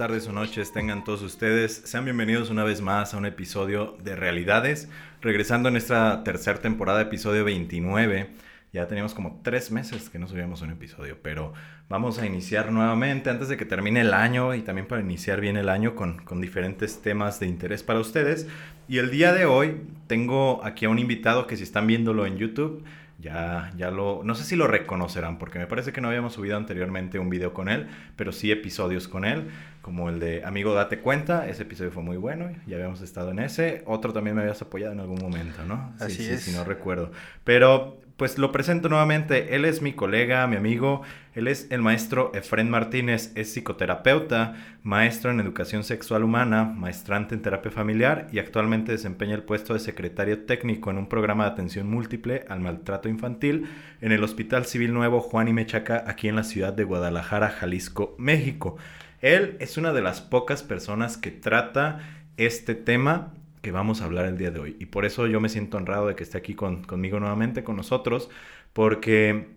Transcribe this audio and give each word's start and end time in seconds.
Tardes 0.00 0.26
o 0.28 0.32
noches 0.32 0.72
tengan 0.72 1.04
todos 1.04 1.20
ustedes. 1.20 1.82
Sean 1.84 2.06
bienvenidos 2.06 2.48
una 2.48 2.64
vez 2.64 2.80
más 2.80 3.12
a 3.12 3.18
un 3.18 3.26
episodio 3.26 3.98
de 4.02 4.16
Realidades. 4.16 4.88
Regresando 5.20 5.68
a 5.68 5.72
nuestra 5.72 6.24
tercera 6.24 6.58
temporada, 6.58 7.02
episodio 7.02 7.44
29. 7.44 8.30
Ya 8.72 8.88
teníamos 8.88 9.12
como 9.12 9.42
tres 9.44 9.70
meses 9.70 10.08
que 10.08 10.18
no 10.18 10.26
subíamos 10.26 10.62
un 10.62 10.70
episodio, 10.70 11.18
pero 11.22 11.52
vamos 11.90 12.18
a 12.18 12.24
iniciar 12.24 12.72
nuevamente 12.72 13.28
antes 13.28 13.48
de 13.48 13.58
que 13.58 13.66
termine 13.66 14.00
el 14.00 14.14
año 14.14 14.54
y 14.54 14.62
también 14.62 14.88
para 14.88 15.02
iniciar 15.02 15.38
bien 15.38 15.58
el 15.58 15.68
año 15.68 15.94
con, 15.94 16.24
con 16.24 16.40
diferentes 16.40 17.02
temas 17.02 17.38
de 17.38 17.48
interés 17.48 17.82
para 17.82 18.00
ustedes. 18.00 18.48
Y 18.88 18.96
el 18.96 19.10
día 19.10 19.34
de 19.34 19.44
hoy 19.44 19.82
tengo 20.06 20.64
aquí 20.64 20.86
a 20.86 20.88
un 20.88 20.98
invitado 20.98 21.46
que 21.46 21.58
si 21.58 21.64
están 21.64 21.86
viéndolo 21.86 22.24
en 22.24 22.38
YouTube, 22.38 22.82
ya, 23.20 23.70
ya 23.76 23.90
lo, 23.90 24.22
no 24.24 24.34
sé 24.34 24.44
si 24.44 24.56
lo 24.56 24.66
reconocerán, 24.66 25.38
porque 25.38 25.58
me 25.58 25.66
parece 25.66 25.92
que 25.92 26.00
no 26.00 26.08
habíamos 26.08 26.32
subido 26.32 26.56
anteriormente 26.56 27.18
un 27.18 27.28
video 27.28 27.52
con 27.52 27.68
él, 27.68 27.88
pero 28.16 28.32
sí 28.32 28.50
episodios 28.50 29.08
con 29.08 29.24
él, 29.24 29.50
como 29.82 30.08
el 30.08 30.20
de 30.20 30.44
Amigo 30.44 30.74
Date 30.74 31.00
Cuenta, 31.00 31.48
ese 31.48 31.62
episodio 31.62 31.90
fue 31.90 32.02
muy 32.02 32.16
bueno, 32.16 32.50
ya 32.66 32.76
habíamos 32.76 33.00
estado 33.00 33.30
en 33.30 33.38
ese, 33.38 33.82
otro 33.86 34.12
también 34.12 34.36
me 34.36 34.42
habías 34.42 34.60
apoyado 34.62 34.92
en 34.92 35.00
algún 35.00 35.20
momento, 35.20 35.64
¿no? 35.64 35.92
Así 35.98 36.24
sí, 36.24 36.30
es. 36.30 36.42
Sí, 36.42 36.50
si 36.50 36.56
no 36.56 36.64
recuerdo. 36.64 37.10
Pero 37.44 37.98
pues 38.20 38.36
lo 38.36 38.52
presento 38.52 38.90
nuevamente. 38.90 39.56
Él 39.56 39.64
es 39.64 39.80
mi 39.80 39.94
colega, 39.94 40.46
mi 40.46 40.56
amigo. 40.56 41.00
Él 41.34 41.48
es 41.48 41.68
el 41.70 41.80
maestro 41.80 42.32
Efren 42.34 42.68
Martínez. 42.68 43.32
Es 43.34 43.54
psicoterapeuta, 43.54 44.56
maestro 44.82 45.30
en 45.30 45.40
educación 45.40 45.84
sexual 45.84 46.22
humana, 46.22 46.64
maestrante 46.64 47.34
en 47.34 47.40
terapia 47.40 47.70
familiar 47.70 48.28
y 48.30 48.38
actualmente 48.38 48.92
desempeña 48.92 49.34
el 49.34 49.42
puesto 49.42 49.72
de 49.72 49.80
secretario 49.80 50.40
técnico 50.44 50.90
en 50.90 50.98
un 50.98 51.08
programa 51.08 51.44
de 51.44 51.52
atención 51.52 51.88
múltiple 51.88 52.44
al 52.50 52.60
maltrato 52.60 53.08
infantil 53.08 53.70
en 54.02 54.12
el 54.12 54.22
Hospital 54.22 54.66
Civil 54.66 54.92
Nuevo 54.92 55.20
Juan 55.20 55.48
y 55.48 55.54
Mechaca, 55.54 56.04
aquí 56.06 56.28
en 56.28 56.36
la 56.36 56.44
ciudad 56.44 56.74
de 56.74 56.84
Guadalajara, 56.84 57.48
Jalisco, 57.48 58.16
México. 58.18 58.76
Él 59.20 59.56
es 59.60 59.76
una 59.76 59.92
de 59.92 60.02
las 60.02 60.20
pocas 60.20 60.62
personas 60.62 61.16
que 61.16 61.30
trata 61.30 62.00
este 62.36 62.74
tema 62.74 63.34
que 63.60 63.70
vamos 63.70 64.00
a 64.00 64.06
hablar 64.06 64.24
el 64.24 64.38
día 64.38 64.50
de 64.50 64.60
hoy. 64.60 64.76
Y 64.80 64.86
por 64.86 65.04
eso 65.04 65.26
yo 65.26 65.40
me 65.40 65.50
siento 65.50 65.76
honrado 65.76 66.08
de 66.08 66.14
que 66.14 66.22
esté 66.22 66.38
aquí 66.38 66.54
con, 66.54 66.82
conmigo 66.84 67.20
nuevamente, 67.20 67.62
con 67.62 67.76
nosotros, 67.76 68.30
porque 68.72 69.48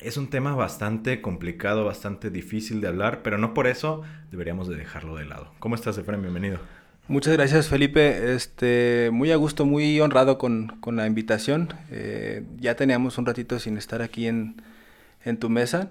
es 0.00 0.16
un 0.16 0.28
tema 0.28 0.56
bastante 0.56 1.20
complicado, 1.20 1.84
bastante 1.84 2.30
difícil 2.30 2.80
de 2.80 2.88
hablar, 2.88 3.22
pero 3.22 3.38
no 3.38 3.54
por 3.54 3.68
eso 3.68 4.02
deberíamos 4.32 4.68
de 4.68 4.76
dejarlo 4.76 5.14
de 5.16 5.26
lado. 5.26 5.52
¿Cómo 5.60 5.76
estás, 5.76 5.96
Efraín? 5.96 6.22
Bienvenido. 6.22 6.58
Muchas 7.06 7.34
gracias, 7.34 7.68
Felipe. 7.68 8.34
Este, 8.34 9.10
muy 9.12 9.30
a 9.30 9.36
gusto, 9.36 9.66
muy 9.66 10.00
honrado 10.00 10.38
con, 10.38 10.78
con 10.80 10.96
la 10.96 11.06
invitación. 11.06 11.72
Eh, 11.90 12.42
ya 12.58 12.74
teníamos 12.74 13.18
un 13.18 13.26
ratito 13.26 13.60
sin 13.60 13.76
estar 13.76 14.02
aquí 14.02 14.26
en, 14.26 14.60
en 15.24 15.36
tu 15.36 15.50
mesa, 15.50 15.90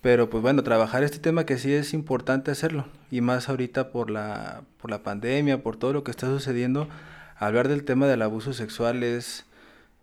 pero 0.00 0.30
pues 0.30 0.42
bueno, 0.42 0.62
trabajar 0.62 1.02
este 1.02 1.18
tema 1.18 1.46
que 1.46 1.58
sí 1.58 1.72
es 1.72 1.94
importante 1.94 2.50
hacerlo, 2.50 2.86
y 3.10 3.20
más 3.20 3.48
ahorita 3.48 3.90
por 3.90 4.10
la, 4.10 4.62
por 4.80 4.90
la 4.90 5.02
pandemia, 5.02 5.62
por 5.62 5.76
todo 5.76 5.92
lo 5.92 6.04
que 6.04 6.10
está 6.10 6.26
sucediendo, 6.26 6.88
hablar 7.36 7.68
del 7.68 7.84
tema 7.84 8.06
del 8.06 8.22
abuso 8.22 8.52
sexual 8.52 9.02
es 9.02 9.44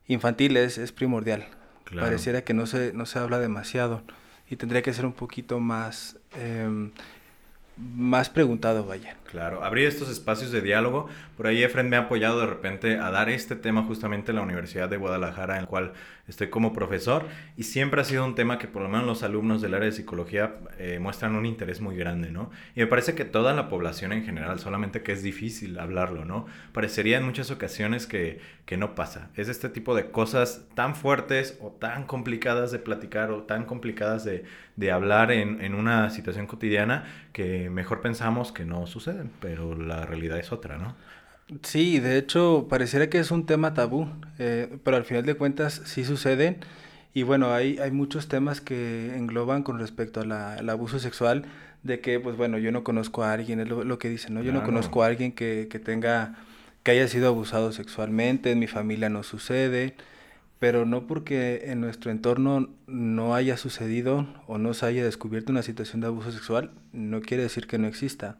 infantil 0.07 0.57
es, 0.57 0.77
es 0.77 0.91
primordial. 0.91 1.45
Claro. 1.85 2.07
Pareciera 2.07 2.43
que 2.43 2.53
no 2.53 2.65
se, 2.65 2.93
no 2.93 3.05
se 3.05 3.19
habla 3.19 3.39
demasiado 3.39 4.01
y 4.49 4.55
tendría 4.55 4.81
que 4.81 4.93
ser 4.93 5.05
un 5.05 5.13
poquito 5.13 5.59
más, 5.59 6.17
eh, 6.35 6.89
más 7.77 8.29
preguntado, 8.29 8.85
vaya. 8.85 9.15
Claro, 9.33 9.63
abrir 9.63 9.87
estos 9.87 10.09
espacios 10.09 10.51
de 10.51 10.61
diálogo. 10.61 11.07
Por 11.35 11.47
ahí 11.47 11.63
Efren 11.63 11.89
me 11.89 11.95
ha 11.95 12.01
apoyado 12.01 12.39
de 12.39 12.45
repente 12.45 12.99
a 12.99 13.09
dar 13.09 13.31
este 13.31 13.55
tema 13.55 13.81
justamente 13.81 14.29
en 14.29 14.35
la 14.35 14.43
Universidad 14.43 14.89
de 14.89 14.97
Guadalajara, 14.97 15.55
en 15.55 15.61
el 15.61 15.67
cual 15.67 15.93
estoy 16.27 16.51
como 16.51 16.71
profesor. 16.71 17.25
Y 17.57 17.63
siempre 17.63 17.99
ha 17.99 18.03
sido 18.03 18.25
un 18.25 18.35
tema 18.35 18.59
que 18.59 18.67
por 18.67 18.83
lo 18.83 18.89
menos 18.89 19.07
los 19.07 19.23
alumnos 19.23 19.59
del 19.63 19.73
área 19.73 19.87
de 19.87 19.91
psicología 19.91 20.57
eh, 20.77 20.99
muestran 21.01 21.35
un 21.35 21.47
interés 21.47 21.81
muy 21.81 21.97
grande, 21.97 22.29
¿no? 22.29 22.51
Y 22.75 22.81
me 22.81 22.85
parece 22.85 23.15
que 23.15 23.25
toda 23.25 23.55
la 23.55 23.69
población 23.69 24.13
en 24.13 24.23
general, 24.23 24.59
solamente 24.59 25.01
que 25.01 25.13
es 25.13 25.23
difícil 25.23 25.79
hablarlo, 25.79 26.25
¿no? 26.25 26.45
Parecería 26.71 27.17
en 27.17 27.25
muchas 27.25 27.49
ocasiones 27.49 28.05
que, 28.05 28.39
que 28.67 28.77
no 28.77 28.93
pasa. 28.93 29.31
Es 29.35 29.49
este 29.49 29.67
tipo 29.67 29.95
de 29.95 30.11
cosas 30.11 30.67
tan 30.75 30.95
fuertes 30.95 31.57
o 31.59 31.71
tan 31.71 32.03
complicadas 32.03 32.71
de 32.71 32.77
platicar 32.77 33.31
o 33.31 33.43
tan 33.43 33.65
complicadas 33.65 34.23
de, 34.25 34.45
de 34.75 34.91
hablar 34.91 35.31
en, 35.31 35.59
en 35.61 35.73
una 35.73 36.11
situación 36.11 36.45
cotidiana 36.45 37.05
que 37.33 37.71
mejor 37.71 38.01
pensamos 38.01 38.51
que 38.51 38.63
no 38.63 38.85
suceden, 38.85 39.22
pero 39.39 39.75
la 39.75 40.05
realidad 40.05 40.37
es 40.39 40.51
otra, 40.51 40.77
¿no? 40.77 40.95
Sí, 41.61 41.99
de 41.99 42.17
hecho, 42.17 42.67
pareciera 42.69 43.09
que 43.09 43.19
es 43.19 43.29
un 43.31 43.45
tema 43.45 43.73
tabú, 43.73 44.07
eh, 44.39 44.77
pero 44.83 44.97
al 44.97 45.05
final 45.05 45.25
de 45.25 45.35
cuentas 45.35 45.81
sí 45.85 46.03
suceden. 46.05 46.57
Y 47.13 47.23
bueno, 47.23 47.53
hay, 47.53 47.77
hay 47.77 47.91
muchos 47.91 48.27
temas 48.27 48.59
que 48.61 49.15
engloban 49.15 49.61
con 49.61 49.77
respecto 49.77 50.21
al 50.21 50.69
abuso 50.69 50.97
sexual, 50.99 51.45
de 51.83 51.99
que, 51.99 52.19
pues 52.19 52.37
bueno, 52.37 52.57
yo 52.57 52.71
no 52.71 52.83
conozco 52.83 53.23
a 53.23 53.33
alguien, 53.33 53.59
es 53.59 53.67
lo, 53.67 53.83
lo 53.83 53.99
que 53.99 54.09
dicen, 54.09 54.33
¿no? 54.33 54.41
Yo 54.41 54.51
no 54.51 54.59
Claro. 54.59 54.71
conozco 54.73 55.03
a 55.03 55.07
alguien 55.07 55.31
que, 55.33 55.67
que 55.69 55.79
tenga, 55.79 56.35
que 56.81 56.91
haya 56.91 57.07
sido 57.07 57.27
abusado 57.27 57.71
sexualmente, 57.73 58.51
en 58.51 58.59
mi 58.59 58.67
familia 58.67 59.09
no 59.09 59.21
sucede, 59.21 59.95
pero 60.59 60.85
no 60.85 61.05
porque 61.07 61.63
en 61.65 61.81
nuestro 61.81 62.09
entorno 62.09 62.69
no 62.87 63.35
haya 63.35 63.57
sucedido 63.57 64.25
o 64.47 64.57
no 64.57 64.73
se 64.73 64.85
haya 64.85 65.03
descubierto 65.03 65.51
una 65.51 65.61
situación 65.61 65.99
de 65.99 66.07
abuso 66.07 66.31
sexual, 66.31 66.71
no 66.93 67.19
quiere 67.21 67.43
decir 67.43 67.67
que 67.67 67.77
no 67.77 67.87
exista. 67.87 68.37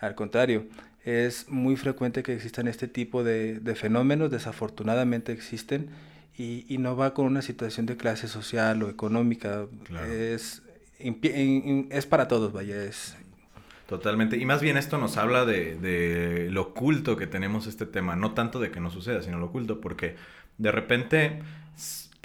Al 0.00 0.14
contrario, 0.14 0.66
es 1.04 1.48
muy 1.48 1.76
frecuente 1.76 2.22
que 2.22 2.34
existan 2.34 2.68
este 2.68 2.88
tipo 2.88 3.24
de, 3.24 3.60
de 3.60 3.74
fenómenos, 3.74 4.30
desafortunadamente 4.30 5.32
existen, 5.32 5.88
y, 6.36 6.66
y 6.68 6.78
no 6.78 6.96
va 6.96 7.14
con 7.14 7.26
una 7.26 7.42
situación 7.42 7.86
de 7.86 7.96
clase 7.96 8.28
social 8.28 8.82
o 8.82 8.90
económica, 8.90 9.66
Claro. 9.84 10.06
es, 10.12 10.62
impie- 11.00 11.34
in- 11.36 11.68
in- 11.68 11.88
es 11.90 12.06
para 12.06 12.28
todos, 12.28 12.52
vaya, 12.52 12.82
es... 12.82 13.16
Totalmente. 13.88 14.36
Y 14.36 14.44
más 14.46 14.60
bien 14.60 14.76
esto 14.76 14.98
nos 14.98 15.16
habla 15.16 15.44
de, 15.44 15.76
de 15.76 16.48
lo 16.50 16.62
oculto 16.62 17.16
que 17.16 17.28
tenemos 17.28 17.68
este 17.68 17.86
tema. 17.86 18.16
No 18.16 18.32
tanto 18.34 18.58
de 18.58 18.72
que 18.72 18.80
no 18.80 18.90
suceda, 18.90 19.22
sino 19.22 19.38
lo 19.38 19.46
oculto. 19.46 19.80
Porque 19.80 20.16
de 20.58 20.72
repente, 20.72 21.40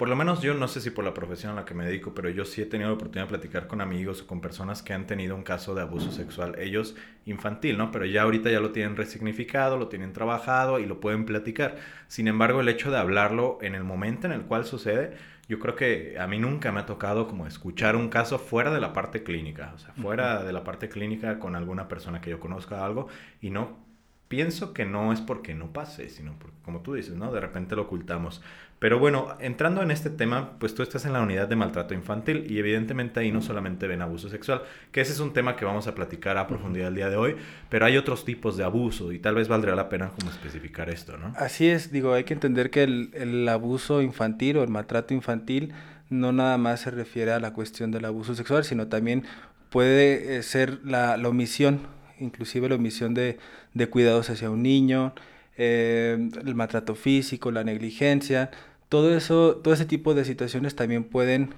por 0.02 0.08
lo 0.08 0.16
menos 0.16 0.42
yo 0.42 0.52
no 0.54 0.66
sé 0.66 0.80
si 0.80 0.90
por 0.90 1.04
la 1.04 1.14
profesión 1.14 1.52
a 1.52 1.54
la 1.54 1.64
que 1.64 1.74
me 1.74 1.84
dedico, 1.84 2.12
pero 2.12 2.28
yo 2.28 2.44
sí 2.44 2.60
he 2.60 2.66
tenido 2.66 2.90
la 2.90 2.96
oportunidad 2.96 3.26
de 3.26 3.38
platicar 3.38 3.68
con 3.68 3.80
amigos 3.80 4.22
o 4.22 4.26
con 4.26 4.40
personas 4.40 4.82
que 4.82 4.92
han 4.92 5.06
tenido 5.06 5.36
un 5.36 5.44
caso 5.44 5.76
de 5.76 5.82
abuso 5.82 6.10
sexual. 6.10 6.58
Ellos 6.58 6.96
infantil, 7.24 7.78
¿no? 7.78 7.92
Pero 7.92 8.04
ya 8.04 8.22
ahorita 8.22 8.50
ya 8.50 8.58
lo 8.58 8.72
tienen 8.72 8.96
resignificado, 8.96 9.78
lo 9.78 9.86
tienen 9.86 10.12
trabajado 10.12 10.80
y 10.80 10.86
lo 10.86 10.98
pueden 10.98 11.24
platicar. 11.24 11.76
Sin 12.08 12.26
embargo, 12.26 12.62
el 12.62 12.68
hecho 12.68 12.90
de 12.90 12.98
hablarlo 12.98 13.58
en 13.62 13.76
el 13.76 13.84
momento 13.84 14.26
en 14.26 14.32
el 14.32 14.42
cual 14.42 14.64
sucede, 14.64 15.16
yo 15.48 15.60
creo 15.60 15.76
que 15.76 16.16
a 16.18 16.26
mí 16.26 16.40
nunca 16.40 16.72
me 16.72 16.80
ha 16.80 16.86
tocado 16.86 17.28
como 17.28 17.46
escuchar 17.46 17.94
un 17.94 18.08
caso 18.08 18.40
fuera 18.40 18.74
de 18.74 18.80
la 18.80 18.92
parte 18.92 19.22
clínica, 19.22 19.70
o 19.72 19.78
sea, 19.78 19.92
fuera 19.92 20.42
de 20.42 20.52
la 20.52 20.64
parte 20.64 20.88
clínica 20.88 21.38
con 21.38 21.54
alguna 21.54 21.86
persona 21.86 22.20
que 22.20 22.30
yo 22.30 22.40
conozca 22.40 22.84
algo 22.84 23.06
y 23.40 23.50
no 23.50 23.78
pienso 24.26 24.72
que 24.72 24.86
no 24.86 25.12
es 25.12 25.20
porque 25.20 25.54
no 25.54 25.74
pase, 25.74 26.08
sino 26.08 26.32
porque, 26.38 26.56
como 26.64 26.80
tú 26.80 26.94
dices, 26.94 27.14
¿no? 27.14 27.30
De 27.30 27.38
repente 27.38 27.76
lo 27.76 27.82
ocultamos. 27.82 28.42
Pero 28.82 28.98
bueno, 28.98 29.28
entrando 29.38 29.80
en 29.80 29.92
este 29.92 30.10
tema, 30.10 30.58
pues 30.58 30.74
tú 30.74 30.82
estás 30.82 31.04
en 31.04 31.12
la 31.12 31.20
unidad 31.20 31.46
de 31.46 31.54
maltrato 31.54 31.94
infantil 31.94 32.46
y 32.50 32.58
evidentemente 32.58 33.20
ahí 33.20 33.30
no 33.30 33.40
solamente 33.40 33.86
ven 33.86 34.02
abuso 34.02 34.28
sexual, 34.28 34.62
que 34.90 35.00
ese 35.00 35.12
es 35.12 35.20
un 35.20 35.32
tema 35.32 35.54
que 35.54 35.64
vamos 35.64 35.86
a 35.86 35.94
platicar 35.94 36.36
a 36.36 36.48
profundidad 36.48 36.88
el 36.88 36.96
día 36.96 37.08
de 37.08 37.14
hoy, 37.14 37.36
pero 37.68 37.86
hay 37.86 37.96
otros 37.96 38.24
tipos 38.24 38.56
de 38.56 38.64
abuso 38.64 39.12
y 39.12 39.20
tal 39.20 39.36
vez 39.36 39.46
valdría 39.46 39.76
la 39.76 39.88
pena 39.88 40.08
como 40.08 40.32
especificar 40.32 40.90
esto, 40.90 41.16
¿no? 41.16 41.32
Así 41.36 41.68
es, 41.68 41.92
digo, 41.92 42.12
hay 42.12 42.24
que 42.24 42.34
entender 42.34 42.70
que 42.70 42.82
el, 42.82 43.10
el 43.14 43.48
abuso 43.48 44.02
infantil 44.02 44.56
o 44.56 44.64
el 44.64 44.68
maltrato 44.68 45.14
infantil 45.14 45.72
no 46.10 46.32
nada 46.32 46.58
más 46.58 46.80
se 46.80 46.90
refiere 46.90 47.30
a 47.30 47.38
la 47.38 47.52
cuestión 47.52 47.92
del 47.92 48.04
abuso 48.04 48.34
sexual, 48.34 48.64
sino 48.64 48.88
también 48.88 49.22
puede 49.70 50.38
eh, 50.38 50.42
ser 50.42 50.80
la, 50.82 51.16
la 51.16 51.28
omisión, 51.28 51.82
inclusive 52.18 52.68
la 52.68 52.74
omisión 52.74 53.14
de, 53.14 53.38
de 53.74 53.86
cuidados 53.88 54.28
hacia 54.28 54.50
un 54.50 54.64
niño, 54.64 55.14
eh, 55.56 56.30
el 56.44 56.54
maltrato 56.56 56.96
físico, 56.96 57.52
la 57.52 57.62
negligencia, 57.62 58.50
todo 58.92 59.16
eso, 59.16 59.56
todo 59.56 59.72
ese 59.72 59.86
tipo 59.86 60.12
de 60.12 60.26
situaciones 60.26 60.76
también 60.76 61.04
pueden 61.04 61.54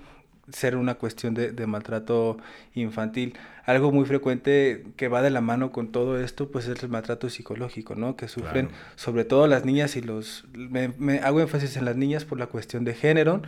ser 0.52 0.76
una 0.76 0.94
cuestión 0.94 1.34
de, 1.34 1.50
de 1.50 1.66
maltrato 1.66 2.36
infantil. 2.74 3.34
Algo 3.66 3.90
muy 3.90 4.04
frecuente 4.04 4.84
que 4.96 5.08
va 5.08 5.20
de 5.20 5.30
la 5.30 5.40
mano 5.40 5.72
con 5.72 5.90
todo 5.90 6.20
esto, 6.20 6.48
pues 6.52 6.68
es 6.68 6.80
el 6.84 6.90
maltrato 6.90 7.28
psicológico, 7.28 7.96
¿no? 7.96 8.14
Que 8.14 8.28
sufren 8.28 8.66
Claro. 8.68 8.82
sobre 8.94 9.24
todo 9.24 9.48
las 9.48 9.64
niñas 9.64 9.96
y 9.96 10.00
los... 10.00 10.44
Me, 10.52 10.92
me 10.96 11.18
hago 11.18 11.40
énfasis 11.40 11.76
en 11.76 11.84
las 11.86 11.96
niñas 11.96 12.24
por 12.24 12.38
la 12.38 12.46
cuestión 12.46 12.84
de 12.84 12.94
género, 12.94 13.42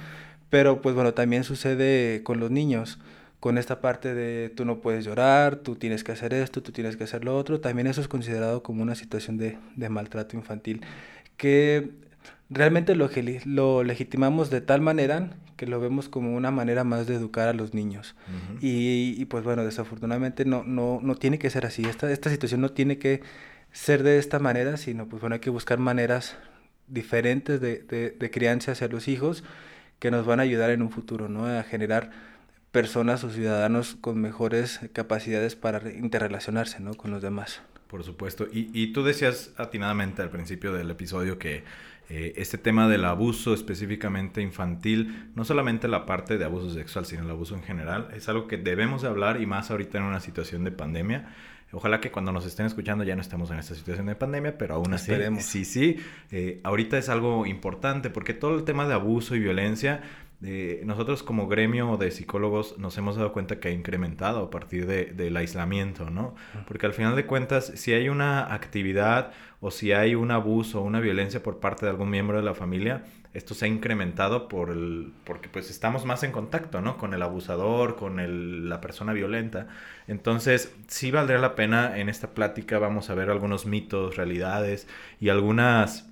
pero 0.51 0.83
pues 0.83 0.97
bueno, 0.97 1.15
también 1.15 1.45
sucede 1.45 2.25
con 2.25 2.41
los 2.41 2.51
niños, 2.51 2.99
con 3.39 3.57
esta 3.57 3.81
parte 3.81 4.15
de 4.15 4.49
tú 4.49 4.65
no 4.65 4.81
puedes 4.81 5.05
llorar, 5.05 5.55
tú 5.57 5.77
tienes 5.77 6.03
que 6.03 6.11
hacer 6.11 6.35
esto, 6.35 6.61
tú 6.61 6.73
tienes 6.73 6.97
que 6.97 7.05
hacer 7.05 7.25
lo 7.25 7.37
otro, 7.37 7.61
también 7.61 7.87
eso 7.87 8.01
es 8.01 8.09
considerado 8.09 8.65
como 8.65 8.83
una 8.83 8.97
situación 8.97 9.37
de, 9.37 9.59
de 9.77 9.89
maltrato 9.91 10.35
infantil, 10.37 10.81
que 11.37 11.91
realmente 12.51 12.95
lo, 12.95 13.11
lo 13.45 13.83
legitimamos 13.83 14.51
de 14.51 14.61
tal 14.61 14.81
manera 14.81 15.31
que 15.57 15.67
lo 15.67 15.81
vemos 15.81 16.09
como 16.09 16.37
una 16.37 16.51
manera 16.51 16.85
más 16.85 17.07
de 17.07 17.15
educar 17.15 17.49
a 17.49 17.53
los 17.53 17.75
niños. 17.75 18.15
y, 18.61 19.15
y, 19.19 19.25
pues 19.25 19.45
bueno, 19.45 19.65
desafortunadamente 19.65 20.45
no, 20.45 20.65
no, 20.65 21.01
no 21.03 21.15
tiene 21.15 21.39
que 21.39 21.51
ser 21.51 21.67
así. 21.67 21.85
Esta, 21.85 22.11
esta 22.11 22.31
situación 22.31 22.61
no 22.61 22.71
tiene 22.71 22.99
que 22.99 23.23
ser 23.73 24.03
de 24.03 24.19
esta 24.19 24.39
manera, 24.39 24.77
sino 24.77 25.07
pues 25.09 25.21
bueno, 25.21 25.35
hay 25.35 25.41
que 25.41 25.51
buscar 25.51 25.79
maneras 25.79 26.37
diferentes 26.89 27.61
de, 27.61 27.79
de, 27.79 28.11
de 28.11 28.31
crianza 28.31 28.73
hacia 28.73 28.89
los 28.89 29.09
hijos 29.09 29.43
que 29.99 30.11
nos 30.11 30.27
van 30.27 30.41
a 30.41 30.43
ayudar 30.45 30.71
en 30.71 30.83
un 30.83 30.91
futuro, 30.91 31.29
¿no? 31.29 31.47
A 31.47 31.63
generar 31.63 32.11
personas 32.71 33.25
o 33.25 33.31
ciudadanos 33.31 33.97
con 33.99 34.21
mejores 34.21 34.81
capacidades 34.93 35.57
para 35.57 35.91
interrelacionarse, 35.91 36.81
¿no? 36.81 36.95
Con 36.95 37.11
los 37.11 37.23
demás. 37.23 37.63
Por 37.89 38.05
supuesto. 38.05 38.47
Y, 38.53 38.69
y 38.75 38.93
tú 38.93 39.05
decías 39.05 39.53
atinadamente 39.57 40.21
al 40.21 40.29
principio 40.29 40.73
del 40.73 40.91
episodio 40.91 41.39
que 41.39 41.65
eh, 42.09 42.35
este 42.37 42.57
tema 42.57 42.89
del 42.89 43.05
abuso 43.05 43.53
específicamente 43.53 44.41
infantil, 44.41 45.31
no 45.35 45.45
solamente 45.45 45.89
la 45.89 46.07
parte 46.07 46.39
de 46.39 46.45
abuso 46.45 46.71
sexual, 46.71 47.05
sino 47.05 47.25
el 47.25 47.31
abuso 47.31 47.57
en 47.57 47.63
general, 47.63 48.09
es 48.15 48.29
algo 48.29 48.47
que 48.47 48.57
debemos 48.57 49.03
de 49.03 49.09
hablar 49.09 49.41
y 49.41 49.47
más 49.47 49.71
ahorita 49.71 49.99
en 49.99 50.05
una 50.05 50.21
situación 50.21 50.63
de 50.63 50.71
pandemia. 50.71 51.35
Ojalá 51.73 52.01
que 52.01 52.13
cuando 52.13 52.31
nos 52.31 52.47
estén 52.47 52.65
escuchando 52.65 53.03
ya 53.03 53.17
no 53.17 53.23
estemos 53.23 53.51
en 53.51 53.59
esta 53.59 53.75
situación 53.75 54.07
de 54.07 54.15
pandemia, 54.15 54.57
pero 54.57 54.77
aún 54.77 54.95
así, 54.95 55.13
sí, 55.41 55.65
sí, 55.65 55.97
eh, 56.31 56.61
ahorita 56.63 56.97
es 56.97 57.09
algo 57.09 57.45
importante 57.45 58.09
porque 58.09 58.35
todo 58.35 58.57
el 58.57 58.63
tema 58.63 58.87
de 58.87 58.95
abuso 58.95 59.35
y 59.35 59.41
violencia 59.41 60.01
nosotros 60.41 61.23
como 61.23 61.49
gremio 61.49 61.97
de 61.97 62.11
psicólogos 62.11 62.79
nos 62.79 62.97
hemos 62.99 63.17
dado 63.17 63.33
cuenta 63.33 63.59
que 63.59 63.69
ha 63.69 63.71
incrementado 63.71 64.45
a 64.45 64.51
partir 64.51 64.87
de, 64.87 65.07
del 65.07 65.37
aislamiento, 65.37 66.11
¿no? 66.11 66.35
Porque 66.69 66.87
al 66.87 66.93
final 66.93 67.17
de 67.17 67.27
cuentas, 67.27 67.73
si 67.77 67.95
hay 67.95 68.09
una 68.09 68.53
actividad 68.53 69.33
o 69.61 69.71
si 69.71 69.93
hay 69.93 70.15
un 70.15 70.31
abuso 70.31 70.81
o 70.81 70.85
una 70.85 71.01
violencia 71.01 71.43
por 71.43 71.59
parte 71.59 71.87
de 71.87 71.91
algún 71.91 72.11
miembro 72.11 72.37
de 72.37 72.43
la 72.43 72.55
familia, 72.55 73.05
esto 73.33 73.55
se 73.55 73.67
ha 73.67 73.69
incrementado 73.69 74.49
por 74.49 74.71
el, 74.71 75.13
porque 75.25 75.49
pues 75.49 75.71
estamos 75.71 76.05
más 76.05 76.23
en 76.23 76.33
contacto, 76.33 76.81
¿no? 76.81 76.97
Con 76.97 77.15
el 77.15 77.23
abusador, 77.23 77.97
con 77.97 78.21
el, 78.21 78.69
la 78.69 78.81
persona 78.81 79.13
violenta. 79.13 79.69
Entonces, 80.07 80.75
sí 80.87 81.11
valdría 81.11 81.39
la 81.39 81.55
pena 81.55 81.99
en 81.99 82.09
esta 82.09 82.35
plática, 82.35 82.79
vamos 82.79 83.11
a 83.11 83.15
ver 83.15 83.31
algunos 83.31 83.67
mitos, 83.67 84.17
realidades 84.17 84.89
y 85.21 85.29
algunas 85.31 86.11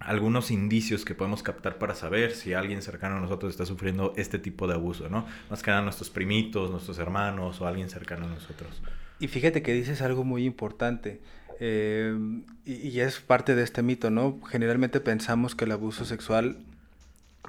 algunos 0.00 0.50
indicios 0.50 1.04
que 1.04 1.14
podemos 1.14 1.42
captar 1.42 1.76
para 1.76 1.94
saber 1.94 2.32
si 2.32 2.54
alguien 2.54 2.82
cercano 2.82 3.16
a 3.16 3.20
nosotros 3.20 3.50
está 3.50 3.66
sufriendo 3.66 4.14
este 4.16 4.38
tipo 4.38 4.66
de 4.66 4.74
abuso, 4.74 5.08
¿no? 5.08 5.26
Más 5.50 5.62
que 5.62 5.70
nada 5.70 5.82
nuestros 5.82 6.10
primitos, 6.10 6.70
nuestros 6.70 6.98
hermanos 6.98 7.60
o 7.60 7.66
alguien 7.66 7.90
cercano 7.90 8.26
a 8.26 8.30
nosotros. 8.30 8.80
Y 9.20 9.28
fíjate 9.28 9.62
que 9.62 9.74
dices 9.74 10.00
algo 10.00 10.24
muy 10.24 10.44
importante. 10.44 11.20
Eh, 11.60 12.18
y, 12.64 13.00
es 13.00 13.20
parte 13.20 13.54
de 13.54 13.62
este 13.62 13.82
mito, 13.82 14.10
¿no? 14.10 14.40
Generalmente 14.48 14.98
pensamos 14.98 15.54
que 15.54 15.66
el 15.66 15.72
abuso 15.72 16.06
sexual 16.06 16.56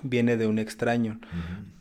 viene 0.03 0.35
de 0.35 0.47
un 0.47 0.59
extraño, 0.59 1.21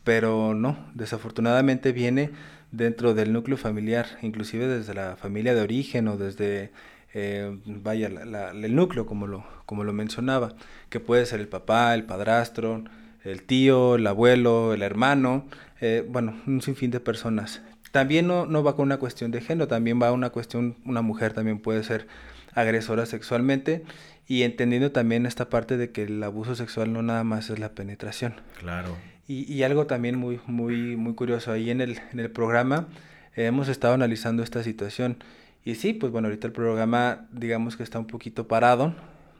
pero 0.05 0.53
no, 0.53 0.77
desafortunadamente 0.93 1.91
viene 1.91 2.31
dentro 2.71 3.13
del 3.13 3.33
núcleo 3.33 3.57
familiar, 3.57 4.05
inclusive 4.21 4.67
desde 4.67 4.93
la 4.93 5.17
familia 5.17 5.53
de 5.53 5.61
origen 5.61 6.07
o 6.07 6.15
desde 6.15 6.71
eh, 7.13 7.59
vaya, 7.65 8.07
el 8.07 8.75
núcleo, 8.75 9.05
como 9.05 9.27
lo, 9.27 9.45
como 9.65 9.83
lo 9.83 9.93
mencionaba, 9.93 10.53
que 10.89 10.99
puede 10.99 11.25
ser 11.25 11.39
el 11.39 11.47
papá, 11.47 11.93
el 11.93 12.03
padrastro, 12.03 12.83
el 13.23 13.43
tío, 13.43 13.95
el 13.95 14.07
abuelo, 14.07 14.73
el 14.73 14.81
hermano, 14.81 15.45
eh, 15.79 16.05
bueno, 16.07 16.35
un 16.47 16.61
sinfín 16.61 16.91
de 16.91 16.99
personas. 16.99 17.61
También 17.91 18.27
no, 18.27 18.45
no 18.45 18.63
va 18.63 18.75
con 18.75 18.85
una 18.85 18.97
cuestión 18.97 19.31
de 19.31 19.41
género, 19.41 19.67
también 19.67 20.01
va 20.01 20.11
una 20.11 20.29
cuestión, 20.29 20.77
una 20.85 21.01
mujer 21.01 21.33
también 21.33 21.59
puede 21.59 21.83
ser 21.83 22.07
agresora 22.53 23.05
sexualmente 23.05 23.83
y 24.27 24.43
entendiendo 24.43 24.91
también 24.91 25.25
esta 25.25 25.49
parte 25.49 25.77
de 25.77 25.91
que 25.91 26.03
el 26.03 26.23
abuso 26.23 26.55
sexual 26.55 26.93
no 26.93 27.01
nada 27.01 27.23
más 27.23 27.49
es 27.49 27.59
la 27.59 27.73
penetración. 27.73 28.35
Claro. 28.59 28.95
Y, 29.27 29.51
y 29.51 29.63
algo 29.63 29.87
también 29.87 30.17
muy, 30.17 30.39
muy, 30.47 30.95
muy 30.95 31.13
curioso, 31.15 31.51
ahí 31.51 31.69
en 31.69 31.81
el, 31.81 31.99
en 32.11 32.19
el 32.19 32.31
programa 32.31 32.87
hemos 33.35 33.67
estado 33.67 33.93
analizando 33.93 34.43
esta 34.43 34.63
situación 34.63 35.17
y 35.63 35.75
sí, 35.75 35.93
pues 35.93 36.11
bueno, 36.11 36.27
ahorita 36.27 36.47
el 36.47 36.53
programa 36.53 37.27
digamos 37.31 37.77
que 37.77 37.83
está 37.83 37.99
un 37.99 38.07
poquito 38.07 38.47
parado, 38.47 38.95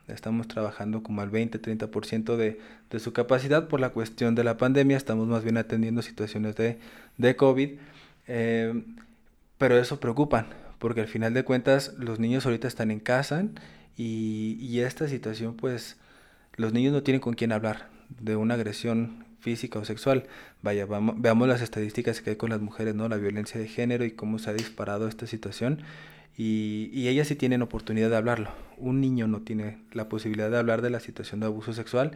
estamos 0.08 0.48
trabajando 0.48 1.04
como 1.04 1.22
al 1.22 1.32
20-30% 1.32 2.36
de, 2.36 2.60
de 2.90 3.00
su 3.00 3.14
capacidad 3.14 3.68
por 3.68 3.80
la 3.80 3.90
cuestión 3.90 4.36
de 4.36 4.44
la 4.44 4.58
pandemia, 4.58 4.98
estamos 4.98 5.28
más 5.28 5.44
bien 5.44 5.58
atendiendo 5.58 6.02
situaciones 6.02 6.56
de, 6.56 6.80
de 7.18 7.36
COVID, 7.36 7.72
eh, 8.28 8.84
pero 9.58 9.78
eso 9.78 10.00
preocupa, 10.00 10.48
porque 10.80 11.02
al 11.02 11.08
final 11.08 11.34
de 11.34 11.44
cuentas 11.44 11.94
los 11.98 12.20
niños 12.20 12.46
ahorita 12.46 12.68
están 12.68 12.92
en 12.92 13.00
casa 13.00 13.46
y, 13.98 14.58
y 14.60 14.82
esta 14.82 15.08
situación 15.08 15.56
pues 15.56 15.98
los 16.56 16.74
niños 16.74 16.94
no 16.94 17.04
tienen 17.04 17.22
con 17.22 17.34
quién 17.34 17.52
hablar 17.52 17.90
de 18.20 18.36
una 18.36 18.56
agresión 18.56 19.26
física 19.42 19.80
o 19.80 19.86
sexual. 19.86 20.24
Vaya, 20.62 20.86
vamos, 20.86 21.16
veamos 21.18 21.48
las 21.48 21.62
estadísticas 21.62 22.22
que 22.22 22.32
hay 22.32 22.36
con 22.38 22.50
las 22.50 22.62
mujeres, 22.62 22.96
¿no? 22.96 23.10
La 23.10 23.18
violencia 23.18 23.60
de 23.60 23.68
género 23.68 24.06
y 24.06 24.12
cómo 24.12 24.40
se 24.40 24.50
ha 24.50 24.54
disparado 24.54 25.08
esta 25.08 25.28
situación. 25.28 25.82
Y, 26.38 26.90
y, 26.94 27.10
ellas 27.10 27.28
sí 27.28 27.36
tienen 27.36 27.62
oportunidad 27.62 28.10
de 28.10 28.16
hablarlo. 28.16 28.50
Un 28.78 29.02
niño 29.02 29.28
no 29.28 29.42
tiene 29.42 29.80
la 29.92 30.08
posibilidad 30.08 30.50
de 30.50 30.58
hablar 30.58 30.82
de 30.82 30.90
la 30.90 31.00
situación 31.00 31.42
de 31.42 31.48
abuso 31.48 31.74
sexual. 31.74 32.12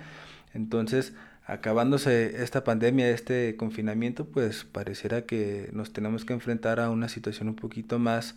Entonces, 0.54 1.13
acabándose 1.45 2.42
esta 2.42 2.63
pandemia, 2.63 3.10
este 3.10 3.56
confinamiento, 3.56 4.25
pues 4.25 4.63
pareciera 4.63 5.24
que 5.24 5.69
nos 5.74 5.92
tenemos 5.94 6.25
que 6.25 6.33
enfrentar 6.33 6.80
a 6.80 6.89
una 6.89 7.10
situación 7.10 7.50
un 7.50 7.56
poquito 7.56 8.00
más 8.00 8.36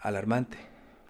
alarmante. 0.00 0.58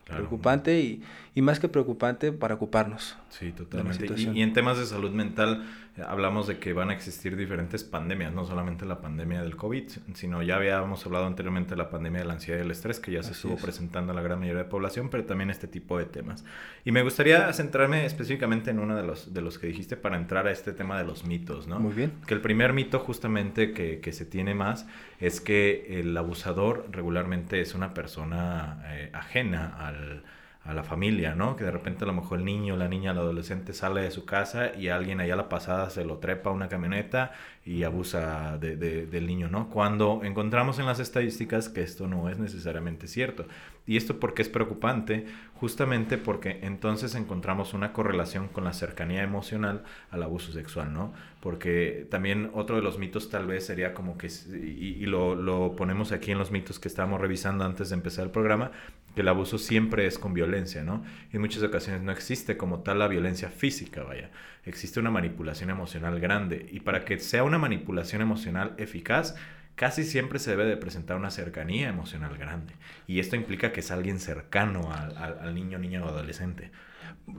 Preocupante 0.06 0.80
y, 0.80 1.02
y, 1.34 1.42
más 1.42 1.58
que 1.58 1.68
preocupante 1.68 2.30
para 2.30 2.54
ocuparnos. 2.54 3.16
Sí, 3.28 3.50
totalmente. 3.50 4.06
Y, 4.16 4.38
y, 4.38 4.42
en 4.42 4.52
temas 4.52 4.78
de 4.78 4.86
salud 4.86 5.10
mental, 5.10 5.66
hablamos 6.06 6.46
de 6.46 6.58
que 6.58 6.72
van 6.72 6.90
a 6.90 6.92
existir 6.92 7.36
diferentes 7.36 7.84
pandemias, 7.84 8.32
no 8.32 8.44
solamente 8.44 8.84
la 8.84 9.00
pandemia 9.00 9.42
del 9.42 9.56
COVID, 9.56 9.90
sino 10.14 10.42
ya 10.42 10.56
habíamos 10.56 11.04
hablado 11.06 11.26
anteriormente 11.26 11.70
de 11.70 11.76
la 11.76 11.90
pandemia 11.90 12.20
de 12.20 12.26
la 12.26 12.34
ansiedad 12.34 12.58
y 12.58 12.62
el 12.62 12.70
estrés, 12.70 13.00
que 13.00 13.12
ya 13.12 13.22
se 13.22 13.32
estuvo 13.32 13.56
presentando 13.56 14.12
a 14.12 14.14
la 14.14 14.22
gran 14.22 14.38
mayoría 14.38 14.58
de 14.58 14.64
la 14.64 14.68
población, 14.68 15.08
pero 15.08 15.24
también 15.24 15.50
este 15.50 15.66
tipo 15.66 15.98
de 15.98 16.04
temas. 16.04 16.44
Y 16.84 16.92
me 16.92 17.02
gustaría 17.02 17.52
centrarme 17.52 18.04
específicamente 18.04 18.70
en 18.70 18.78
uno 18.78 18.96
de 18.96 19.02
los, 19.02 19.32
de 19.32 19.40
los 19.40 19.58
que 19.58 19.68
dijiste 19.68 19.96
para 19.96 20.16
entrar 20.16 20.46
a 20.46 20.50
este 20.50 20.72
tema 20.72 20.98
de 20.98 21.04
los 21.04 21.24
mitos, 21.24 21.66
¿no? 21.66 21.78
Muy 21.78 21.94
bien. 21.94 22.12
Que 22.26 22.34
el 22.34 22.40
primer 22.40 22.72
mito 22.72 22.98
justamente 22.98 23.72
que, 23.72 24.00
que 24.00 24.12
se 24.12 24.26
tiene 24.26 24.54
más 24.54 24.86
es 25.20 25.40
que 25.40 26.00
el 26.00 26.16
abusador 26.16 26.86
regularmente 26.90 27.60
es 27.60 27.74
una 27.74 27.94
persona 27.94 28.82
eh, 28.86 29.10
ajena 29.12 29.74
al 29.78 30.22
a 30.66 30.74
la 30.74 30.82
familia, 30.82 31.34
¿no? 31.34 31.56
Que 31.56 31.64
de 31.64 31.70
repente 31.70 32.04
a 32.04 32.06
lo 32.06 32.12
mejor 32.12 32.38
el 32.38 32.44
niño, 32.44 32.76
la 32.76 32.88
niña, 32.88 33.12
el 33.12 33.18
adolescente 33.18 33.72
sale 33.72 34.02
de 34.02 34.10
su 34.10 34.24
casa 34.24 34.74
y 34.76 34.88
alguien 34.88 35.20
allá 35.20 35.34
a 35.34 35.36
la 35.36 35.48
pasada 35.48 35.90
se 35.90 36.04
lo 36.04 36.18
trepa 36.18 36.50
a 36.50 36.52
una 36.52 36.68
camioneta 36.68 37.32
y 37.64 37.82
abusa 37.84 38.58
de, 38.58 38.76
del 38.76 39.26
niño, 39.26 39.48
¿no? 39.48 39.68
Cuando 39.70 40.20
encontramos 40.22 40.78
en 40.78 40.86
las 40.86 41.00
estadísticas 41.00 41.68
que 41.68 41.82
esto 41.82 42.06
no 42.06 42.28
es 42.28 42.38
necesariamente 42.38 43.08
cierto. 43.08 43.46
Y 43.86 43.96
esto 43.96 44.18
porque 44.18 44.42
es 44.42 44.48
preocupante, 44.48 45.26
justamente 45.54 46.18
porque 46.18 46.58
entonces 46.62 47.14
encontramos 47.14 47.72
una 47.72 47.92
correlación 47.92 48.48
con 48.48 48.64
la 48.64 48.72
cercanía 48.72 49.22
emocional 49.22 49.84
al 50.10 50.22
abuso 50.24 50.52
sexual, 50.52 50.92
¿no? 50.92 51.12
Porque 51.40 52.06
también 52.10 52.50
otro 52.54 52.76
de 52.76 52.82
los 52.82 52.98
mitos 52.98 53.30
tal 53.30 53.46
vez 53.46 53.66
sería 53.66 53.94
como 53.94 54.18
que, 54.18 54.26
y, 54.26 54.96
y 55.00 55.06
lo, 55.06 55.36
lo 55.36 55.76
ponemos 55.76 56.10
aquí 56.10 56.32
en 56.32 56.38
los 56.38 56.50
mitos 56.50 56.80
que 56.80 56.88
estábamos 56.88 57.20
revisando 57.20 57.64
antes 57.64 57.90
de 57.90 57.94
empezar 57.94 58.24
el 58.24 58.30
programa, 58.30 58.72
que 59.16 59.22
el 59.22 59.28
abuso 59.28 59.56
siempre 59.56 60.06
es 60.06 60.18
con 60.18 60.34
violencia, 60.34 60.84
¿no? 60.84 61.02
Y 61.32 61.36
en 61.36 61.40
muchas 61.40 61.62
ocasiones 61.62 62.02
no 62.02 62.12
existe 62.12 62.58
como 62.58 62.80
tal 62.80 62.98
la 62.98 63.08
violencia 63.08 63.48
física, 63.48 64.02
vaya. 64.02 64.30
Existe 64.66 65.00
una 65.00 65.10
manipulación 65.10 65.70
emocional 65.70 66.20
grande. 66.20 66.68
Y 66.70 66.80
para 66.80 67.06
que 67.06 67.18
sea 67.18 67.42
una 67.42 67.56
manipulación 67.56 68.20
emocional 68.20 68.74
eficaz, 68.76 69.34
casi 69.74 70.04
siempre 70.04 70.38
se 70.38 70.50
debe 70.50 70.66
de 70.66 70.76
presentar 70.76 71.16
una 71.16 71.30
cercanía 71.30 71.88
emocional 71.88 72.36
grande. 72.36 72.74
Y 73.06 73.18
esto 73.18 73.36
implica 73.36 73.72
que 73.72 73.80
es 73.80 73.90
alguien 73.90 74.20
cercano 74.20 74.92
al, 74.92 75.16
al, 75.16 75.38
al 75.38 75.54
niño, 75.54 75.78
niña 75.78 76.04
o 76.04 76.08
adolescente. 76.08 76.70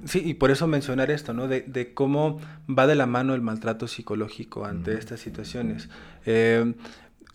Sí, 0.06 0.24
y 0.26 0.34
por 0.34 0.50
eso 0.50 0.66
mencionar 0.66 1.12
esto, 1.12 1.36
¿no? 1.36 1.48
De, 1.48 1.62
de, 1.62 1.94
cómo 1.94 2.42
va 2.68 2.88
de 2.88 2.96
la 2.96 3.06
mano 3.06 3.36
el 3.36 3.42
maltrato 3.42 3.88
psicológico 3.88 4.66
ante 4.66 4.98
estas 4.98 5.20
situaciones. 5.20 5.90
Eh, 6.26 6.74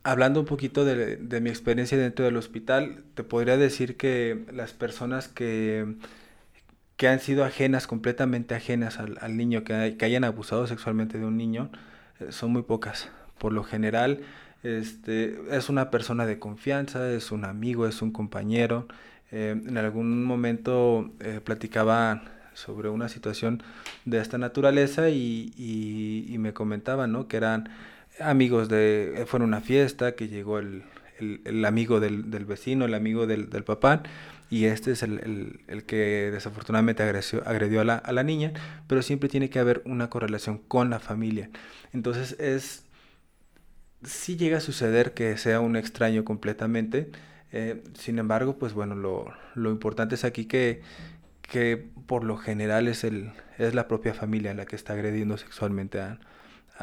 Hablando 0.04 0.40
un 0.40 0.46
poquito 0.46 0.84
de, 0.84 1.16
de, 1.16 1.40
mi 1.40 1.50
experiencia 1.50 1.96
dentro 1.96 2.24
del 2.24 2.36
hospital, 2.36 3.04
te 3.14 3.22
podría 3.22 3.56
decir 3.56 3.96
que 3.96 4.44
las 4.52 4.72
personas 4.72 5.28
que, 5.28 5.94
que 6.96 7.06
han 7.08 7.20
sido 7.20 7.44
ajenas, 7.44 7.86
completamente 7.86 8.54
ajenas 8.56 8.98
al, 8.98 9.18
al 9.20 9.36
niño, 9.36 9.62
que, 9.62 9.96
que, 9.96 10.04
hayan 10.04 10.24
abusado 10.24 10.66
sexualmente 10.66 11.18
de 11.18 11.24
un 11.24 11.36
niño, 11.36 11.70
eh, 12.18 12.32
son 12.32 12.52
muy 12.52 12.62
pocas. 12.62 13.10
Por 13.38 13.52
lo 13.52 13.62
general, 13.62 14.22
este, 14.62 15.40
es 15.50 15.68
una 15.68 15.90
persona 15.90 16.26
de 16.26 16.38
confianza, 16.38 17.10
es 17.10 17.32
un 17.32 17.44
amigo, 17.44 17.86
es 17.86 18.02
un 18.02 18.12
compañero. 18.12 18.88
Eh, 19.30 19.50
en 19.66 19.78
algún 19.78 20.24
momento 20.24 21.10
eh, 21.20 21.40
platicaba 21.42 22.22
sobre 22.54 22.88
una 22.88 23.08
situación 23.08 23.62
de 24.04 24.18
esta 24.18 24.38
naturaleza 24.38 25.08
y, 25.10 25.52
y, 25.56 26.26
y 26.28 26.38
me 26.38 26.52
comentaban 26.52 27.12
¿no? 27.12 27.28
que 27.28 27.38
eran 27.38 27.70
amigos 28.20 28.68
de, 28.68 29.24
fue 29.26 29.40
una 29.40 29.60
fiesta, 29.60 30.12
que 30.14 30.28
llegó 30.28 30.58
el, 30.58 30.84
el, 31.18 31.64
amigo 31.64 32.00
del, 32.00 32.30
del, 32.30 32.44
vecino, 32.44 32.84
el 32.84 32.94
amigo 32.94 33.26
del, 33.26 33.50
del 33.50 33.64
papá, 33.64 34.02
y 34.50 34.66
este 34.66 34.92
es 34.92 35.02
el, 35.02 35.60
el 35.66 35.84
que 35.84 36.30
desafortunadamente 36.30 37.02
agredió, 37.02 37.42
agredió 37.46 37.80
a, 37.80 37.84
la, 37.84 37.96
a 37.96 38.12
la 38.12 38.22
niña, 38.22 38.52
pero 38.86 39.02
siempre 39.02 39.28
tiene 39.28 39.48
que 39.48 39.58
haber 39.58 39.82
una 39.86 40.10
correlación 40.10 40.58
con 40.58 40.90
la 40.90 41.00
familia. 41.00 41.50
Entonces 41.92 42.36
es, 42.38 42.84
sí 44.04 44.36
llega 44.36 44.58
a 44.58 44.60
suceder 44.60 45.14
que 45.14 45.36
sea 45.38 45.60
un 45.60 45.76
extraño 45.76 46.24
completamente, 46.24 47.10
eh, 47.52 47.82
sin 47.94 48.18
embargo, 48.18 48.58
pues 48.58 48.72
bueno, 48.72 48.94
lo, 48.94 49.32
lo 49.54 49.70
importante 49.70 50.14
es 50.14 50.24
aquí 50.24 50.46
que, 50.46 50.82
que 51.42 51.88
por 52.06 52.24
lo 52.24 52.36
general 52.36 52.88
es, 52.88 53.04
el, 53.04 53.32
es 53.58 53.74
la 53.74 53.88
propia 53.88 54.14
familia 54.14 54.54
la 54.54 54.66
que 54.66 54.76
está 54.76 54.94
agrediendo 54.94 55.36
sexualmente 55.36 56.00
a, 56.00 56.18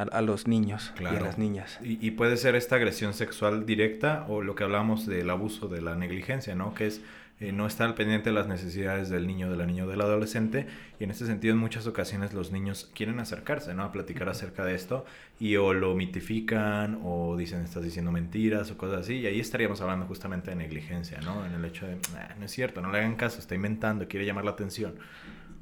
a, 0.03 0.21
los 0.21 0.47
niños 0.47 0.93
y 0.99 1.05
a 1.05 1.19
las 1.19 1.37
niñas. 1.37 1.79
Y, 1.83 2.05
y, 2.05 2.11
puede 2.11 2.37
ser 2.37 2.55
esta 2.55 2.75
agresión 2.75 3.13
sexual 3.13 3.65
directa 3.65 4.25
o 4.27 4.41
lo 4.41 4.55
que 4.55 4.63
hablamos 4.63 5.05
del 5.05 5.29
abuso 5.29 5.67
de 5.67 5.81
la 5.81 5.95
negligencia, 5.95 6.55
¿no? 6.55 6.73
Que 6.73 6.87
es 6.87 7.01
eh, 7.41 7.53
no 7.53 7.65
está 7.67 7.85
al 7.85 7.95
pendiente 7.95 8.31
de 8.31 8.35
las 8.35 8.47
necesidades 8.47 9.09
del 9.09 9.25
niño, 9.25 9.49
de 9.49 9.55
la 9.55 9.65
niña 9.65 9.85
o 9.85 9.87
del 9.87 10.01
adolescente. 10.01 10.67
Y 10.99 11.05
en 11.05 11.11
este 11.11 11.25
sentido, 11.25 11.53
en 11.53 11.59
muchas 11.59 11.87
ocasiones 11.87 12.33
los 12.33 12.51
niños 12.51 12.91
quieren 12.93 13.19
acercarse, 13.19 13.73
¿no? 13.73 13.83
A 13.83 13.93
platicar 13.93 14.27
acerca 14.27 14.65
de 14.65 14.75
esto 14.75 15.05
y 15.39 15.55
o 15.55 15.73
lo 15.73 15.95
mitifican 15.95 16.99
o 17.01 17.37
dicen 17.37 17.61
estás 17.61 17.83
diciendo 17.83 18.11
mentiras 18.11 18.71
o 18.71 18.77
cosas 18.77 19.01
así. 19.01 19.15
Y 19.15 19.25
ahí 19.25 19.39
estaríamos 19.39 19.79
hablando 19.79 20.05
justamente 20.05 20.49
de 20.49 20.57
negligencia, 20.57 21.21
¿no? 21.21 21.45
En 21.45 21.53
el 21.53 21.63
hecho 21.63 21.87
de, 21.87 21.97
ah, 22.17 22.35
no 22.37 22.45
es 22.45 22.51
cierto, 22.51 22.81
no 22.81 22.91
le 22.91 22.97
hagan 22.97 23.15
caso, 23.15 23.39
está 23.39 23.55
inventando, 23.55 24.05
quiere 24.09 24.25
llamar 24.25 24.43
la 24.43 24.51
atención. 24.51 24.95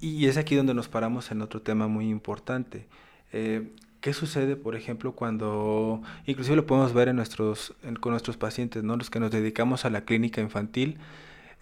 Y 0.01 0.25
es 0.25 0.38
aquí 0.38 0.56
donde 0.56 0.74
nos 0.74 0.88
paramos 0.88 1.29
en 1.29 1.44
otro 1.44 1.62
tema 1.62 1.88
muy 1.88 2.10
importante. 2.10 2.88
Eh, 3.34 3.70
¿Qué 4.08 4.14
sucede, 4.14 4.56
por 4.56 4.78
ejemplo, 4.78 5.12
cuando, 5.12 6.02
inclusive 6.26 6.56
lo 6.56 6.66
podemos 6.66 6.94
ver 6.94 7.10
en 7.10 7.18
nuestros, 7.18 7.74
con 8.00 8.12
nuestros 8.12 8.38
pacientes, 8.38 8.82
¿no? 8.82 8.96
los 8.96 9.10
que 9.10 9.20
nos 9.20 9.32
dedicamos 9.32 9.84
a 9.84 9.90
la 9.90 10.06
clínica 10.06 10.40
infantil, 10.40 10.98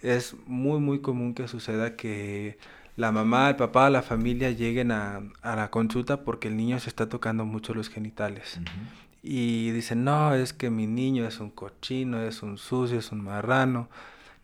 es 0.00 0.36
muy, 0.46 0.78
muy 0.78 1.00
común 1.00 1.34
que 1.34 1.48
suceda 1.48 1.96
que 1.96 2.56
la 2.94 3.10
mamá, 3.10 3.48
el 3.48 3.56
papá, 3.56 3.90
la 3.90 4.00
familia 4.00 4.52
lleguen 4.52 4.92
a, 4.92 5.22
a 5.42 5.56
la 5.56 5.72
consulta 5.72 6.22
porque 6.22 6.46
el 6.46 6.56
niño 6.56 6.78
se 6.78 6.88
está 6.88 7.08
tocando 7.08 7.44
mucho 7.44 7.74
los 7.74 7.88
genitales. 7.88 8.60
Y 9.24 9.72
dicen, 9.72 10.04
no, 10.04 10.32
es 10.32 10.52
que 10.52 10.70
mi 10.70 10.86
niño 10.86 11.26
es 11.26 11.40
un 11.40 11.50
cochino, 11.50 12.22
es 12.22 12.44
un 12.44 12.58
sucio, 12.58 13.00
es 13.00 13.10
un 13.10 13.24
marrano, 13.24 13.88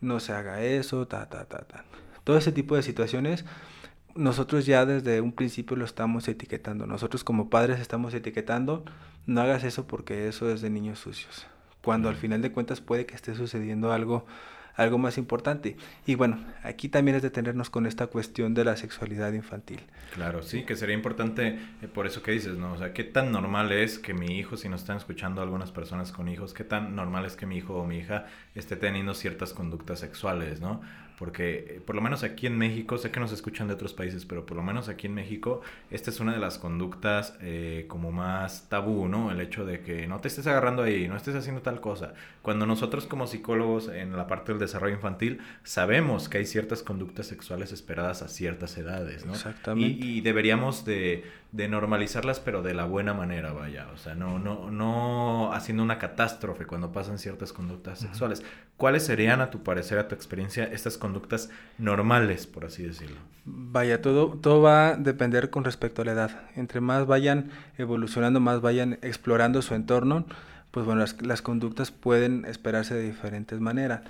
no 0.00 0.18
se 0.18 0.32
haga 0.32 0.60
eso, 0.60 1.06
ta, 1.06 1.28
ta, 1.28 1.44
ta, 1.44 1.58
ta. 1.58 1.84
Todo 2.24 2.36
ese 2.36 2.50
tipo 2.50 2.74
de 2.74 2.82
situaciones, 2.82 3.44
nosotros 4.14 4.66
ya 4.66 4.86
desde 4.86 5.20
un 5.20 5.32
principio 5.32 5.76
lo 5.76 5.84
estamos 5.84 6.28
etiquetando. 6.28 6.86
Nosotros 6.86 7.24
como 7.24 7.50
padres 7.50 7.80
estamos 7.80 8.14
etiquetando, 8.14 8.84
no 9.26 9.40
hagas 9.40 9.64
eso 9.64 9.86
porque 9.86 10.28
eso 10.28 10.50
es 10.50 10.60
de 10.60 10.70
niños 10.70 10.98
sucios. 10.98 11.46
Cuando 11.82 12.08
al 12.08 12.16
final 12.16 12.42
de 12.42 12.52
cuentas 12.52 12.80
puede 12.80 13.06
que 13.06 13.14
esté 13.14 13.34
sucediendo 13.34 13.92
algo 13.92 14.26
algo 14.76 14.98
más 14.98 15.18
importante. 15.18 15.76
Y 16.06 16.14
bueno, 16.14 16.38
aquí 16.62 16.88
también 16.88 17.16
es 17.16 17.22
detenernos 17.22 17.70
con 17.70 17.86
esta 17.86 18.06
cuestión 18.06 18.54
de 18.54 18.64
la 18.64 18.76
sexualidad 18.76 19.32
infantil. 19.32 19.80
Claro, 20.14 20.42
sí, 20.42 20.64
que 20.64 20.76
sería 20.76 20.94
importante, 20.94 21.58
eh, 21.82 21.88
por 21.92 22.06
eso 22.06 22.22
que 22.22 22.32
dices, 22.32 22.56
¿no? 22.56 22.72
O 22.72 22.78
sea, 22.78 22.92
¿qué 22.92 23.04
tan 23.04 23.32
normal 23.32 23.72
es 23.72 23.98
que 23.98 24.14
mi 24.14 24.38
hijo, 24.38 24.56
si 24.56 24.68
nos 24.68 24.82
están 24.82 24.96
escuchando 24.96 25.42
algunas 25.42 25.70
personas 25.70 26.12
con 26.12 26.28
hijos, 26.28 26.54
qué 26.54 26.64
tan 26.64 26.94
normal 26.94 27.24
es 27.24 27.36
que 27.36 27.46
mi 27.46 27.56
hijo 27.56 27.74
o 27.74 27.86
mi 27.86 27.98
hija 27.98 28.26
esté 28.54 28.76
teniendo 28.76 29.14
ciertas 29.14 29.52
conductas 29.52 30.00
sexuales, 30.00 30.60
¿no? 30.60 30.80
Porque 31.22 31.76
eh, 31.76 31.80
por 31.86 31.94
lo 31.94 32.02
menos 32.02 32.24
aquí 32.24 32.48
en 32.48 32.58
México, 32.58 32.98
sé 32.98 33.12
que 33.12 33.20
nos 33.20 33.30
escuchan 33.30 33.68
de 33.68 33.74
otros 33.74 33.94
países, 33.94 34.26
pero 34.26 34.44
por 34.44 34.56
lo 34.56 34.64
menos 34.64 34.88
aquí 34.88 35.06
en 35.06 35.14
México, 35.14 35.60
esta 35.88 36.10
es 36.10 36.18
una 36.18 36.32
de 36.32 36.40
las 36.40 36.58
conductas 36.58 37.38
eh, 37.40 37.84
como 37.86 38.10
más 38.10 38.68
tabú, 38.68 39.06
¿no? 39.06 39.30
El 39.30 39.40
hecho 39.40 39.64
de 39.64 39.82
que 39.82 40.08
no 40.08 40.18
te 40.18 40.26
estés 40.26 40.48
agarrando 40.48 40.82
ahí, 40.82 41.06
no 41.06 41.16
estés 41.16 41.36
haciendo 41.36 41.62
tal 41.62 41.80
cosa. 41.80 42.14
Cuando 42.42 42.66
nosotros 42.66 43.06
como 43.06 43.28
psicólogos 43.28 43.86
en 43.86 44.16
la 44.16 44.26
parte 44.26 44.50
del 44.50 44.58
desarrollo 44.58 44.96
infantil 44.96 45.38
sabemos 45.62 46.28
que 46.28 46.38
hay 46.38 46.44
ciertas 46.44 46.82
conductas 46.82 47.28
sexuales 47.28 47.70
esperadas 47.70 48.22
a 48.22 48.26
ciertas 48.26 48.76
edades, 48.76 49.24
¿no? 49.24 49.34
Exactamente. 49.34 50.04
Y, 50.04 50.22
deberíamos 50.22 50.84
de, 50.84 51.22
de, 51.52 51.68
normalizarlas, 51.68 52.40
pero 52.40 52.62
de 52.62 52.74
la 52.74 52.84
buena 52.86 53.14
manera, 53.14 53.52
vaya. 53.52 53.88
O 53.94 53.96
sea, 53.96 54.14
no, 54.14 54.38
no, 54.38 54.70
no 54.70 55.52
haciendo 55.52 55.82
una 55.82 55.98
catástrofe 55.98 56.66
cuando 56.66 56.92
pasan 56.92 57.18
ciertas 57.18 57.52
conductas 57.52 58.00
sexuales. 58.00 58.42
¿Cuáles 58.76 59.04
serían, 59.04 59.40
a 59.40 59.50
tu 59.50 59.62
parecer, 59.62 59.98
a 59.98 60.08
tu 60.08 60.14
experiencia, 60.14 60.64
estas 60.64 60.98
conductas 60.98 61.50
normales, 61.78 62.46
por 62.46 62.64
así 62.64 62.82
decirlo. 62.82 63.16
Vaya, 63.44 64.02
todo, 64.02 64.38
todo 64.38 64.62
va 64.62 64.88
a 64.88 64.96
depender 64.96 65.50
con 65.50 65.64
respecto 65.64 66.02
a 66.02 66.04
la 66.04 66.12
edad. 66.12 66.40
Entre 66.56 66.80
más 66.80 67.06
vayan 67.06 67.50
evolucionando, 67.78 68.40
más 68.40 68.60
vayan 68.60 68.98
explorando 69.02 69.62
su 69.62 69.74
entorno, 69.74 70.26
pues 70.72 70.86
bueno, 70.86 71.04
las, 71.20 71.42
conductas 71.42 71.90
pueden 71.90 72.44
esperarse 72.46 72.94
de 72.94 73.02
diferentes 73.02 73.60
maneras. 73.60 74.02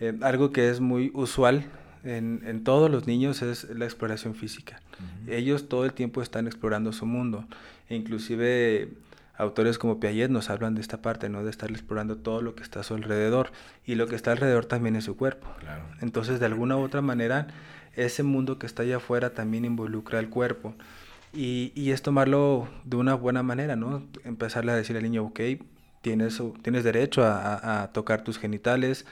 Eh, 0.00 0.18
algo 0.22 0.52
que 0.52 0.68
es 0.68 0.80
muy 0.80 1.10
usual 1.14 1.64
en, 2.04 2.42
en, 2.44 2.64
todos 2.64 2.90
los 2.90 3.06
niños 3.06 3.42
es 3.42 3.68
la 3.70 3.84
exploración 3.84 4.34
física. 4.34 4.80
Ellos 5.26 5.68
todo 5.68 5.84
el 5.84 5.92
tiempo 5.92 6.22
están 6.22 6.46
explorando 6.46 6.92
su 6.92 7.06
mundo. 7.06 7.44
E 7.88 7.96
inclusive 7.96 8.88
autores 9.36 9.78
como 9.78 10.00
Piaget 10.00 10.30
nos 10.30 10.50
hablan 10.50 10.74
de 10.74 10.80
esta 10.80 11.00
parte, 11.00 11.28
¿no? 11.28 11.44
De 11.44 11.50
estar 11.50 11.70
explorando 11.70 12.16
todo 12.16 12.42
lo 12.42 12.54
que 12.54 12.62
está 12.62 12.80
a 12.80 12.82
su 12.82 12.94
alrededor. 12.94 13.52
Y 13.86 13.94
lo 13.94 14.06
que 14.08 14.16
está 14.16 14.32
alrededor 14.32 14.66
también 14.66 14.96
es 14.96 15.04
su 15.04 15.16
cuerpo. 15.16 15.48
Entonces, 16.00 16.40
de 16.40 16.46
alguna 16.46 16.76
u 16.76 16.80
otra 16.80 17.02
manera, 17.02 17.46
ese 17.94 18.22
mundo 18.22 18.58
que 18.58 18.66
está 18.66 18.82
allá 18.82 18.96
afuera 18.96 19.30
también 19.30 19.64
involucra 19.64 20.18
el 20.18 20.28
cuerpo. 20.28 20.74
Y, 21.32 21.72
y 21.74 21.90
es 21.90 22.02
tomarlo 22.02 22.68
de 22.84 22.96
una 22.96 23.14
buena 23.14 23.42
manera, 23.42 23.76
¿no? 23.76 24.02
Empezarle 24.24 24.72
a 24.72 24.76
decir 24.76 24.96
al 24.96 25.02
niño, 25.02 25.24
ok, 25.24 25.40
tienes, 26.00 26.42
tienes 26.62 26.84
derecho 26.84 27.24
a, 27.24 27.82
a, 27.82 27.92
tocar 27.92 28.24
tus 28.24 28.38
genitales, 28.38 29.04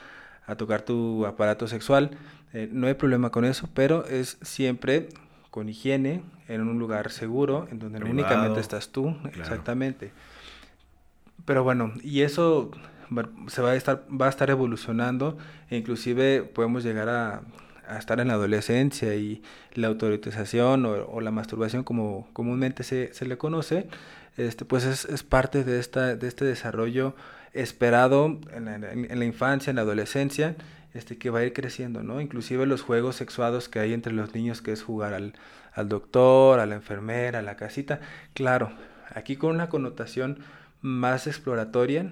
a 0.47 0.57
tocar 0.57 0.83
tu 0.83 1.27
aparato 1.27 1.69
sexual. 1.69 2.11
Eh, 2.53 2.69
no 2.73 2.87
hay 2.87 2.95
problema 2.95 3.31
con 3.31 3.45
eso, 3.45 3.69
pero 3.75 4.07
es 4.07 4.39
siempre 4.43 5.09
con 5.51 5.69
higiene, 5.69 6.23
en 6.49 6.61
un 6.61 6.79
lugar 6.79 7.11
seguro, 7.11 7.67
en 7.71 7.79
donde 7.79 7.99
únicamente 8.05 8.61
estás 8.61 8.91
tú, 8.91 9.17
exactamente. 9.35 10.13
Pero 11.45 11.65
bueno, 11.65 11.93
y 12.03 12.23
eso 12.23 12.71
se 13.49 13.63
va 13.63 13.71
a 13.71 13.75
estar, 13.75 14.05
va 14.09 14.27
a 14.27 14.29
estar 14.29 14.51
evolucionando, 14.51 15.39
e 15.71 15.77
inclusive 15.77 16.43
podemos 16.43 16.85
llegar 16.85 17.09
a, 17.09 17.43
estar 17.99 18.19
en 18.21 18.29
la 18.29 18.35
adolescencia 18.35 19.15
y 19.15 19.43
la 19.75 19.87
autorización 19.87 20.85
o, 20.87 21.21
la 21.21 21.31
masturbación 21.31 21.85
como 21.85 22.29
comúnmente 22.33 22.83
se, 22.83 23.15
se 23.15 23.27
le 23.27 23.39
conoce, 23.39 23.89
este, 24.37 24.65
pues 24.65 24.85
es, 24.85 25.05
es, 25.05 25.23
parte 25.23 25.65
de, 25.65 25.79
esta, 25.79 26.17
de 26.17 26.29
este 26.29 26.45
desarrollo 26.45 27.15
esperado 27.61 28.41
en 28.53 28.65
la, 28.65 28.75
en 28.77 29.19
la 29.19 29.25
infancia, 29.25 29.71
en 29.71 29.77
la 29.77 29.83
adolescencia, 29.83 30.57
este, 30.95 31.19
que 31.19 31.31
va 31.31 31.41
a 31.41 31.45
ir 31.45 31.53
creciendo, 31.53 32.03
¿no? 32.03 32.21
Inclusive 32.21 32.65
los 32.65 32.83
juegos 32.83 33.17
sexuados 33.17 33.69
que 33.69 33.81
hay 33.81 33.93
entre 33.93 34.13
los 34.13 34.35
niños, 34.35 34.63
que 34.63 34.73
es 34.73 34.83
jugar 34.83 35.13
al, 35.13 35.35
al 35.75 35.89
doctor, 35.89 36.59
a 36.59 36.67
la 36.67 36.75
enfermera, 36.75 37.41
a 37.41 37.43
la 37.43 37.57
casita, 37.57 38.01
claro, 38.33 38.73
aquí 39.15 39.37
con 39.37 39.55
una 39.55 39.69
connotación 39.69 40.39
más 40.81 41.27
exploratoria 41.27 42.11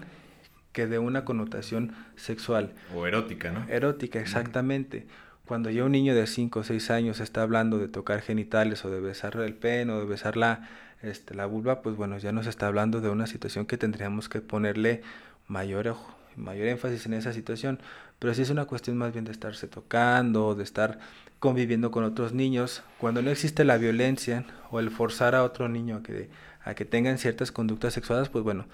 que 0.73 0.87
de 0.87 0.99
una 0.99 1.25
connotación 1.25 1.95
sexual. 2.17 2.73
O 2.95 3.07
erótica, 3.07 3.53
¿no? 3.53 3.67
Erótica, 3.69 4.21
exactamente. 4.21 5.07
Cuando 5.47 5.71
ya 5.71 5.85
un 5.85 5.93
niño 5.93 6.15
de 6.15 6.27
5 6.27 6.59
o 6.59 6.65
6 6.65 6.91
años 6.91 7.21
está 7.21 7.43
hablando 7.43 7.79
de 7.79 7.89
tocar 7.89 8.21
genitales 8.21 8.85
o 8.85 8.91
de 8.91 9.01
besar 9.01 9.37
el 9.37 9.55
pene 9.55 9.93
o 9.93 10.01
de 10.01 10.07
besar 10.07 10.37
la, 10.37 10.69
este, 11.03 11.35
la 11.35 11.47
vulva, 11.47 11.81
pues 11.81 11.97
bueno, 11.97 12.19
ya 12.19 12.33
nos 12.33 12.47
está 12.47 12.67
hablando 12.67 13.01
de 13.01 13.09
una 13.09 13.27
situación 13.27 13.67
que 13.67 13.79
tendríamos 13.79 14.29
que 14.29 14.41
ponerle 14.41 15.03
mayor 15.49 15.97
mayor 16.37 16.67
énfasis 16.67 17.07
en 17.07 17.15
esa 17.15 17.33
situación, 17.33 17.79
pero 18.19 18.35
sí 18.35 18.43
es 18.43 18.51
una 18.51 18.65
cuestión 18.65 18.97
más 18.97 19.13
bien 19.13 19.25
de 19.25 19.33
estarse 19.33 19.69
tocando, 19.69 20.55
de 20.55 20.65
estar 20.65 20.99
conviviendo 21.39 21.91
con 21.91 22.05
otros 22.05 22.33
niños, 22.33 22.83
cuando 22.99 23.23
no 23.23 23.31
existe 23.31 23.65
la 23.65 23.77
violencia 23.77 24.45
o 24.71 24.81
el 24.81 24.91
forzar 24.91 25.35
a 25.35 25.45
otro 25.45 25.69
niño 25.69 25.97
a 25.97 26.03
que, 26.03 26.31
a 26.65 26.75
que 26.75 26.85
tengan 26.85 27.19
ciertas 27.19 27.53
conductas 27.53 27.93
sexuales, 27.93 28.31
pues 28.31 28.43
bueno, 28.43 28.65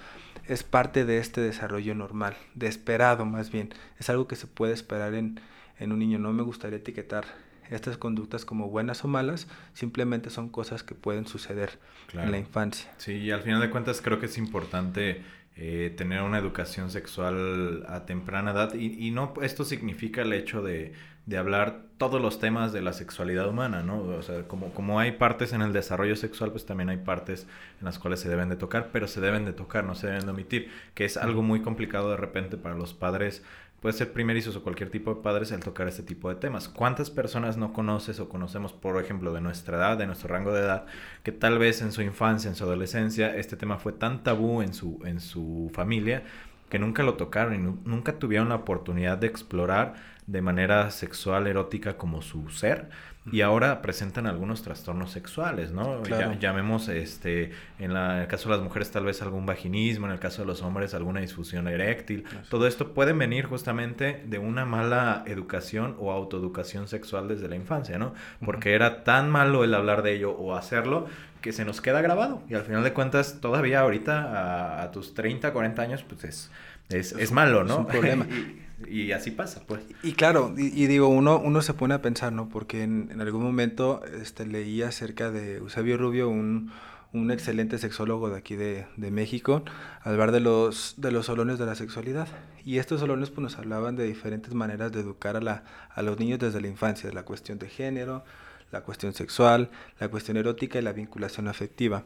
es 0.47 0.62
parte 0.62 1.05
de 1.05 1.19
este 1.19 1.41
desarrollo 1.41 1.95
normal, 1.95 2.37
de 2.55 2.69
esperado 2.69 3.25
más 3.25 3.50
bien, 3.50 3.71
es 3.99 4.09
algo 4.09 4.29
que 4.29 4.37
se 4.37 4.47
puede 4.47 4.73
esperar 4.73 5.15
en, 5.15 5.41
en 5.79 5.93
un 5.93 5.99
niño, 5.99 6.19
no 6.19 6.33
me 6.33 6.43
gustaría 6.43 6.79
etiquetar 6.79 7.25
estas 7.71 7.97
conductas 7.97 8.45
como 8.45 8.69
buenas 8.69 9.05
o 9.05 9.09
malas, 9.09 9.47
simplemente 9.75 10.31
son 10.31 10.49
cosas 10.49 10.83
que 10.83 10.95
pueden 10.95 11.27
suceder 11.27 11.79
en 12.12 12.31
la 12.31 12.39
infancia. 12.39 12.91
Sí, 12.99 13.12
y 13.12 13.31
al 13.31 13.43
final 13.43 13.61
de 13.61 13.71
cuentas 13.71 14.00
creo 14.00 14.19
que 14.19 14.27
es 14.27 14.39
importante 14.39 15.23
eh, 15.57 15.92
tener 15.97 16.23
una 16.23 16.38
educación 16.38 16.90
sexual 16.90 17.85
a 17.88 18.07
temprana 18.07 18.52
edad 18.52 18.75
y, 18.75 19.07
y, 19.07 19.11
no 19.11 19.35
esto 19.42 19.64
significa 19.64 20.23
el 20.23 20.33
hecho 20.33 20.62
de, 20.62 20.95
de, 21.26 21.37
hablar 21.37 21.83
todos 21.99 22.21
los 22.23 22.38
temas 22.38 22.73
de 22.73 22.80
la 22.80 22.92
sexualidad 22.92 23.49
humana, 23.49 23.83
¿no? 23.83 24.00
O 24.00 24.23
sea, 24.23 24.49
como, 24.49 24.73
como 24.73 25.00
hay 25.00 25.12
partes 25.12 25.52
en 25.52 25.61
el 25.61 25.73
desarrollo 25.73 26.16
sexual, 26.16 26.50
pues 26.52 26.64
también 26.64 26.88
hay 26.88 26.99
partes 26.99 27.47
en 27.80 27.85
las 27.85 27.99
cuales 27.99 28.21
se 28.21 28.28
deben 28.30 28.49
de 28.49 28.57
tocar, 28.57 28.88
pero 28.92 29.07
se 29.07 29.21
deben 29.21 29.45
de 29.45 29.52
tocar, 29.52 29.85
no 29.85 29.95
se 29.95 30.07
deben 30.07 30.25
de 30.25 30.30
omitir, 30.30 30.71
que 30.95 31.04
es 31.04 31.16
algo 31.16 31.42
muy 31.42 31.61
complicado 31.61 32.11
de 32.11 32.16
repente 32.16 32.57
para 32.57 32.76
los 32.76 32.95
padres 32.95 33.45
puede 33.80 33.94
ser 33.94 34.12
primerizos 34.12 34.56
o 34.56 34.62
cualquier 34.62 34.90
tipo 34.90 35.14
de 35.14 35.22
padres 35.22 35.52
el 35.52 35.60
tocar 35.60 35.88
este 35.88 36.02
tipo 36.02 36.28
de 36.28 36.34
temas. 36.34 36.68
¿Cuántas 36.68 37.10
personas 37.10 37.56
no 37.56 37.72
conoces 37.72 38.20
o 38.20 38.28
conocemos, 38.28 38.72
por 38.72 39.02
ejemplo, 39.02 39.32
de 39.32 39.40
nuestra 39.40 39.78
edad, 39.78 39.96
de 39.96 40.06
nuestro 40.06 40.28
rango 40.28 40.52
de 40.52 40.60
edad, 40.60 40.87
que 41.22 41.32
tal 41.32 41.58
vez 41.58 41.82
en 41.82 41.92
su 41.92 42.02
infancia, 42.02 42.49
en 42.49 42.56
su 42.56 42.64
adolescencia, 42.64 43.34
este 43.37 43.56
tema 43.56 43.78
fue 43.78 43.92
tan 43.92 44.22
tabú 44.22 44.62
en 44.62 44.75
su, 44.75 45.00
en 45.04 45.20
su 45.20 45.70
familia 45.72 46.22
que 46.68 46.78
nunca 46.78 47.02
lo 47.02 47.14
tocaron 47.14 47.54
y 47.54 47.88
nunca 47.88 48.18
tuvieron 48.18 48.49
la 48.50 48.56
oportunidad 48.56 49.18
de 49.18 49.26
explorar 49.26 49.94
de 50.26 50.40
manera 50.40 50.90
sexual, 50.90 51.46
erótica 51.49 51.96
como 51.96 52.22
su 52.22 52.49
ser 52.50 52.88
y 53.31 53.43
ahora 53.43 53.83
presentan 53.83 54.27
algunos 54.27 54.62
trastornos 54.62 55.11
sexuales, 55.11 55.73
¿no? 55.73 56.03
llamemos, 56.39 56.89
este, 56.89 57.53
en, 57.79 57.93
el 57.93 58.27
caso 58.29 58.49
de 58.49 58.57
las 58.57 58.65
mujeres 58.65 58.91
tal 58.91 59.05
vez 59.05 59.21
algún 59.21 59.45
vaginismo, 59.45 60.07
en 60.07 60.12
el 60.12 60.19
caso 60.19 60.43
de 60.43 60.47
los 60.47 60.62
hombres 60.62 60.95
alguna 60.95 61.21
disfusión 61.21 61.69
eréctil. 61.69 62.25
Todo 62.49 62.67
esto 62.67 62.95
puede 62.95 63.12
venir 63.12 63.45
justamente 63.45 64.23
de 64.27 64.39
una 64.39 64.65
mala 64.65 65.23
educación 65.27 65.97
o 65.99 66.12
autoeducación 66.12 66.89
sexual 66.89 67.29
desde 67.29 67.49
la 67.49 67.57
infancia, 67.57 67.99
¿no? 67.99 68.15
Porque 68.45 68.75
era 68.75 69.05
tan 69.05 69.31
malo 69.31 69.65
el 69.65 69.75
hablar 69.75 70.03
de 70.03 70.15
ello 70.15 70.33
o 70.33 70.55
hacerlo 70.55 71.07
que 71.43 71.53
se 71.53 71.67
nos 71.67 71.83
queda 71.83 72.00
grabado. 72.00 72.43
Y 72.49 72.55
al 72.55 72.62
final 72.62 72.83
de 72.83 72.95
cuentas, 72.95 73.39
todavía 73.41 73.81
ahorita, 73.81 74.83
a, 74.83 74.91
tus 74.93 75.12
30, 75.15 75.53
40 75.53 75.83
años, 75.83 76.05
pues 76.05 76.25
es, 76.25 76.50
es, 76.89 77.12
es, 77.12 77.33
malo, 77.33 77.65
¿no? 77.65 77.75
Es 77.75 77.79
un 77.81 77.87
problema. 77.87 78.27
Y 78.88 79.12
así 79.12 79.30
pasa, 79.30 79.62
pues. 79.66 79.82
Y, 80.02 80.12
claro, 80.12 80.54
y, 80.56 80.87
digo, 80.87 81.08
uno, 81.08 81.38
uno 81.38 81.62
se 81.62 81.75
pone 81.75 81.94
a 81.94 82.02
pensar, 82.02 82.32
¿no? 82.32 82.49
Porque 82.49 82.82
en, 82.82 83.20
algún 83.20 83.42
momento 83.42 84.02
este, 84.20 84.46
leí 84.46 84.82
acerca 84.82 85.30
de 85.30 85.56
Eusebio 85.56 85.99
Rubio, 85.99 86.28
un, 86.28 86.72
un 87.12 87.30
excelente 87.30 87.78
sexólogo 87.78 88.30
de 88.30 88.38
aquí 88.38 88.56
de, 88.56 88.87
de, 88.96 89.10
México, 89.10 89.64
al 90.02 90.12
hablar 90.12 90.32
de 90.32 90.40
los, 90.40 90.94
de 90.96 91.12
los 91.12 91.26
solones 91.26 91.58
de 91.58 91.66
la 91.66 91.75
sexualidad. 91.75 92.28
Y 92.64 92.78
estos 92.78 93.00
solones 93.00 93.30
pues, 93.30 93.42
nos 93.42 93.58
hablaban 93.58 93.96
de 93.96 94.04
diferentes 94.04 94.54
maneras 94.54 94.92
de 94.92 95.00
educar 95.00 95.37
a, 95.37 95.40
la, 95.40 95.64
a 95.90 96.02
los 96.02 96.18
niños 96.18 96.38
desde 96.38 96.60
la 96.60 96.68
infancia, 96.68 97.08
de 97.08 97.14
la 97.14 97.25
cuestión 97.25 97.58
de 97.58 97.68
género, 97.68 98.25
la 98.72 98.82
cuestión 98.82 99.12
sexual, 99.12 99.70
la 99.99 100.08
cuestión 100.08 100.37
erótica 100.37 100.78
y 100.78 100.82
la 100.82 100.92
vinculación 100.92 101.49
afectiva. 101.49 102.04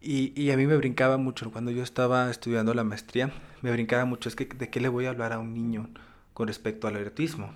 Y, 0.00 0.32
y, 0.40 0.50
a 0.52 0.56
mí 0.56 0.66
me 0.66 0.76
brincaba 0.76 1.16
mucho, 1.16 1.50
cuando 1.50 1.70
yo 1.70 1.82
estaba 1.82 2.30
estudiando 2.30 2.74
la 2.74 2.84
maestría, 2.84 3.32
me 3.62 3.72
brincaba 3.72 4.04
mucho, 4.04 4.28
es 4.28 4.36
que 4.36 4.44
de 4.44 4.68
qué 4.70 4.80
le 4.80 4.88
voy 4.88 5.06
a 5.06 5.10
hablar 5.10 5.32
a 5.32 5.38
un 5.38 5.54
niño 5.54 5.88
con 6.34 6.48
respecto 6.48 6.86
al 6.86 6.96
erotismo. 6.96 7.52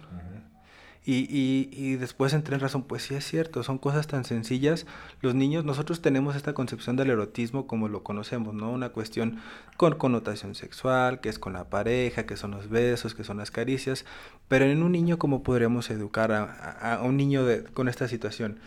y, 1.04 1.26
y, 1.30 1.70
y, 1.72 1.96
después 1.96 2.32
entré 2.32 2.54
en 2.54 2.60
razón, 2.60 2.82
pues 2.82 3.02
sí 3.02 3.14
es 3.14 3.24
cierto, 3.24 3.62
son 3.62 3.78
cosas 3.78 4.06
tan 4.06 4.24
sencillas. 4.24 4.86
Los 5.20 5.34
niños, 5.34 5.64
nosotros 5.64 6.00
tenemos 6.00 6.36
esta 6.36 6.54
concepción 6.54 6.96
del 6.96 7.10
erotismo 7.10 7.66
como 7.66 7.88
lo 7.88 8.02
conocemos, 8.02 8.54
¿no? 8.54 8.70
Una 8.70 8.90
cuestión 8.90 9.38
con 9.76 9.94
connotación 9.96 10.54
sexual, 10.54 11.20
que 11.20 11.28
es 11.28 11.38
con 11.38 11.52
la 11.52 11.68
pareja, 11.70 12.26
que 12.26 12.36
son 12.36 12.52
los 12.52 12.68
besos, 12.68 13.14
que 13.14 13.24
son 13.24 13.38
las 13.38 13.50
caricias. 13.50 14.04
Pero 14.48 14.64
en 14.64 14.82
un 14.82 14.92
niño, 14.92 15.18
¿cómo 15.18 15.42
podríamos 15.42 15.90
educar 15.90 16.32
a, 16.32 16.94
a 16.94 17.02
un 17.02 17.16
niño 17.16 17.44
de, 17.44 17.64
con 17.64 17.88
esta 17.88 18.08
situación? 18.08 18.60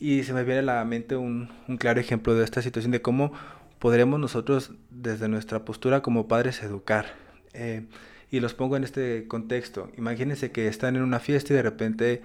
Y 0.00 0.22
se 0.22 0.32
me 0.32 0.44
viene 0.44 0.60
a 0.60 0.62
la 0.62 0.84
mente 0.84 1.16
un, 1.16 1.50
un 1.66 1.76
claro 1.76 2.00
ejemplo 2.00 2.34
de 2.34 2.44
esta 2.44 2.62
situación, 2.62 2.92
de 2.92 3.02
cómo 3.02 3.32
podremos 3.78 4.20
nosotros, 4.20 4.72
desde 4.90 5.28
nuestra 5.28 5.64
postura 5.64 6.02
como 6.02 6.28
padres, 6.28 6.62
educar. 6.62 7.06
Eh, 7.52 7.86
y 8.30 8.40
los 8.40 8.54
pongo 8.54 8.76
en 8.76 8.84
este 8.84 9.26
contexto. 9.28 9.90
Imagínense 9.96 10.50
que 10.50 10.68
están 10.68 10.96
en 10.96 11.02
una 11.02 11.20
fiesta 11.20 11.52
y 11.52 11.56
de 11.56 11.62
repente 11.62 12.22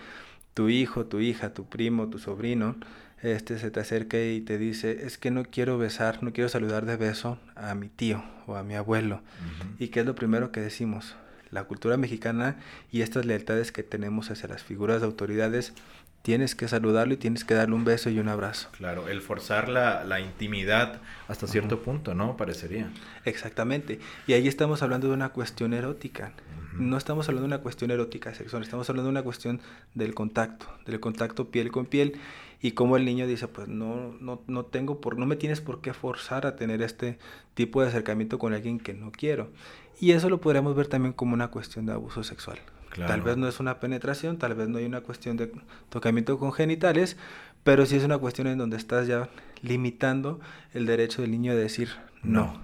tu 0.54 0.70
hijo, 0.70 1.06
tu 1.06 1.20
hija, 1.20 1.54
tu 1.54 1.66
primo, 1.66 2.10
tu 2.10 2.20
sobrino, 2.20 2.76
este 3.22 3.58
se 3.58 3.72
te 3.72 3.80
acerca 3.80 4.22
y 4.22 4.42
te 4.42 4.58
dice, 4.58 5.06
es 5.06 5.18
que 5.18 5.32
no 5.32 5.46
quiero 5.46 5.78
besar, 5.78 6.22
no 6.22 6.34
quiero 6.34 6.50
saludar 6.50 6.86
de 6.86 6.98
beso 6.98 7.40
a 7.56 7.74
mi 7.74 7.88
tío 7.88 8.24
o 8.48 8.56
a 8.56 8.64
mi 8.64 8.76
abuelo. 8.76 9.22
¿Y 9.80 9.88
qué 9.88 10.02
es 10.02 10.06
lo 10.06 10.14
primero 10.14 10.52
que 10.52 10.60
decimos? 10.60 11.16
La 11.50 11.64
cultura 11.64 11.98
mexicana 11.98 12.58
y 12.92 13.02
estas 13.02 13.26
lealtades 13.26 13.72
que 13.72 13.84
tenemos 13.84 14.30
hacia 14.30 14.50
las 14.50 14.64
figuras 14.64 15.02
de 15.02 15.08
autoridades 15.08 15.74
tienes 16.24 16.56
que 16.56 16.68
saludarlo 16.68 17.14
y 17.14 17.18
tienes 17.18 17.44
que 17.44 17.54
darle 17.54 17.76
un 17.76 17.84
beso 17.84 18.10
y 18.10 18.18
un 18.18 18.30
abrazo. 18.30 18.70
Claro, 18.78 19.10
el 19.10 19.22
forzar 19.22 19.70
la, 19.70 20.04
la 20.06 20.20
intimidad 20.20 21.02
hasta 21.28 21.46
cierto 21.46 21.84
punto, 21.84 22.16
¿no? 22.16 22.36
Parecería. 22.38 22.90
Exactamente. 23.26 24.00
Y 24.26 24.34
ahí 24.34 24.48
estamos 24.48 24.82
hablando 24.82 25.08
de 25.10 25.14
una 25.14 25.30
cuestión 25.30 25.74
erótica. 25.74 26.32
No 26.74 26.98
estamos 26.98 27.28
hablando 27.28 27.48
de 27.48 27.54
una 27.54 27.62
cuestión 27.62 27.92
erótica 27.92 28.34
sexual, 28.34 28.64
estamos 28.64 28.90
hablando 28.90 29.10
de 29.10 29.12
una 29.12 29.22
cuestión 29.22 29.62
del 29.94 30.16
contacto, 30.16 30.66
del 30.88 31.00
contacto 31.00 31.52
piel 31.52 31.72
con 31.72 31.86
piel 31.86 32.20
y 32.64 32.72
como 32.72 32.98
el 32.98 33.06
niño 33.06 33.28
dice, 33.28 33.48
pues 33.48 33.68
no, 33.68 34.16
no, 34.20 34.42
no 34.48 34.66
tengo 34.66 35.00
por, 35.00 35.20
no 35.20 35.28
me 35.28 35.36
tienes 35.36 35.62
por 35.62 35.82
qué 35.82 35.94
forzar 35.94 36.48
a 36.48 36.56
tener 36.56 36.82
este 36.82 37.20
tipo 37.54 37.82
de 37.82 37.90
acercamiento 37.90 38.40
con 38.40 38.54
alguien 38.54 38.80
que 38.80 38.94
no 38.94 39.12
quiero. 39.12 39.50
Y 40.00 40.14
eso 40.14 40.30
lo 40.30 40.42
podríamos 40.42 40.74
ver 40.74 40.88
también 40.88 41.14
como 41.14 41.34
una 41.34 41.50
cuestión 41.50 41.86
de 41.86 41.92
abuso 41.92 42.24
sexual. 42.24 42.58
Tal 42.96 43.22
vez 43.22 43.38
no 43.38 43.48
es 43.48 43.60
una 43.60 43.80
penetración, 43.80 44.38
tal 44.38 44.56
vez 44.56 44.68
no 44.70 44.78
hay 44.78 44.86
una 44.86 45.02
cuestión 45.02 45.38
de 45.38 45.52
tocamiento 45.90 46.38
con 46.38 46.54
genitales, 46.54 47.18
pero 47.64 47.86
sí 47.86 47.96
es 47.96 48.04
una 48.04 48.18
cuestión 48.18 48.48
en 48.48 48.58
donde 48.58 48.78
estás 48.78 49.08
ya 49.08 49.30
limitando 49.62 50.40
el 50.74 50.86
derecho 50.86 51.22
del 51.22 51.32
niño 51.32 51.54
a 51.54 51.56
decir 51.56 51.90
no. 52.24 52.60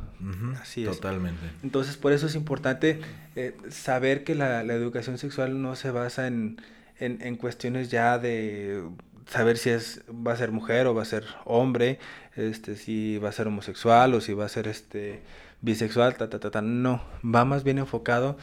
Así 0.61 0.85
es. 0.85 0.95
Totalmente. 0.95 1.45
Entonces, 1.63 1.95
por 1.95 2.11
eso 2.11 2.27
es 2.27 2.35
importante 2.35 2.99
eh, 3.35 3.55
saber 3.69 4.23
que 4.23 4.35
la, 4.35 4.61
educación 4.61 5.17
sexual 5.17 5.61
no 5.61 5.75
se 5.75 5.91
basa 5.91 6.27
en, 6.27 6.61
en, 6.99 7.35
cuestiones 7.37 7.89
ya 7.89 8.17
de 8.17 8.83
saber 9.27 9.57
si 9.57 9.69
es 9.69 10.01
va 10.09 10.33
a 10.33 10.35
ser 10.35 10.51
mujer 10.51 10.87
o 10.87 10.93
va 10.93 11.03
a 11.03 11.05
ser 11.05 11.23
hombre, 11.45 11.99
este 12.35 12.75
si 12.75 13.17
va 13.17 13.29
a 13.29 13.31
ser 13.31 13.47
homosexual 13.47 14.13
o 14.13 14.21
si 14.21 14.33
va 14.33 14.45
a 14.45 14.49
ser 14.49 14.67
este 14.67 15.21
bisexual, 15.61 16.15
ta 16.15 16.29
ta 16.29 16.39
ta, 16.39 16.51
ta. 16.51 16.61
no, 16.61 17.01
va 17.23 17.45
más 17.45 17.63
bien 17.63 17.77
enfocado 17.77 18.37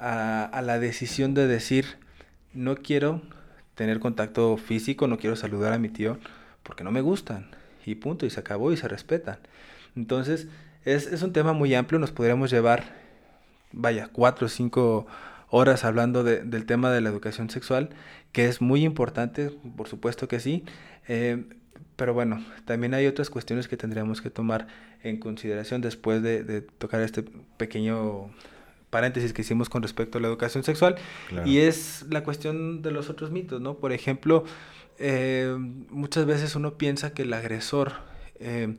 a, 0.00 0.62
la 0.62 0.78
decisión 0.78 1.34
de 1.34 1.46
decir, 1.46 1.98
no 2.52 2.76
quiero 2.76 3.22
tener 3.74 4.00
contacto 4.00 4.56
físico, 4.56 5.06
no 5.06 5.18
quiero 5.18 5.36
saludar 5.36 5.72
a 5.72 5.78
mi 5.78 5.88
tío 5.88 6.18
porque 6.62 6.84
no 6.84 6.90
me 6.90 7.00
gustan. 7.00 7.50
Y 7.84 7.94
punto, 7.94 8.26
y 8.26 8.30
se 8.30 8.40
acabó 8.40 8.72
y 8.72 8.76
se 8.76 8.88
respetan. 8.88 9.38
Entonces, 9.96 10.48
es, 10.84 11.22
un 11.22 11.32
tema 11.32 11.52
muy 11.52 11.74
amplio, 11.74 11.98
nos 11.98 12.12
podríamos 12.12 12.50
llevar, 12.50 12.84
vaya, 13.72 14.08
cuatro 14.12 14.46
o 14.46 14.48
cinco 14.48 15.06
horas 15.48 15.84
hablando 15.84 16.22
del 16.22 16.66
tema 16.66 16.90
de 16.90 17.00
la 17.00 17.08
educación 17.08 17.50
sexual, 17.50 17.90
que 18.32 18.46
es 18.46 18.60
muy 18.60 18.84
importante, 18.84 19.50
por 19.76 19.88
supuesto 19.88 20.28
que 20.28 20.38
sí, 20.38 20.64
eh, 21.08 21.44
pero 21.96 22.14
bueno, 22.14 22.44
también 22.66 22.94
hay 22.94 23.06
otras 23.06 23.30
cuestiones 23.30 23.66
que 23.66 23.76
tendríamos 23.76 24.22
que 24.22 24.30
tomar 24.30 24.68
en 25.02 25.18
consideración 25.18 25.80
después 25.80 26.22
de 26.22 26.62
tocar 26.62 27.00
este 27.00 27.24
pequeño 27.56 28.30
paréntesis 28.90 29.32
que 29.32 29.42
hicimos 29.42 29.68
con 29.68 29.82
respecto 29.82 30.18
a 30.18 30.20
la 30.20 30.28
educación 30.28 30.64
sexual 30.64 30.96
y 31.44 31.58
es 31.58 32.04
la 32.10 32.22
cuestión 32.24 32.82
de 32.82 32.90
los 32.90 33.08
otros 33.08 33.30
mitos, 33.30 33.60
¿no? 33.60 33.74
Por 33.74 33.92
ejemplo, 33.92 34.44
eh, 34.98 35.56
muchas 35.88 36.26
veces 36.26 36.54
uno 36.56 36.74
piensa 36.74 37.14
que 37.14 37.22
el 37.22 37.32
agresor 37.32 37.92
eh, 38.40 38.76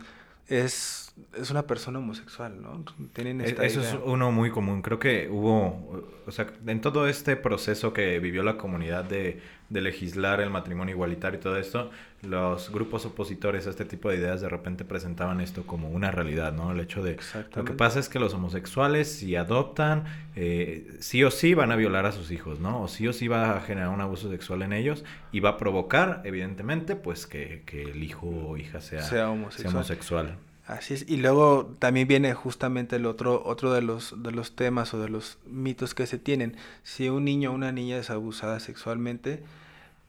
es, 0.48 1.11
es 1.38 1.52
una 1.52 1.68
persona 1.68 2.00
homosexual, 2.00 2.62
¿no? 2.62 2.84
Tienen 3.14 3.42
e, 3.42 3.46
esta 3.46 3.66
Eso 3.66 3.82
es 3.82 3.98
uno 4.06 4.32
muy 4.32 4.52
común. 4.52 4.82
Creo 4.82 5.00
que 5.00 5.30
hubo, 5.30 6.06
o 6.26 6.32
sea, 6.32 6.48
en 6.66 6.82
todo 6.82 7.08
este 7.08 7.36
proceso 7.36 7.94
que 7.94 8.20
vivió 8.20 8.44
la 8.44 8.58
comunidad 8.58 9.04
de, 9.04 9.42
de 9.72 9.82
legislar 9.82 10.42
el 10.42 10.50
matrimonio 10.50 10.94
igualitario 10.94 11.40
y 11.40 11.42
todo 11.42 11.58
esto, 11.58 11.92
los 12.24 12.70
grupos 12.72 13.06
opositores 13.06 13.68
a 13.68 13.70
este 13.70 13.86
tipo 13.86 14.10
de 14.10 14.18
ideas 14.18 14.42
de 14.42 14.50
repente 14.50 14.84
presentaban 14.84 15.40
esto 15.40 15.66
como 15.66 15.90
una 15.90 16.12
realidad, 16.12 16.52
¿no? 16.52 16.74
El 16.74 16.82
hecho 16.82 17.02
de... 17.02 17.18
Lo 17.56 17.64
que 17.64 17.74
pasa 17.74 18.00
es 18.00 18.10
que 18.10 18.20
los 18.20 18.34
homosexuales 18.34 19.12
si 19.12 19.38
adoptan, 19.38 20.04
eh, 20.36 20.98
sí 21.00 21.24
o 21.24 21.32
sí 21.32 21.54
van 21.54 21.72
a 21.72 21.78
violar 21.78 22.06
a 22.06 22.12
sus 22.12 22.32
hijos, 22.32 22.60
¿no? 22.60 22.82
O 22.82 22.88
sí 22.90 23.08
o 23.08 23.14
sí 23.14 23.30
va 23.30 23.56
a 23.56 23.62
generar 23.62 23.90
un 23.90 24.02
abuso 24.02 24.30
sexual 24.30 24.62
en 24.62 24.74
ellos 24.74 25.06
y 25.32 25.40
va 25.40 25.52
a 25.52 25.58
provocar, 25.58 26.22
evidentemente, 26.26 26.98
pues 26.98 27.26
que, 27.26 27.64
que 27.66 27.84
el 27.84 28.04
hijo 28.04 28.28
o 28.28 28.58
hija 28.58 28.82
sea, 28.82 29.02
sea 29.04 29.32
homosexual. 29.32 30.38
Así 30.72 30.94
es. 30.94 31.06
Y 31.10 31.18
luego 31.18 31.76
también 31.80 32.08
viene 32.08 32.34
justamente 32.34 32.96
el 32.96 33.06
otro, 33.06 33.44
otro 33.46 33.74
de 33.74 33.82
los, 33.82 34.24
de 34.24 34.32
los 34.32 34.56
temas 34.56 34.94
o 34.94 35.02
de 35.02 35.10
los 35.10 35.38
mitos 35.46 35.94
que 35.94 36.08
se 36.08 36.18
tienen. 36.18 36.56
Si 36.82 37.10
un 37.10 37.26
niño 37.26 37.52
o 37.52 37.54
una 37.54 37.74
niña 37.74 37.98
es 37.98 38.10
abusada 38.10 38.58
sexualmente, 38.62 39.44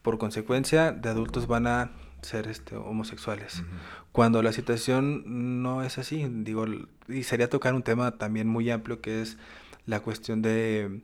por 0.03 0.19
consecuencia 0.19 0.93
de 0.93 1.09
adultos 1.09 1.49
van 1.49 1.67
a 1.67 1.91
ser 2.21 2.47
este, 2.47 2.77
homosexuales. 2.77 3.65
Cuando 4.13 4.41
la 4.41 4.53
situación 4.53 5.63
no 5.65 5.83
es 5.83 5.99
así, 5.99 6.25
digo, 6.31 6.67
y 7.09 7.25
sería 7.25 7.51
tocar 7.51 7.75
un 7.75 7.83
tema 7.83 8.13
también 8.13 8.47
muy 8.47 8.71
amplio 8.71 9.01
que 9.01 9.21
es 9.21 9.39
la 9.87 9.99
cuestión 9.99 10.43
de 10.43 11.01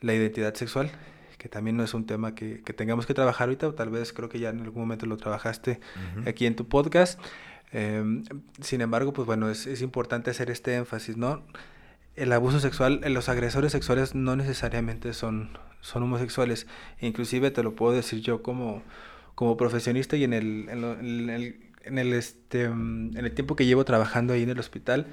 la 0.00 0.14
identidad 0.14 0.54
sexual, 0.54 0.90
que 1.38 1.48
también 1.48 1.76
no 1.76 1.84
es 1.84 1.94
un 1.94 2.06
tema 2.06 2.34
que, 2.34 2.60
que 2.62 2.72
tengamos 2.72 3.06
que 3.06 3.14
trabajar 3.14 3.46
ahorita, 3.46 3.68
o 3.68 3.74
tal 3.74 3.90
vez 3.90 4.12
creo 4.12 4.28
que 4.28 4.40
ya 4.40 4.48
en 4.48 4.62
algún 4.62 4.82
momento 4.82 5.06
lo 5.06 5.16
trabajaste 5.16 5.78
aquí 6.26 6.46
en 6.46 6.56
tu 6.56 6.66
podcast. 6.66 7.20
Em, 7.72 8.24
sin 8.60 8.80
embargo, 8.80 9.12
pues 9.12 9.26
bueno, 9.26 9.50
es, 9.50 9.66
es 9.66 9.82
importante 9.82 10.30
hacer 10.30 10.50
este 10.50 10.76
énfasis, 10.76 11.16
¿no? 11.16 11.42
el 12.16 12.32
abuso 12.32 12.60
sexual, 12.60 13.00
los 13.08 13.28
agresores 13.28 13.72
sexuales 13.72 14.14
no 14.14 14.36
necesariamente 14.36 15.12
son, 15.12 15.50
son 15.82 16.02
homosexuales. 16.02 16.66
Inclusive 17.00 17.50
te 17.50 17.62
lo 17.62 17.74
puedo 17.74 17.92
decir 17.92 18.20
yo 18.20 18.42
como, 18.42 18.82
como 19.34 19.56
profesionista 19.56 20.16
y 20.16 20.24
en 20.24 20.32
el, 20.32 20.68
en, 20.70 21.30
el, 21.30 21.60
en, 21.84 21.98
el, 21.98 22.12
este, 22.14 22.64
en 22.64 23.16
el 23.16 23.32
tiempo 23.32 23.54
que 23.54 23.66
llevo 23.66 23.84
trabajando 23.84 24.32
ahí 24.32 24.42
en 24.42 24.50
el 24.50 24.58
hospital, 24.58 25.06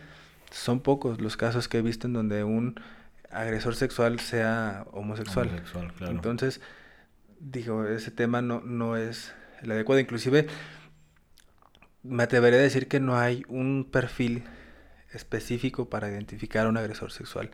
son 0.49 0.79
pocos 0.79 1.19
los 1.19 1.35
casos 1.35 1.67
que 1.67 1.79
he 1.79 1.81
visto 1.81 2.07
en 2.07 2.13
donde 2.13 2.43
un 2.45 2.79
agresor 3.31 3.75
sexual 3.75 4.19
sea 4.19 4.85
homosexual. 4.91 5.61
Entonces, 6.01 6.61
digo, 7.39 7.85
ese 7.85 8.11
tema 8.11 8.41
no, 8.41 8.61
no 8.61 8.95
es 8.95 9.33
el 9.61 9.71
adecuado. 9.71 9.99
Inclusive, 9.99 10.47
me 12.03 12.23
atreveré 12.23 12.57
a 12.57 12.61
decir 12.61 12.87
que 12.87 12.99
no 12.99 13.17
hay 13.17 13.43
un 13.47 13.87
perfil 13.89 14.43
específico 15.13 15.89
para 15.89 16.09
identificar 16.09 16.65
a 16.65 16.69
un 16.69 16.77
agresor 16.77 17.11
sexual. 17.11 17.51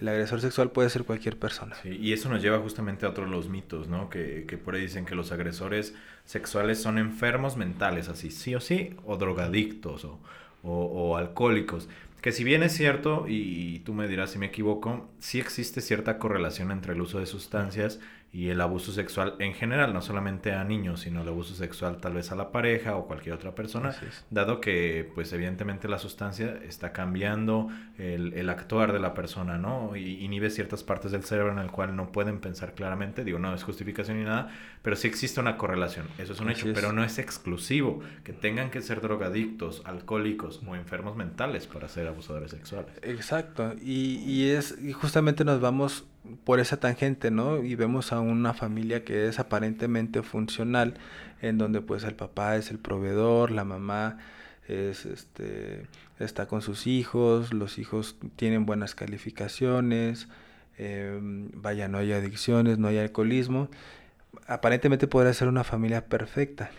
El 0.00 0.08
agresor 0.08 0.40
sexual 0.40 0.70
puede 0.70 0.90
ser 0.90 1.04
cualquier 1.04 1.38
persona. 1.38 1.74
Sí, 1.82 1.90
y 2.00 2.12
eso 2.12 2.28
nos 2.28 2.40
lleva 2.40 2.58
justamente 2.58 3.04
a 3.04 3.10
otros 3.10 3.28
los 3.28 3.48
mitos, 3.48 3.88
¿no? 3.88 4.08
Que, 4.08 4.44
que, 4.46 4.56
por 4.56 4.74
ahí 4.74 4.82
dicen 4.82 5.04
que 5.04 5.14
los 5.14 5.32
agresores 5.32 5.94
sexuales 6.24 6.80
son 6.80 6.98
enfermos 6.98 7.56
mentales, 7.56 8.08
así, 8.08 8.30
sí 8.30 8.54
o 8.54 8.60
sí, 8.60 8.96
o 9.04 9.16
drogadictos, 9.16 10.04
o, 10.04 10.20
o, 10.62 11.16
alcohólicos. 11.16 11.88
Que 12.20 12.32
si 12.32 12.44
bien 12.44 12.62
es 12.62 12.72
cierto, 12.72 13.26
y, 13.26 13.74
y 13.74 13.78
tú 13.80 13.94
me 13.94 14.06
dirás 14.06 14.30
si 14.30 14.38
me 14.38 14.46
equivoco, 14.46 15.10
sí 15.18 15.40
existe 15.40 15.80
cierta 15.80 16.18
correlación 16.18 16.70
entre 16.70 16.92
el 16.92 17.00
uso 17.00 17.18
de 17.18 17.26
sustancias 17.26 17.98
y 18.32 18.50
el 18.50 18.60
abuso 18.60 18.92
sexual 18.92 19.34
en 19.40 19.54
general, 19.54 19.92
no 19.92 20.02
solamente 20.02 20.52
a 20.52 20.62
niños, 20.62 21.00
sino 21.00 21.22
el 21.22 21.28
abuso 21.28 21.54
sexual 21.54 21.96
tal 22.00 22.14
vez 22.14 22.30
a 22.30 22.36
la 22.36 22.52
pareja 22.52 22.94
o 22.94 23.06
cualquier 23.06 23.34
otra 23.34 23.56
persona, 23.56 23.94
dado 24.30 24.60
que 24.60 25.10
pues 25.16 25.32
evidentemente 25.32 25.88
la 25.88 25.98
sustancia 25.98 26.60
está 26.64 26.92
cambiando 26.92 27.68
el, 27.98 28.32
el, 28.34 28.48
actuar 28.48 28.92
de 28.92 29.00
la 29.00 29.14
persona, 29.14 29.58
¿no? 29.58 29.96
Y 29.96 30.24
inhibe 30.24 30.50
ciertas 30.50 30.84
partes 30.84 31.10
del 31.10 31.24
cerebro 31.24 31.52
en 31.52 31.58
el 31.58 31.72
cual 31.72 31.96
no 31.96 32.12
pueden 32.12 32.38
pensar 32.38 32.74
claramente, 32.74 33.24
digo, 33.24 33.40
no 33.40 33.52
es 33.52 33.64
justificación 33.64 34.18
ni 34.18 34.24
nada, 34.24 34.52
pero 34.82 34.94
sí 34.94 35.08
existe 35.08 35.40
una 35.40 35.56
correlación, 35.56 36.06
eso 36.18 36.32
es 36.32 36.40
un 36.40 36.50
hecho, 36.50 36.68
pero 36.72 36.92
no 36.92 37.02
es 37.02 37.18
exclusivo 37.18 38.00
que 38.22 38.32
tengan 38.32 38.70
que 38.70 38.80
ser 38.80 39.00
drogadictos, 39.00 39.82
alcohólicos 39.84 40.60
o 40.66 40.76
enfermos 40.76 41.16
mentales 41.16 41.66
para 41.66 41.88
ser 41.88 42.06
abusadores 42.06 42.52
sexuales. 42.52 42.92
Exacto, 43.02 43.74
y, 43.82 44.18
y 44.18 44.50
es, 44.50 44.78
y 44.80 44.92
justamente 44.92 45.44
nos 45.44 45.60
vamos 45.60 46.06
por 46.44 46.60
esa 46.60 46.78
tangente, 46.78 47.30
¿no? 47.30 47.62
Y 47.62 47.74
vemos 47.74 48.12
a 48.12 48.20
una 48.20 48.54
familia 48.54 49.04
que 49.04 49.28
es 49.28 49.38
aparentemente 49.38 50.22
funcional, 50.22 50.94
en 51.42 51.58
donde 51.58 51.80
pues 51.80 52.04
el 52.04 52.14
papá 52.14 52.56
es 52.56 52.70
el 52.70 52.78
proveedor, 52.78 53.50
la 53.50 53.64
mamá 53.64 54.18
es 54.68 55.06
este 55.06 55.86
está 56.18 56.46
con 56.46 56.62
sus 56.62 56.86
hijos, 56.86 57.52
los 57.54 57.78
hijos 57.78 58.16
tienen 58.36 58.66
buenas 58.66 58.94
calificaciones, 58.94 60.28
em, 60.78 61.50
vaya, 61.54 61.88
no 61.88 61.98
hay 61.98 62.12
adicciones, 62.12 62.78
no 62.78 62.88
hay 62.88 62.98
alcoholismo. 62.98 63.70
Aparentemente 64.46 65.06
podría 65.08 65.34
ser 65.34 65.48
una 65.48 65.64
familia 65.64 66.06
perfecta, 66.06 66.70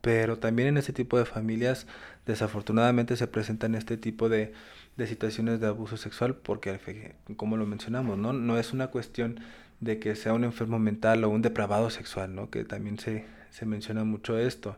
pero 0.00 0.38
también 0.38 0.68
en 0.68 0.76
este 0.78 0.92
tipo 0.92 1.18
de 1.18 1.24
familias 1.26 1.86
desafortunadamente 2.26 3.16
se 3.16 3.26
presentan 3.26 3.74
este 3.74 3.96
tipo 3.96 4.28
de, 4.28 4.52
de 4.96 5.06
situaciones 5.06 5.60
de 5.60 5.66
abuso 5.66 5.96
sexual 5.96 6.34
porque, 6.34 7.14
como 7.36 7.56
lo 7.56 7.66
mencionamos, 7.66 8.18
¿no? 8.18 8.32
no 8.32 8.58
es 8.58 8.72
una 8.72 8.88
cuestión 8.88 9.40
de 9.80 9.98
que 9.98 10.14
sea 10.14 10.34
un 10.34 10.44
enfermo 10.44 10.78
mental 10.78 11.24
o 11.24 11.30
un 11.30 11.42
depravado 11.42 11.90
sexual, 11.90 12.34
¿no? 12.34 12.50
que 12.50 12.64
también 12.64 12.98
se, 12.98 13.24
se 13.50 13.66
menciona 13.66 14.04
mucho 14.04 14.38
esto. 14.38 14.76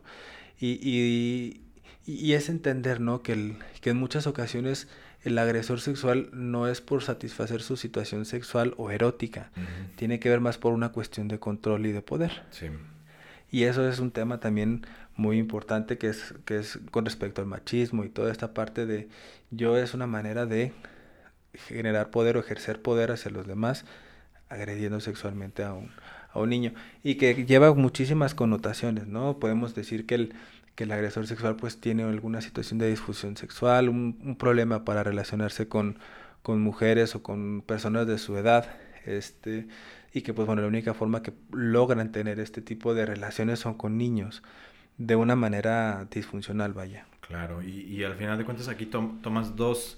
Y, 0.59 0.79
y, 0.81 1.61
y 2.05 2.33
es 2.33 2.49
entender 2.49 3.01
¿no? 3.01 3.21
que, 3.21 3.33
el, 3.33 3.57
que 3.81 3.89
en 3.89 3.97
muchas 3.97 4.27
ocasiones 4.27 4.87
el 5.23 5.37
agresor 5.37 5.79
sexual 5.79 6.29
no 6.33 6.67
es 6.67 6.81
por 6.81 7.01
satisfacer 7.01 7.61
su 7.61 7.77
situación 7.77 8.25
sexual 8.25 8.73
o 8.77 8.91
erótica, 8.91 9.51
tiene 9.95 10.19
que 10.19 10.29
ver 10.29 10.41
más 10.41 10.57
por 10.57 10.73
una 10.73 10.89
cuestión 10.89 11.27
de 11.29 11.39
control 11.39 11.85
y 11.85 11.91
de 11.93 12.01
poder. 12.01 12.43
Sí. 12.51 12.67
Y 13.49 13.63
eso 13.63 13.87
es 13.87 13.99
un 13.99 14.11
tema 14.11 14.39
también 14.39 14.85
muy 15.15 15.37
importante 15.37 15.97
que 15.97 16.07
es, 16.07 16.33
que 16.45 16.57
es 16.57 16.79
con 16.91 17.05
respecto 17.05 17.41
al 17.41 17.47
machismo 17.47 18.03
y 18.03 18.09
toda 18.09 18.31
esta 18.31 18.53
parte 18.53 18.85
de 18.85 19.09
yo 19.51 19.77
es 19.77 19.93
una 19.93 20.07
manera 20.07 20.45
de 20.45 20.73
generar 21.53 22.09
poder 22.09 22.37
o 22.37 22.39
ejercer 22.39 22.81
poder 22.81 23.11
hacia 23.11 23.31
los 23.31 23.45
demás 23.45 23.85
agrediendo 24.49 24.99
sexualmente 24.99 25.63
a 25.63 25.73
un, 25.73 25.91
a 26.31 26.39
un 26.39 26.49
niño 26.49 26.73
y 27.03 27.15
que 27.15 27.45
lleva 27.45 27.73
muchísimas 27.73 28.33
connotaciones, 28.33 29.07
¿no? 29.07 29.39
Podemos 29.39 29.75
decir 29.75 30.05
que 30.05 30.15
el, 30.15 30.33
que 30.75 30.85
el 30.85 30.91
agresor 30.91 31.27
sexual 31.27 31.55
pues 31.55 31.79
tiene 31.79 32.03
alguna 32.03 32.41
situación 32.41 32.79
de 32.79 32.89
disfunción 32.89 33.37
sexual, 33.37 33.89
un, 33.89 34.19
un 34.23 34.35
problema 34.35 34.83
para 34.85 35.03
relacionarse 35.03 35.67
con, 35.67 35.99
con 36.41 36.61
mujeres 36.61 37.15
o 37.15 37.23
con 37.23 37.61
personas 37.61 38.07
de 38.07 38.17
su 38.17 38.37
edad, 38.37 38.67
este, 39.05 39.67
y 40.13 40.21
que 40.21 40.33
pues 40.33 40.47
bueno, 40.47 40.61
la 40.61 40.67
única 40.67 40.93
forma 40.93 41.21
que 41.21 41.33
logran 41.51 42.11
tener 42.11 42.39
este 42.39 42.61
tipo 42.61 42.93
de 42.93 43.05
relaciones 43.05 43.59
son 43.59 43.75
con 43.75 43.97
niños 43.97 44.43
de 44.97 45.15
una 45.15 45.35
manera 45.35 46.07
disfuncional, 46.11 46.73
vaya. 46.73 47.05
Claro, 47.21 47.61
y, 47.61 47.81
y 47.81 48.03
al 48.03 48.15
final 48.15 48.37
de 48.37 48.45
cuentas 48.45 48.67
aquí 48.67 48.85
tomas 48.85 49.55
dos, 49.55 49.97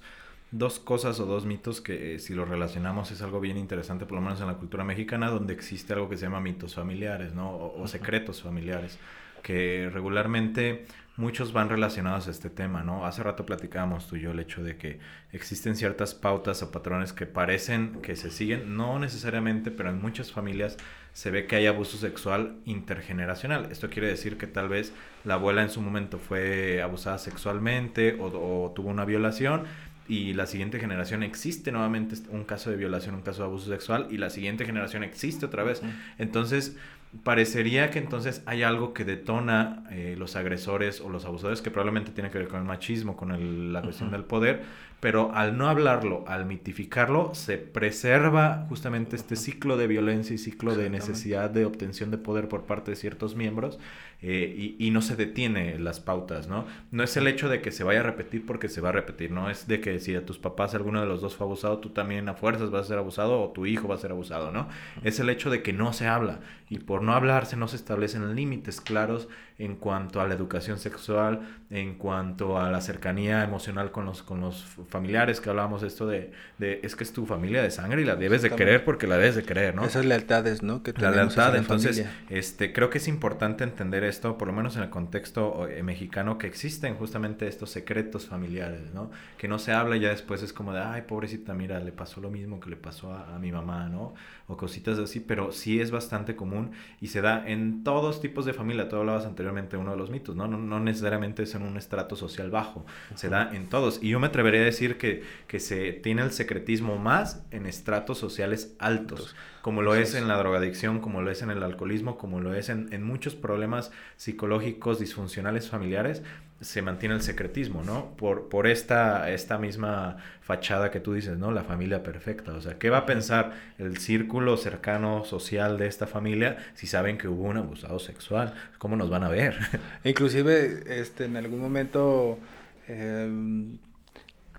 dos 0.51 0.79
cosas 0.79 1.19
o 1.19 1.25
dos 1.25 1.45
mitos 1.45 1.81
que 1.81 2.15
eh, 2.15 2.19
si 2.19 2.33
los 2.33 2.47
relacionamos 2.47 3.11
es 3.11 3.21
algo 3.21 3.39
bien 3.39 3.57
interesante, 3.57 4.05
por 4.05 4.15
lo 4.15 4.21
menos 4.21 4.39
en 4.41 4.47
la 4.47 4.55
cultura 4.55 4.83
mexicana, 4.83 5.29
donde 5.29 5.53
existe 5.53 5.93
algo 5.93 6.09
que 6.09 6.17
se 6.17 6.23
llama 6.23 6.39
mitos 6.39 6.75
familiares, 6.75 7.33
¿no? 7.33 7.55
O, 7.55 7.87
secretos 7.87 8.41
familiares, 8.41 8.99
que 9.43 9.89
regularmente 9.91 10.85
muchos 11.17 11.53
van 11.53 11.69
relacionados 11.69 12.27
a 12.27 12.31
este 12.31 12.49
tema, 12.49 12.83
¿no? 12.83 13.05
Hace 13.05 13.23
rato 13.23 13.45
platicábamos 13.45 14.07
tú 14.07 14.15
y 14.15 14.21
yo 14.21 14.31
el 14.31 14.39
hecho 14.39 14.63
de 14.63 14.77
que 14.77 14.99
existen 15.31 15.75
ciertas 15.75 16.13
pautas 16.13 16.61
o 16.63 16.71
patrones 16.71 17.13
que 17.13 17.25
parecen 17.25 18.01
que 18.01 18.15
se 18.15 18.31
siguen, 18.31 18.75
no 18.75 18.99
necesariamente, 18.99 19.71
pero 19.71 19.89
en 19.89 20.01
muchas 20.01 20.31
familias 20.31 20.77
se 21.15 21.31
ve 21.31 21.45
que 21.45 21.55
hay 21.55 21.65
abuso 21.65 21.97
sexual 21.97 22.57
intergeneracional. 22.65 23.69
Esto 23.71 23.89
quiere 23.89 24.09
decir 24.09 24.37
que 24.37 24.47
tal 24.47 24.67
vez 24.67 24.91
la 25.23 25.35
abuela 25.35 25.61
en 25.61 25.69
su 25.69 25.81
momento 25.81 26.19
fue 26.19 26.81
abusada 26.81 27.17
sexualmente 27.19 28.17
o, 28.19 28.73
tuvo 28.75 28.89
una 28.89 29.05
violación 29.05 29.63
y 30.09 30.33
la 30.33 30.45
siguiente 30.45 30.77
generación 30.77 31.23
existe 31.23 31.71
nuevamente 31.71 32.17
un 32.29 32.43
caso 32.43 32.69
de 32.69 32.75
violación, 32.75 33.15
un 33.15 33.21
caso 33.21 33.43
de 33.43 33.47
abuso 33.47 33.71
sexual 33.71 34.07
y 34.11 34.17
la 34.17 34.29
siguiente 34.29 34.65
generación 34.65 35.05
existe 35.05 35.45
otra 35.45 35.63
vez. 35.63 35.81
Entonces, 36.17 36.75
parecería 37.23 37.91
que 37.91 37.99
entonces 37.99 38.43
hay 38.45 38.63
algo 38.63 38.93
que 38.93 39.05
detona 39.05 39.85
eh, 39.91 40.15
los 40.17 40.35
agresores 40.35 40.99
o 40.99 41.07
los 41.07 41.23
abusadores 41.23 41.61
que 41.61 41.71
probablemente 41.71 42.11
tiene 42.11 42.29
que 42.29 42.39
ver 42.39 42.49
con 42.49 42.59
el 42.59 42.65
machismo, 42.65 43.15
con 43.15 43.71
la 43.71 43.81
cuestión 43.81 44.11
del 44.11 44.25
poder, 44.25 44.63
pero 44.99 45.31
al 45.33 45.57
no 45.57 45.69
hablarlo, 45.69 46.23
al 46.27 46.45
mitificarlo, 46.45 47.35
se 47.35 47.57
preserva 47.57 48.65
justamente 48.69 49.15
este 49.15 49.35
ciclo 49.35 49.77
de 49.77 49.87
violencia 49.87 50.33
y 50.33 50.37
ciclo 50.37 50.75
de 50.75 50.89
necesidad 50.89 51.49
de 51.49 51.65
obtención 51.65 52.11
de 52.11 52.17
poder 52.17 52.47
por 52.47 52.63
parte 52.63 52.91
de 52.91 52.97
ciertos 52.97 53.35
miembros 53.35 53.79
eh, 54.21 54.75
y, 54.79 54.89
no 54.91 55.01
se 55.01 55.15
detiene 55.15 55.77
las 55.77 55.99
pautas, 55.99 56.47
¿no? 56.47 56.65
No 56.89 57.03
es 57.03 57.15
el 57.17 57.27
hecho 57.27 57.49
de 57.49 57.61
que 57.61 57.71
se 57.71 57.83
vaya 57.83 57.99
a 57.99 58.03
repetir 58.03 58.45
porque 58.45 58.69
se 58.69 58.81
va 58.81 58.89
a 58.89 58.93
repetir, 58.93 59.29
no 59.29 59.49
es 59.49 59.67
de 59.67 59.81
que 59.81 59.99
si 59.99 60.15
a 60.15 60.25
tus 60.25 60.39
papás 60.39 60.73
alguno 60.73 61.01
de 61.01 61.05
los 61.05 61.21
dos 61.21 61.35
fue 61.35 61.45
abusado, 61.45 61.79
tú 61.79 61.89
también 61.89 62.27
a 62.29 62.33
fuerzas 62.33 62.71
vas 62.71 62.85
a 62.85 62.87
ser 62.87 62.97
abusado 62.97 63.41
o 63.41 63.51
tu 63.51 63.65
hijo 63.65 63.87
va 63.87 63.95
a 63.95 63.99
ser 63.99 64.11
abusado, 64.11 64.51
¿no? 64.51 64.69
Es 65.03 65.19
el 65.19 65.29
hecho 65.29 65.49
de 65.49 65.61
que 65.61 65.73
no 65.73 65.91
se 65.93 66.07
habla 66.07 66.39
y 66.69 66.79
por 66.79 67.03
no 67.03 67.13
hablarse 67.13 67.57
no 67.57 67.67
se 67.67 67.75
establecen 67.75 68.35
límites 68.35 68.81
claros 68.81 69.27
en 69.57 69.75
cuanto 69.77 70.19
a 70.19 70.27
la 70.27 70.33
educación 70.33 70.79
sexual, 70.79 71.39
en 71.69 71.95
cuanto 71.95 72.59
a 72.59 72.69
la 72.69 72.81
cercanía 72.81 73.41
emocional 73.43 73.91
con 73.91 74.05
los, 74.05 74.21
con 74.21 74.41
los 74.41 74.65
familiares, 74.89 75.39
que 75.39 75.49
hablábamos 75.49 75.81
esto 75.83 76.07
de, 76.07 76.33
de 76.57 76.81
es 76.83 76.95
que 76.97 77.05
es 77.05 77.13
tu 77.13 77.25
familia 77.25 77.63
de 77.63 77.71
sangre 77.71 78.01
y 78.01 78.05
la 78.05 78.17
debes 78.17 78.41
de 78.41 78.49
querer 78.49 78.83
porque 78.83 79.07
la 79.07 79.17
debes 79.17 79.35
de 79.35 79.43
querer, 79.43 79.73
¿no? 79.73 79.85
Esas 79.85 80.03
lealtades, 80.03 80.61
¿no? 80.61 80.83
Que 80.83 80.91
la 80.97 81.09
lealtad, 81.11 81.55
entonces, 81.55 82.05
este, 82.29 82.73
creo 82.73 82.89
que 82.89 82.97
es 82.97 83.07
importante 83.07 83.63
entender 83.63 84.03
esto, 84.03 84.37
por 84.37 84.49
lo 84.49 84.53
menos 84.53 84.75
en 84.75 84.83
el 84.83 84.89
contexto 84.89 85.67
eh, 85.69 85.83
mexicano, 85.83 86.37
que 86.37 86.47
existen 86.47 86.95
justamente 86.95 87.47
estos 87.47 87.69
secretos 87.69 88.27
familiares, 88.27 88.93
¿no? 88.93 89.09
Que 89.37 89.47
no 89.47 89.57
se 89.57 89.71
habla 89.71 89.95
y 89.95 90.01
ya 90.01 90.09
después 90.09 90.43
es 90.43 90.51
como 90.51 90.73
de, 90.73 90.81
ay, 90.81 91.03
pobrecita, 91.03 91.53
mira, 91.53 91.79
le 91.79 91.93
pasó 91.93 92.19
lo 92.19 92.29
mismo 92.29 92.59
que 92.59 92.69
le 92.69 92.75
pasó 92.75 93.13
a, 93.13 93.35
a 93.35 93.39
mi 93.39 93.53
mamá, 93.53 93.87
¿no? 93.87 94.13
O 94.47 94.57
cositas 94.57 94.99
así, 94.99 95.21
pero 95.21 95.53
sí 95.53 95.79
es 95.79 95.91
bastante 95.91 96.35
común 96.35 96.71
y 96.99 97.07
se 97.07 97.21
da 97.21 97.47
en 97.47 97.83
todos 97.83 98.19
tipos 98.21 98.45
de 98.45 98.53
familia, 98.53 98.89
tú 98.89 98.97
hablabas 98.97 99.25
anteriormente 99.25 99.44
uno 99.49 99.91
de 99.91 99.97
los 99.97 100.09
mitos, 100.09 100.35
¿no? 100.35 100.47
No, 100.47 100.79
necesariamente 100.79 101.43
es 101.43 101.55
en 101.55 101.63
un 101.63 101.77
estrato 101.77 102.15
social 102.15 102.51
bajo, 102.51 102.85
se 103.15 103.29
da 103.29 103.53
en 103.53 103.67
todos. 103.67 103.99
Y 104.01 104.09
yo 104.09 104.19
me 104.19 104.27
atrevería 104.27 104.61
a 104.61 104.65
decir 104.65 104.97
que, 104.97 105.23
que 105.47 105.59
se 105.59 105.93
tiene 105.93 106.21
el 106.21 106.31
secretismo 106.31 106.97
más 106.97 107.43
en 107.51 107.65
estratos 107.65 108.17
sociales 108.17 108.75
altos, 108.79 109.35
como 109.61 109.81
lo 109.81 109.95
es 109.95 110.15
en 110.15 110.27
la 110.27 110.37
drogadicción, 110.37 110.99
como 110.99 111.21
lo 111.21 111.31
es 111.31 111.41
en 111.41 111.49
el 111.51 111.63
alcoholismo, 111.63 112.17
como 112.17 112.39
lo 112.39 112.53
es 112.53 112.69
en, 112.69 112.91
en 112.93 113.03
muchos 113.03 113.35
problemas 113.35 113.91
psicológicos 114.17 114.99
disfuncionales 114.99 115.69
familiares, 115.69 116.23
se 116.65 116.81
mantiene 116.81 117.13
el 117.13 117.21
secretismo, 117.21 117.83
¿no? 117.83 118.15
Por, 118.17 118.49
por 118.49 118.65
esta, 118.65 119.29
esta 119.29 119.59
misma 119.59 120.17
fachada 120.41 120.89
que 120.89 120.99
tú 120.99 121.13
dices, 121.13 121.37
¿no? 121.37 121.51
La 121.51 121.63
familia 121.63 122.01
perfecta. 122.01 122.53
O 122.53 122.61
sea, 122.61 122.79
¿qué 122.79 122.89
va 122.89 122.99
a 122.99 123.05
pensar 123.05 123.53
el 123.77 123.97
círculo 123.97 124.57
cercano 124.57 125.25
social 125.25 125.77
de 125.77 125.85
esta 125.85 126.07
familia 126.07 126.57
si 126.73 126.87
saben 126.87 127.19
que 127.19 127.27
hubo 127.27 127.43
un 127.43 127.57
abusado 127.57 127.99
sexual? 127.99 128.55
¿Cómo 128.79 128.95
nos 128.95 129.11
van 129.11 129.23
a 129.23 129.29
ver? 129.29 129.55
Inclusive, 130.03 130.83
este, 130.87 131.25
en 131.25 131.37
algún 131.37 131.59
momento 131.61 132.39
em, 132.87 133.77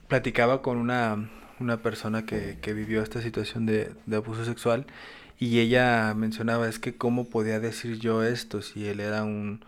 platicaba 0.07 0.63
con 0.63 0.79
una, 0.79 1.29
una 1.59 1.79
persona 1.79 2.25
que, 2.25 2.59
que, 2.63 2.73
vivió 2.73 3.03
esta 3.03 3.21
situación 3.21 3.67
de, 3.67 3.91
de 4.07 4.17
abuso 4.17 4.45
sexual 4.45 4.87
y 5.41 5.59
ella 5.59 6.15
mencionaba, 6.15 6.69
es 6.69 6.79
que 6.79 6.95
cómo 6.95 7.29
podía 7.29 7.59
decir 7.59 7.99
yo 7.99 8.23
esto 8.23 8.63
si 8.63 8.87
él 8.87 9.01
era 9.01 9.25
un 9.25 9.65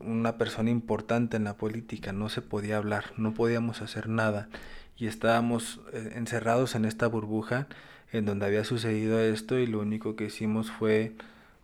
una 0.00 0.38
persona 0.38 0.70
importante 0.70 1.36
en 1.36 1.44
la 1.44 1.56
política, 1.56 2.12
no 2.12 2.28
se 2.28 2.42
podía 2.42 2.76
hablar, 2.76 3.12
no 3.16 3.34
podíamos 3.34 3.82
hacer 3.82 4.08
nada 4.08 4.48
y 4.96 5.06
estábamos 5.06 5.80
eh, 5.92 6.12
encerrados 6.14 6.74
en 6.74 6.84
esta 6.84 7.06
burbuja 7.06 7.66
en 8.12 8.26
donde 8.26 8.46
había 8.46 8.64
sucedido 8.64 9.20
esto 9.20 9.58
y 9.58 9.66
lo 9.66 9.80
único 9.80 10.14
que 10.14 10.26
hicimos 10.26 10.70
fue 10.70 11.14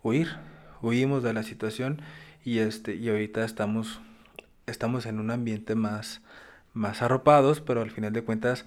huir, 0.03 0.37
huimos 0.83 1.23
de 1.23 1.33
la 1.33 1.43
situación 1.43 2.03
y 2.45 2.59
este 2.59 2.95
y 2.95 3.09
ahorita 3.09 3.45
estamos 3.45 4.01
estamos 4.67 5.07
en 5.07 5.21
un 5.21 5.31
ambiente 5.31 5.75
más 5.75 6.23
más 6.73 7.03
arropados, 7.03 7.61
pero 7.61 7.83
al 7.83 7.91
final 7.91 8.13
de 8.13 8.23
cuentas 8.23 8.65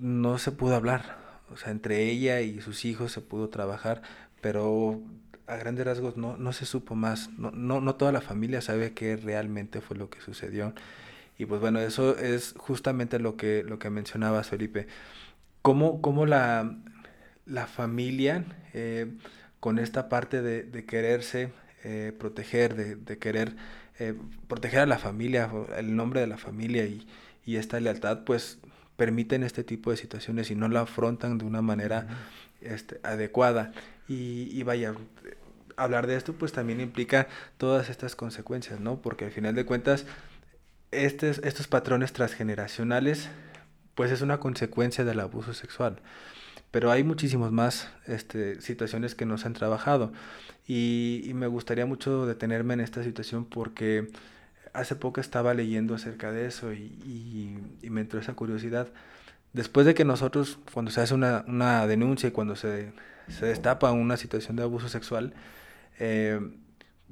no 0.00 0.38
se 0.38 0.52
pudo 0.52 0.76
hablar. 0.76 1.18
O 1.52 1.56
sea, 1.56 1.70
entre 1.70 2.10
ella 2.10 2.40
y 2.40 2.60
sus 2.60 2.84
hijos 2.84 3.12
se 3.12 3.20
pudo 3.20 3.48
trabajar, 3.48 4.02
pero 4.40 5.00
a 5.46 5.56
grandes 5.56 5.86
rasgos 5.86 6.16
no, 6.16 6.36
no 6.36 6.52
se 6.52 6.66
supo 6.66 6.94
más. 6.94 7.30
No, 7.38 7.50
no, 7.50 7.80
no 7.80 7.94
toda 7.94 8.12
la 8.12 8.20
familia 8.20 8.60
sabe 8.60 8.92
qué 8.92 9.16
realmente 9.16 9.80
fue 9.80 9.96
lo 9.96 10.10
que 10.10 10.20
sucedió. 10.20 10.74
Y 11.38 11.46
pues 11.46 11.60
bueno, 11.60 11.80
eso 11.80 12.16
es 12.16 12.54
justamente 12.56 13.18
lo 13.18 13.36
que, 13.36 13.62
lo 13.62 13.78
que 13.78 13.90
mencionabas, 13.90 14.48
Felipe. 14.48 14.86
Cómo, 15.62 16.00
cómo 16.00 16.26
la, 16.26 16.76
la 17.44 17.66
familia, 17.66 18.44
eh, 18.72 19.12
con 19.60 19.78
esta 19.78 20.08
parte 20.08 20.42
de, 20.42 20.62
de 20.62 20.84
quererse 20.84 21.52
eh, 21.84 22.12
proteger, 22.18 22.74
de, 22.74 22.96
de 22.96 23.18
querer 23.18 23.54
eh, 23.98 24.14
proteger 24.48 24.80
a 24.80 24.86
la 24.86 24.98
familia, 24.98 25.50
el 25.76 25.94
nombre 25.96 26.20
de 26.20 26.26
la 26.26 26.36
familia 26.36 26.84
y, 26.84 27.06
y, 27.44 27.56
esta 27.56 27.80
lealtad, 27.80 28.24
pues 28.24 28.58
permiten 28.96 29.42
este 29.42 29.64
tipo 29.64 29.90
de 29.90 29.96
situaciones 29.96 30.50
y 30.50 30.54
no 30.54 30.68
la 30.68 30.80
afrontan 30.80 31.38
de 31.38 31.44
una 31.44 31.62
manera 31.62 32.06
este, 32.60 33.00
adecuada. 33.02 33.72
Y, 34.08 34.48
y, 34.52 34.62
vaya, 34.62 34.94
hablar 35.76 36.06
de 36.06 36.16
esto 36.16 36.32
pues 36.32 36.52
también 36.52 36.80
implica 36.80 37.28
todas 37.58 37.90
estas 37.90 38.16
consecuencias, 38.16 38.80
¿no? 38.80 39.00
Porque 39.02 39.26
al 39.26 39.30
final 39.30 39.54
de 39.54 39.64
cuentas, 39.64 40.06
estos, 40.90 41.38
estos 41.38 41.66
patrones 41.68 42.12
transgeneracionales 42.12 43.28
pues 43.94 44.12
es 44.12 44.20
una 44.20 44.38
consecuencia 44.38 45.04
del 45.04 45.20
abuso 45.20 45.54
sexual. 45.54 46.00
Pero 46.70 46.90
hay 46.90 47.04
muchísimas 47.04 47.52
más 47.52 47.88
este, 48.06 48.60
situaciones 48.60 49.14
que 49.14 49.24
nos 49.24 49.46
han 49.46 49.54
trabajado. 49.54 50.12
Y, 50.66 51.22
y, 51.24 51.32
me 51.34 51.46
gustaría 51.46 51.86
mucho 51.86 52.26
detenerme 52.26 52.74
en 52.74 52.80
esta 52.80 53.02
situación 53.02 53.46
porque 53.46 54.10
hace 54.74 54.96
poco 54.96 55.20
estaba 55.20 55.54
leyendo 55.54 55.94
acerca 55.94 56.32
de 56.32 56.46
eso 56.46 56.72
y, 56.72 56.98
y, 57.04 57.58
y, 57.82 57.90
me 57.90 58.02
entró 58.02 58.20
esa 58.20 58.34
curiosidad. 58.34 58.88
Después 59.54 59.86
de 59.86 59.94
que 59.94 60.04
nosotros, 60.04 60.58
cuando 60.72 60.90
se 60.90 61.00
hace 61.00 61.14
una, 61.14 61.44
una 61.48 61.86
denuncia 61.86 62.28
y 62.28 62.32
cuando 62.32 62.56
se, 62.56 62.92
se, 63.28 63.46
destapa 63.46 63.92
una 63.92 64.16
situación 64.16 64.56
de 64.56 64.62
abuso 64.62 64.88
sexual, 64.88 65.34
eh, 65.98 66.40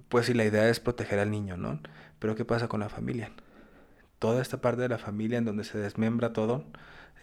pues 0.08 0.26
si 0.26 0.34
la 0.34 0.44
idea 0.44 0.68
es 0.68 0.80
proteger 0.80 1.18
al 1.18 1.30
niño, 1.30 1.56
¿no? 1.56 1.80
Pero 2.18 2.34
¿qué 2.34 2.44
pasa 2.44 2.68
con 2.68 2.80
la 2.80 2.88
familia? 2.88 3.30
Toda 4.18 4.40
esta 4.42 4.60
parte 4.60 4.82
de 4.82 4.88
la 4.88 4.98
familia 4.98 5.38
en 5.38 5.44
donde 5.44 5.64
se 5.64 5.78
desmembra 5.78 6.32
todo, 6.32 6.64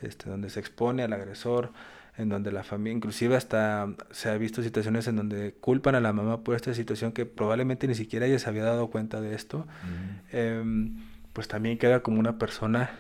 este, 0.02 0.30
donde 0.30 0.50
se 0.50 0.60
expone 0.60 1.04
al 1.04 1.14
agresor, 1.14 1.72
en 2.18 2.30
donde 2.30 2.52
la 2.52 2.64
familia, 2.64 2.96
inclusive 2.96 3.36
hasta 3.36 3.88
se 4.12 4.30
ha 4.30 4.38
visto 4.38 4.62
situaciones 4.62 5.08
en 5.08 5.16
donde 5.16 5.54
culpan 5.54 5.96
a 5.96 6.02
la 6.02 6.12
mamá 6.14 6.44
por 6.44 6.56
esta 6.56 6.74
situación 6.74 7.14
que 7.14 7.26
probablemente 7.26 7.88
ni 7.88 7.96
siquiera 7.96 8.26
ella 8.26 8.38
se 8.38 8.50
había 8.50 8.64
dado 8.64 8.90
cuenta 8.90 9.22
de 9.22 9.34
esto, 9.34 9.60
uh 9.60 9.62
-huh. 9.62 10.22
eh, 10.34 10.92
pues 11.34 11.48
también 11.48 11.78
queda 11.78 12.02
como 12.02 12.20
una 12.20 12.38
persona 12.38 12.92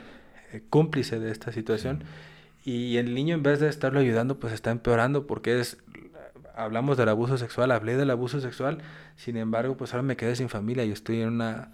eh, 0.54 0.63
cómplice 0.69 1.19
de 1.19 1.32
esta 1.32 1.51
situación. 1.51 2.04
Y 2.63 2.97
el 2.97 3.13
niño 3.15 3.36
en 3.36 3.43
vez 3.43 3.60
de 3.60 3.69
estarlo 3.69 4.00
ayudando 4.00 4.39
pues 4.39 4.54
está 4.54 4.71
empeorando 4.71 5.28
porque 5.28 5.60
es 5.60 5.78
hablamos 6.56 6.97
del 6.97 7.10
abuso 7.10 7.38
sexual, 7.38 7.71
hablé 7.71 7.97
del 7.97 8.10
abuso 8.10 8.39
sexual, 8.39 8.80
sin 9.15 9.38
embargo 9.38 9.78
pues 9.78 9.93
ahora 9.93 10.04
me 10.04 10.17
quedé 10.17 10.36
sin 10.36 10.50
familia 10.50 10.86
y 10.86 10.91
estoy 10.91 11.21
en 11.21 11.30
una 11.30 11.71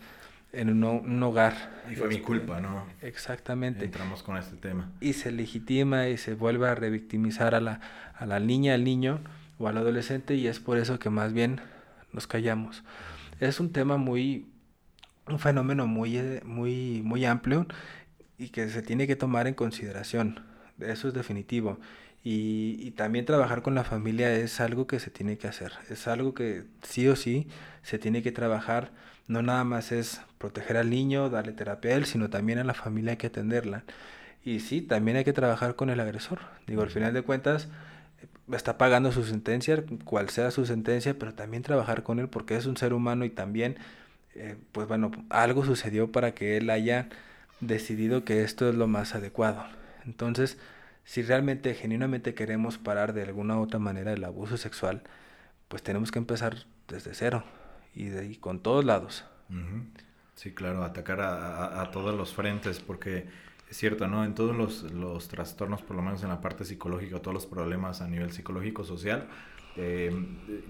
en 0.54 0.70
un, 0.70 0.84
un, 0.84 1.24
hogar. 1.24 1.84
Y 1.92 1.96
fue 1.96 2.08
mi 2.08 2.20
culpa, 2.20 2.62
¿no? 2.62 2.86
Exactamente. 3.02 3.86
Entramos 3.86 4.24
con 4.24 4.38
este 4.38 4.56
tema. 4.56 4.90
Y 5.02 5.14
se 5.14 5.32
legitima 5.32 6.08
y 6.08 6.18
se 6.18 6.36
vuelve 6.36 6.70
a 6.70 6.74
revictimizar 6.74 7.54
a 7.54 7.60
la, 7.60 7.82
a 8.16 8.26
la 8.26 8.40
niña, 8.40 8.74
al 8.74 8.84
niño 8.84 9.20
o 9.60 9.68
al 9.68 9.78
adolescente 9.78 10.36
y 10.36 10.48
es 10.48 10.60
por 10.60 10.78
eso 10.78 11.00
que 11.00 11.10
más 11.10 11.34
bien 11.34 11.62
nos 12.14 12.28
callamos. 12.28 12.84
Es 13.40 13.60
un 13.60 13.72
tema 13.72 13.98
muy, 13.98 14.48
un 15.28 15.40
fenómeno 15.40 15.86
muy, 15.86 16.20
muy, 16.44 17.02
muy 17.04 17.26
amplio 17.26 17.68
y 18.38 18.50
que 18.50 18.70
se 18.70 18.82
tiene 18.82 19.06
que 19.06 19.16
tomar 19.16 19.48
en 19.48 19.54
consideración. 19.54 20.47
Eso 20.80 21.08
es 21.08 21.14
definitivo. 21.14 21.80
Y, 22.24 22.78
y, 22.82 22.92
también 22.92 23.26
trabajar 23.26 23.62
con 23.62 23.74
la 23.76 23.84
familia 23.84 24.34
es 24.34 24.60
algo 24.60 24.88
que 24.88 25.00
se 25.00 25.10
tiene 25.12 25.38
que 25.38 25.48
hacer. 25.48 25.74
Es 25.90 26.08
algo 26.08 26.34
que 26.34 26.66
sí 26.82 27.08
o 27.08 27.16
sí 27.16 27.48
se 27.84 28.00
tiene 28.00 28.22
que 28.22 28.32
trabajar 28.32 28.92
no 29.28 29.42
nada 29.42 29.64
más 29.64 29.92
es 29.92 30.22
proteger 30.38 30.78
al 30.78 30.90
niño, 30.90 31.30
darle 31.30 31.52
terapia 31.54 31.92
a 31.92 31.96
él, 31.96 32.06
sino 32.06 32.30
también 32.30 32.60
a 32.60 32.64
la 32.64 32.74
familia 32.74 33.12
hay 33.12 33.18
que 33.18 33.28
atenderla. 33.28 33.84
Y 34.44 34.62
sí, 34.62 34.82
también 34.82 35.18
hay 35.18 35.26
que 35.26 35.34
trabajar 35.34 35.76
con 35.76 35.90
el 35.90 36.00
agresor. 36.00 36.40
Digo, 36.68 36.82
al 36.82 36.90
final 36.90 37.14
de 37.14 37.22
cuentas, 37.22 37.68
está 38.52 38.78
pagando 38.78 39.12
su 39.12 39.24
sentencia, 39.26 39.84
cual 40.06 40.30
sea 40.30 40.52
su 40.52 40.66
sentencia, 40.66 41.18
pero 41.20 41.34
también 41.34 41.64
trabajar 41.64 42.04
con 42.04 42.20
él 42.20 42.30
porque 42.30 42.56
es 42.56 42.66
un 42.66 42.78
ser 42.78 42.94
humano 42.94 43.26
y 43.26 43.30
también, 43.30 43.76
eh, 44.36 44.56
pues 44.72 44.88
bueno, 44.88 45.12
algo 45.30 45.66
sucedió 45.66 46.12
para 46.12 46.34
que 46.34 46.58
él 46.58 46.70
haya 46.70 47.10
decidido 47.60 48.24
que 48.24 48.44
esto 48.44 48.70
es 48.70 48.76
lo 48.76 48.88
más 48.88 49.16
adecuado. 49.16 49.66
Entonces, 50.08 50.58
si 51.04 51.22
realmente, 51.22 51.76
genuinamente 51.76 52.34
queremos 52.34 52.78
parar 52.78 53.14
de 53.14 53.22
alguna 53.22 53.58
u 53.58 53.62
otra 53.62 53.80
manera 53.80 54.14
el 54.14 54.24
abuso 54.24 54.58
sexual, 54.58 55.04
pues 55.68 55.84
tenemos 55.84 56.12
que 56.12 56.20
empezar 56.20 56.66
desde 56.88 57.14
cero 57.14 57.44
y 57.94 58.06
de 58.06 58.22
ahí 58.22 58.36
con 58.38 58.62
todos 58.62 58.84
lados. 58.84 59.26
Sí, 60.36 60.54
claro, 60.54 60.84
atacar 60.84 61.22
a, 61.22 61.66
a, 61.66 61.82
a, 61.82 61.92
todos 61.92 62.16
los 62.16 62.34
frentes, 62.34 62.80
porque 62.80 63.28
es 63.70 63.78
cierto, 63.78 64.08
¿no? 64.08 64.24
En 64.24 64.34
todos 64.36 64.56
los, 64.56 64.84
los, 64.92 65.28
trastornos, 65.28 65.82
por 65.82 65.96
lo 65.96 66.02
menos 66.02 66.24
en 66.24 66.30
la 66.30 66.42
parte 66.42 66.64
psicológica, 66.64 67.20
todos 67.20 67.34
los 67.34 67.46
problemas 67.46 68.02
a 68.02 68.08
nivel 68.08 68.32
psicológico, 68.32 68.84
social, 68.84 69.28
eh, 69.80 70.12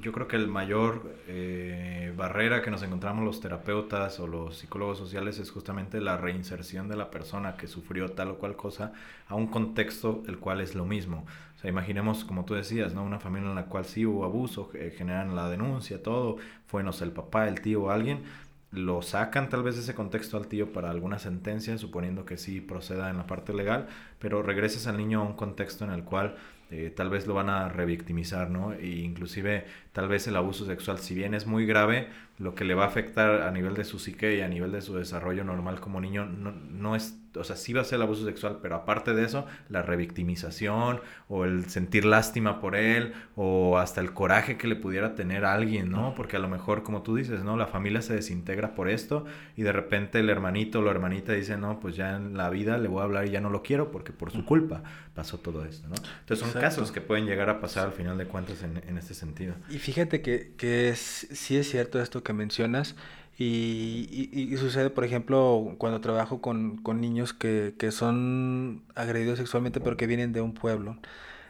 yo 0.02 0.12
creo 0.12 0.28
que 0.28 0.36
el 0.36 0.48
mayor 0.48 1.16
eh, 1.28 2.14
barrera 2.18 2.62
que 2.62 2.70
nos 2.70 2.84
encontramos 2.84 3.24
los 3.24 3.40
terapeutas 3.40 4.20
o 4.20 4.28
los 4.28 4.58
psicólogos 4.58 4.98
sociales 4.98 5.40
es 5.40 5.50
justamente 5.50 6.02
la 6.02 6.18
reinserción 6.18 6.90
de 6.90 6.98
la 6.98 7.10
persona 7.10 7.56
que 7.56 7.68
sufrió 7.68 8.10
tal 8.10 8.32
o 8.32 8.38
cual 8.38 8.58
cosa 8.58 8.92
a 9.28 9.36
un 9.36 9.48
contexto 9.48 10.24
el 10.28 10.40
cual 10.40 10.60
es 10.60 10.76
lo 10.76 10.86
mismo. 10.86 11.26
O 11.56 11.60
sea, 11.60 11.70
imaginemos, 11.70 12.26
como 12.26 12.44
tú 12.44 12.54
decías, 12.54 12.94
¿no? 12.94 13.04
Una 13.04 13.20
familia 13.20 13.50
en 13.50 13.56
la 13.56 13.66
cual 13.66 13.86
sí 13.86 14.06
hubo 14.06 14.26
abuso, 14.26 14.70
eh, 14.74 14.94
generan 14.96 15.36
la 15.36 15.50
denuncia, 15.50 16.04
todo, 16.04 16.38
fue, 16.66 16.84
no 16.84 16.92
el 17.00 17.12
papá, 17.12 17.48
el 17.48 17.62
tío 17.62 17.90
alguien, 17.90 18.24
lo 18.72 19.02
sacan 19.02 19.50
tal 19.50 19.64
vez 19.64 19.78
ese 19.78 19.96
contexto 19.96 20.36
al 20.36 20.48
tío 20.48 20.74
para 20.74 20.90
alguna 20.90 21.20
sentencia, 21.20 21.78
suponiendo 21.78 22.26
que 22.26 22.38
sí 22.38 22.60
proceda 22.60 23.10
en 23.10 23.18
la 23.18 23.26
parte 23.26 23.54
legal, 23.54 23.88
pero 24.20 24.44
regresas 24.44 24.88
al 24.88 24.98
niño 24.98 25.22
a 25.22 25.24
un 25.24 25.34
contexto 25.34 25.86
en 25.86 25.92
el 25.92 26.04
cual 26.04 26.36
eh, 26.70 26.92
tal 26.96 27.10
vez 27.10 27.28
lo 27.28 27.34
van 27.34 27.50
a 27.50 27.70
revictimizar, 27.70 28.50
¿no? 28.50 28.74
E 28.74 28.88
inclusive 28.88 29.66
tal 29.94 30.08
vez 30.08 30.28
el 30.28 30.36
abuso 30.36 30.66
sexual, 30.66 31.00
si 31.00 31.16
bien 31.16 31.34
es 31.34 31.46
muy 31.46 31.66
grave, 31.66 32.10
lo 32.38 32.56
que 32.56 32.66
le 32.66 32.76
va 32.76 32.84
a 32.84 32.88
afectar 32.88 33.42
a 33.42 33.52
nivel 33.52 33.74
de 33.74 33.84
su 33.84 34.00
psique 34.00 34.36
y 34.36 34.42
a 34.42 34.48
nivel 34.48 34.72
de 34.72 34.82
su 34.82 34.96
desarrollo 34.96 35.44
normal 35.44 35.80
como 35.80 36.02
niño 36.02 36.26
no, 36.26 36.52
no 36.52 36.96
es 36.96 37.18
o 37.40 37.44
sea, 37.44 37.56
sí 37.56 37.74
va 37.74 37.82
a 37.82 37.84
ser 37.84 37.98
el 37.98 38.04
abuso 38.04 38.26
sexual, 38.26 38.60
pero 38.62 38.76
aparte 38.76 39.14
de 39.14 39.24
eso, 39.24 39.46
la 39.70 39.82
revictimización 39.82 41.02
o 41.30 41.46
el 41.46 41.70
sentir 41.70 42.06
lástima 42.06 42.60
por 42.60 42.76
él 42.76 43.14
o 43.36 43.78
hasta 43.78 44.02
el 44.02 44.14
coraje 44.14 44.58
que 44.58 44.68
le 44.68 44.76
pudiera 44.76 45.16
tener 45.16 45.46
a 45.46 45.54
alguien, 45.54 45.90
¿no? 45.92 46.14
Porque 46.16 46.38
a 46.38 46.40
lo 46.40 46.48
mejor, 46.50 46.84
como 46.84 47.02
tú 47.04 47.16
dices, 47.16 47.44
¿no? 47.44 47.58
La 47.58 47.68
familia 47.68 48.02
se 48.02 48.14
desintegra 48.14 48.76
por 48.76 48.90
esto 48.90 49.26
y 49.56 49.64
de 49.64 49.72
repente 49.72 50.20
el 50.20 50.30
hermanito 50.30 50.80
o 50.80 50.82
la 50.82 50.92
hermanita 50.92 51.34
dice, 51.34 51.58
no, 51.58 51.80
pues 51.80 51.96
ya 51.96 52.16
en 52.16 52.36
la 52.38 52.50
vida 52.50 52.78
le 52.78 52.88
voy 52.88 53.02
a 53.02 53.04
hablar 53.04 53.28
y 53.28 53.32
ya 53.32 53.42
no 53.42 53.50
lo 53.50 53.64
quiero 53.64 53.92
porque 53.92 54.12
por 54.12 54.32
su 54.32 54.46
culpa 54.46 54.84
pasó 55.14 55.38
todo 55.40 55.66
esto, 55.66 55.88
¿no? 55.88 55.96
Entonces 55.96 56.40
son 56.40 56.50
Exacto. 56.50 56.60
casos 56.60 56.92
que 56.92 57.02
pueden 57.02 57.26
llegar 57.26 57.50
a 57.50 57.60
pasar 57.60 57.88
al 57.88 57.94
final 57.94 58.18
de 58.18 58.26
cuentas 58.26 58.64
en, 58.64 58.82
en 58.88 58.98
este 58.98 59.14
sentido. 59.14 59.56
Y 59.70 59.80
fíjate 59.80 60.22
que, 60.22 60.54
que 60.58 60.90
es, 60.90 61.28
sí 61.32 61.58
es 61.58 61.70
cierto 61.70 62.02
esto 62.02 62.24
que 62.24 62.34
mencionas. 62.34 62.96
Y, 63.40 64.30
y, 64.34 64.54
y, 64.54 64.58
sucede, 64.58 64.90
por 64.90 65.04
ejemplo, 65.04 65.76
cuando 65.78 66.02
trabajo 66.02 66.42
con, 66.42 66.78
con 66.78 67.00
niños 67.00 67.34
que, 67.34 67.76
que, 67.78 67.92
son 67.92 68.82
agredidos 68.96 69.38
sexualmente, 69.38 69.80
pero 69.80 69.96
que 69.96 70.08
vienen 70.08 70.34
de 70.34 70.42
un 70.42 70.54
pueblo. 70.56 70.98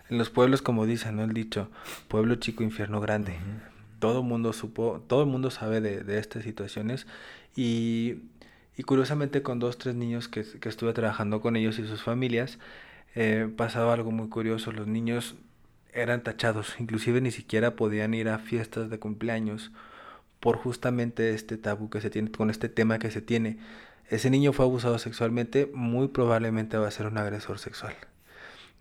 En 0.09 0.17
los 0.17 0.29
pueblos, 0.29 0.61
como 0.61 0.85
dicen, 0.85 1.15
¿no? 1.15 1.23
El 1.23 1.33
dicho, 1.33 1.69
pueblo 2.09 2.35
chico, 2.35 2.63
infierno 2.63 2.99
grande. 2.99 3.33
Uh 3.33 3.35
-huh. 3.35 3.99
Todo 3.99 4.19
el 4.19 4.25
mundo 4.27 4.51
supo, 4.51 5.01
todo 5.07 5.21
el 5.23 5.29
mundo 5.29 5.49
sabe 5.49 5.79
de, 5.79 6.03
de 6.03 6.19
estas 6.19 6.43
situaciones. 6.43 7.07
Y, 7.55 8.17
y, 8.75 8.83
curiosamente, 8.83 9.41
con 9.41 9.59
dos, 9.59 9.77
tres 9.77 9.95
niños 9.95 10.27
que, 10.27 10.43
que, 10.43 10.67
estuve 10.67 10.91
trabajando 10.91 11.39
con 11.39 11.55
ellos 11.55 11.79
y 11.79 11.87
sus 11.87 12.03
familias, 12.03 12.59
eh, 13.15 13.49
pasaba 13.55 13.93
algo 13.93 14.11
muy 14.11 14.27
curioso. 14.27 14.73
Los 14.73 14.87
niños 14.87 15.35
eran 15.93 16.21
tachados, 16.21 16.75
inclusive 16.79 17.21
ni 17.21 17.31
siquiera 17.31 17.75
podían 17.75 18.13
ir 18.13 18.27
a 18.27 18.39
fiestas 18.39 18.89
de 18.89 18.99
cumpleaños 18.99 19.71
por 20.39 20.57
justamente 20.57 21.33
este 21.33 21.57
tabú 21.57 21.89
que 21.89 22.01
se 22.01 22.09
tiene, 22.09 22.31
con 22.31 22.49
este 22.49 22.69
tema 22.69 22.99
que 22.99 23.11
se 23.11 23.21
tiene. 23.21 23.57
Ese 24.09 24.29
niño 24.29 24.53
fue 24.53 24.65
abusado 24.65 24.97
sexualmente, 24.99 25.69
muy 25.73 26.07
probablemente 26.07 26.77
va 26.77 26.87
a 26.87 26.91
ser 26.91 27.07
un 27.07 27.17
agresor 27.17 27.59
sexual. 27.59 27.93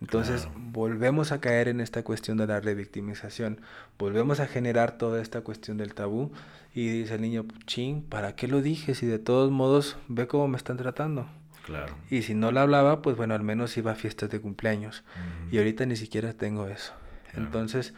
Entonces 0.00 0.42
claro. 0.42 0.60
volvemos 0.72 1.32
a 1.32 1.40
caer 1.40 1.68
en 1.68 1.80
esta 1.80 2.02
cuestión 2.02 2.36
de 2.36 2.46
la 2.46 2.60
revictimización, 2.60 3.60
volvemos 3.98 4.40
a 4.40 4.46
generar 4.46 4.98
toda 4.98 5.22
esta 5.22 5.40
cuestión 5.40 5.78
del 5.78 5.94
tabú 5.94 6.32
y 6.74 6.88
dice 6.88 7.14
el 7.14 7.22
niño, 7.22 7.46
ching, 7.66 8.02
¿para 8.02 8.36
qué 8.36 8.46
lo 8.46 8.60
dije 8.60 8.94
si 8.94 9.06
de 9.06 9.18
todos 9.18 9.50
modos 9.50 9.96
ve 10.08 10.26
cómo 10.26 10.48
me 10.48 10.58
están 10.58 10.76
tratando? 10.76 11.26
Claro. 11.64 11.96
Y 12.10 12.22
si 12.22 12.34
no 12.34 12.52
la 12.52 12.62
hablaba, 12.62 13.02
pues 13.02 13.16
bueno, 13.16 13.34
al 13.34 13.42
menos 13.42 13.76
iba 13.76 13.90
a 13.92 13.94
fiestas 13.96 14.30
de 14.30 14.40
cumpleaños. 14.40 15.02
Uh 15.16 15.48
-huh. 15.48 15.54
Y 15.54 15.58
ahorita 15.58 15.84
ni 15.86 15.96
siquiera 15.96 16.32
tengo 16.32 16.68
eso. 16.68 16.92
Claro. 17.30 17.46
Entonces, 17.46 17.92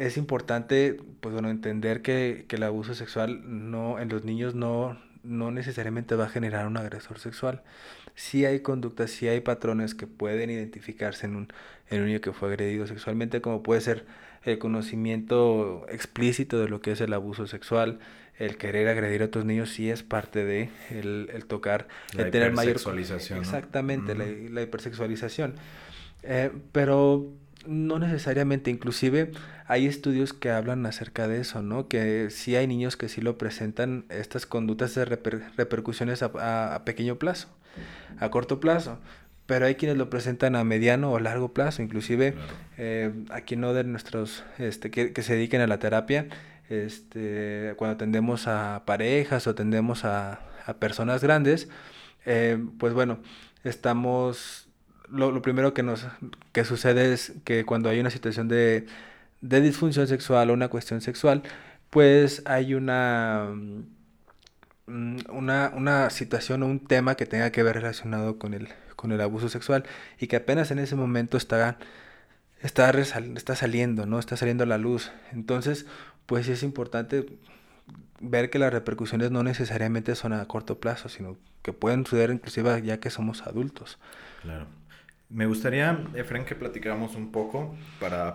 es 0.00 0.16
importante 0.16 0.98
pues 1.20 1.32
bueno 1.32 1.50
entender 1.50 2.00
que, 2.00 2.46
que, 2.48 2.56
el 2.56 2.62
abuso 2.62 2.94
sexual 2.94 3.42
no 3.44 3.98
en 3.98 4.08
los 4.08 4.24
niños 4.24 4.54
no 4.54 4.98
no 5.22 5.50
necesariamente 5.50 6.14
va 6.14 6.24
a 6.24 6.28
generar 6.28 6.66
un 6.66 6.78
agresor 6.78 7.18
sexual. 7.18 7.62
Sí 8.14 8.46
hay 8.46 8.60
conductas, 8.60 9.10
sí 9.10 9.28
hay 9.28 9.40
patrones 9.40 9.94
que 9.94 10.06
pueden 10.06 10.48
identificarse 10.48 11.26
en 11.26 11.36
un, 11.36 11.52
en 11.90 12.00
un 12.00 12.06
niño 12.06 12.22
que 12.22 12.32
fue 12.32 12.48
agredido 12.48 12.86
sexualmente, 12.86 13.42
como 13.42 13.62
puede 13.62 13.82
ser 13.82 14.06
el 14.44 14.58
conocimiento 14.58 15.84
explícito 15.90 16.58
de 16.58 16.68
lo 16.68 16.80
que 16.80 16.92
es 16.92 17.02
el 17.02 17.12
abuso 17.12 17.46
sexual, 17.46 17.98
el 18.38 18.56
querer 18.56 18.88
agredir 18.88 19.20
a 19.20 19.26
otros 19.26 19.44
niños 19.44 19.68
sí 19.68 19.90
es 19.90 20.02
parte 20.02 20.44
de 20.44 20.70
el, 20.88 21.44
tocar, 21.46 21.88
el 22.16 22.30
tener 22.30 22.52
mayor... 22.52 22.76
Exactamente, 22.76 24.14
la, 24.14 24.24
la, 24.24 24.62
hipersexualización. 24.62 25.54
Eh, 26.22 26.50
pero 26.72 27.30
no 27.66 27.98
necesariamente, 27.98 28.70
inclusive 28.70 29.32
hay 29.66 29.86
estudios 29.86 30.32
que 30.32 30.50
hablan 30.50 30.86
acerca 30.86 31.28
de 31.28 31.40
eso, 31.40 31.62
¿no? 31.62 31.88
Que 31.88 32.30
sí 32.30 32.56
hay 32.56 32.66
niños 32.66 32.96
que 32.96 33.08
sí 33.08 33.20
lo 33.20 33.38
presentan 33.38 34.04
estas 34.08 34.46
conductas 34.46 34.94
de 34.94 35.04
repercusiones 35.04 36.22
a, 36.22 36.82
pequeño 36.84 37.16
plazo, 37.16 37.48
a 38.18 38.30
corto 38.30 38.60
plazo, 38.60 38.98
pero 39.46 39.66
hay 39.66 39.74
quienes 39.74 39.98
lo 39.98 40.10
presentan 40.10 40.56
a 40.56 40.64
mediano 40.64 41.12
o 41.12 41.18
largo 41.18 41.52
plazo, 41.52 41.82
inclusive 41.82 42.34
eh, 42.78 43.12
aquí 43.30 43.56
no 43.56 43.74
de 43.74 43.84
nuestros, 43.84 44.44
este, 44.58 44.90
que, 44.90 45.12
que 45.12 45.22
se 45.22 45.34
dediquen 45.34 45.60
a 45.60 45.66
la 45.66 45.78
terapia, 45.78 46.28
este, 46.70 47.74
cuando 47.76 47.96
atendemos 47.96 48.46
a 48.46 48.84
parejas 48.86 49.46
o 49.46 49.50
atendemos 49.50 50.04
a, 50.04 50.46
personas 50.78 51.20
grandes, 51.20 51.68
eh, 52.24 52.56
pues 52.78 52.94
bueno, 52.94 53.18
estamos, 53.64 54.68
lo, 55.10 55.42
primero 55.42 55.74
que 55.74 55.82
nos 55.82 56.06
que 56.52 56.64
sucede 56.64 57.12
es 57.12 57.32
que 57.44 57.64
cuando 57.64 57.88
hay 57.88 58.00
una 58.00 58.10
situación 58.10 58.48
de, 58.48 58.86
disfunción 59.40 60.06
sexual 60.06 60.50
o 60.50 60.54
una 60.54 60.68
cuestión 60.68 61.00
sexual, 61.00 61.42
pues 61.90 62.42
hay 62.46 62.74
una, 62.74 63.50
mm, 64.86 65.16
una, 65.30 65.72
una 65.74 66.10
situación 66.10 66.62
o 66.62 66.66
un 66.66 66.80
tema 66.86 67.14
que 67.16 67.26
tenga 67.26 67.50
que 67.50 67.62
ver 67.62 67.76
relacionado 67.76 68.38
con 68.38 68.54
el, 68.54 68.68
con 68.96 69.12
el 69.12 69.20
abuso 69.20 69.48
sexual 69.48 69.84
y 70.18 70.26
que 70.26 70.36
apenas 70.36 70.70
en 70.70 70.78
ese 70.78 70.96
momento 70.96 71.36
está, 71.36 71.78
está, 72.62 72.90
está 72.90 73.56
saliendo, 73.56 74.06
¿no? 74.06 74.18
Está 74.18 74.36
saliendo 74.36 74.64
a 74.64 74.66
la 74.66 74.78
luz. 74.78 75.10
Entonces, 75.32 75.86
pues 76.26 76.48
es 76.48 76.62
importante 76.62 77.26
ver 78.20 78.50
que 78.50 78.58
las 78.58 78.72
repercusiones 78.72 79.30
no 79.30 79.42
necesariamente 79.42 80.14
son 80.14 80.32
a 80.32 80.44
corto 80.46 80.78
plazo, 80.78 81.08
sino 81.08 81.36
que 81.62 81.72
pueden 81.72 82.04
suceder 82.04 82.30
inclusive 82.30 82.82
ya 82.82 83.00
que 83.00 83.10
somos 83.10 83.46
adultos. 83.46 83.98
Claro. 84.42 84.66
Me 85.30 85.46
gustaría, 85.46 86.04
Efren, 86.14 86.44
que 86.44 86.54
platicáramos 86.54 87.14
un 87.14 87.30
poco 87.30 87.76
para 88.00 88.34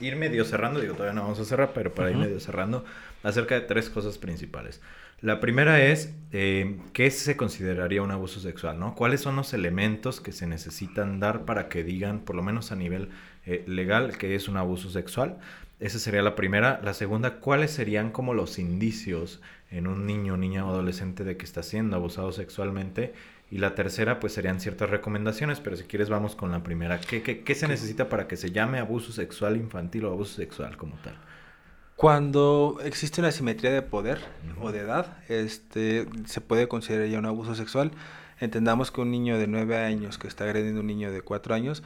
ir 0.00 0.16
medio 0.16 0.44
cerrando, 0.44 0.80
digo, 0.80 0.94
todavía 0.94 1.14
no 1.14 1.22
vamos 1.22 1.40
a 1.40 1.44
cerrar, 1.44 1.72
pero 1.74 1.92
para 1.92 2.10
ir 2.10 2.16
medio 2.16 2.38
cerrando, 2.40 2.84
acerca 3.22 3.56
de 3.56 3.62
tres 3.62 3.90
cosas 3.90 4.18
principales. 4.18 4.80
La 5.20 5.38
primera 5.38 5.80
es, 5.80 6.12
eh, 6.32 6.78
¿qué 6.92 7.10
se 7.10 7.36
consideraría 7.36 8.02
un 8.02 8.10
abuso 8.10 8.40
sexual? 8.40 8.78
¿no? 8.80 8.96
¿Cuáles 8.96 9.20
son 9.20 9.36
los 9.36 9.52
elementos 9.52 10.20
que 10.20 10.32
se 10.32 10.48
necesitan 10.48 11.20
dar 11.20 11.44
para 11.44 11.68
que 11.68 11.84
digan, 11.84 12.20
por 12.20 12.34
lo 12.34 12.42
menos 12.42 12.72
a 12.72 12.76
nivel 12.76 13.08
eh, 13.46 13.62
legal, 13.68 14.18
que 14.18 14.34
es 14.34 14.48
un 14.48 14.56
abuso 14.56 14.90
sexual? 14.90 15.38
Esa 15.78 16.00
sería 16.00 16.22
la 16.22 16.34
primera. 16.34 16.80
La 16.82 16.94
segunda, 16.94 17.40
¿cuáles 17.40 17.70
serían 17.70 18.10
como 18.10 18.34
los 18.34 18.58
indicios 18.58 19.40
en 19.70 19.86
un 19.86 20.06
niño, 20.06 20.36
niña 20.36 20.66
o 20.66 20.70
adolescente 20.70 21.22
de 21.22 21.36
que 21.36 21.44
está 21.44 21.62
siendo 21.62 21.96
abusado 21.96 22.32
sexualmente? 22.32 23.14
Y 23.52 23.58
la 23.58 23.74
tercera, 23.74 24.18
pues 24.18 24.32
serían 24.32 24.60
ciertas 24.60 24.88
recomendaciones, 24.88 25.60
pero 25.60 25.76
si 25.76 25.84
quieres 25.84 26.08
vamos 26.08 26.34
con 26.34 26.50
la 26.50 26.62
primera. 26.62 26.98
¿Qué, 26.98 27.22
qué, 27.22 27.54
se 27.54 27.68
necesita 27.68 28.08
para 28.08 28.26
que 28.26 28.38
se 28.38 28.50
llame 28.50 28.78
abuso 28.78 29.12
sexual 29.12 29.58
infantil 29.58 30.06
o 30.06 30.10
abuso 30.10 30.36
sexual 30.36 30.78
como 30.78 30.96
tal? 31.02 31.18
Cuando 31.94 32.78
existe 32.82 33.20
una 33.20 33.28
asimetría 33.28 33.70
de 33.70 33.82
poder 33.82 34.20
o 34.58 34.72
de 34.72 34.78
edad, 34.78 35.18
este, 35.28 36.06
se 36.24 36.40
puede 36.40 36.66
considerar 36.66 37.08
ya 37.08 37.18
un 37.18 37.26
abuso 37.26 37.54
sexual. 37.54 37.90
Entendamos 38.40 38.90
que 38.90 39.02
un 39.02 39.10
niño 39.10 39.36
de 39.36 39.46
9 39.46 39.76
años 39.76 40.16
que 40.16 40.28
está 40.28 40.44
agrediendo 40.44 40.78
a 40.78 40.80
un 40.80 40.86
niño 40.86 41.12
de 41.12 41.20
4 41.20 41.54
años, 41.54 41.82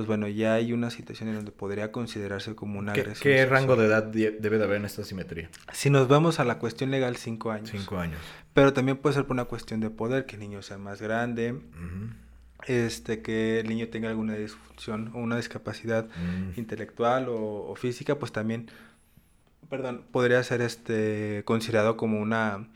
pues 0.00 0.06
bueno, 0.06 0.28
ya 0.28 0.54
hay 0.54 0.72
una 0.72 0.88
situación 0.88 1.28
en 1.28 1.34
donde 1.34 1.52
podría 1.52 1.92
considerarse 1.92 2.54
como 2.54 2.78
una 2.78 2.94
¿Qué, 2.94 3.02
agresión. 3.02 3.34
¿Qué 3.34 3.44
rango 3.44 3.76
de 3.76 3.84
edad 3.84 4.02
debe 4.02 4.56
de 4.56 4.64
haber 4.64 4.78
en 4.78 4.86
esta 4.86 5.04
simetría? 5.04 5.50
Si 5.74 5.90
nos 5.90 6.08
vamos 6.08 6.40
a 6.40 6.44
la 6.46 6.58
cuestión 6.58 6.90
legal, 6.90 7.16
cinco 7.16 7.50
años. 7.50 7.68
Cinco 7.70 7.98
años. 7.98 8.18
Pero 8.54 8.72
también 8.72 8.96
puede 8.96 9.16
ser 9.16 9.26
por 9.26 9.34
una 9.34 9.44
cuestión 9.44 9.80
de 9.80 9.90
poder, 9.90 10.24
que 10.24 10.36
el 10.36 10.40
niño 10.40 10.62
sea 10.62 10.78
más 10.78 11.02
grande, 11.02 11.54
este, 12.66 13.20
que 13.20 13.60
el 13.60 13.68
niño 13.68 13.88
tenga 13.88 14.08
alguna 14.08 14.36
disfunción 14.36 15.10
o 15.12 15.18
una 15.18 15.36
discapacidad 15.36 16.06
mm. 16.06 16.58
intelectual 16.58 17.26
o, 17.28 17.74
física, 17.76 18.18
pues 18.18 18.32
también, 18.32 18.70
perdón, 19.68 20.02
podría 20.10 20.42
ser 20.44 20.62
este, 20.62 21.42
considerado 21.44 21.98
como 21.98 22.22
una, 22.22 22.68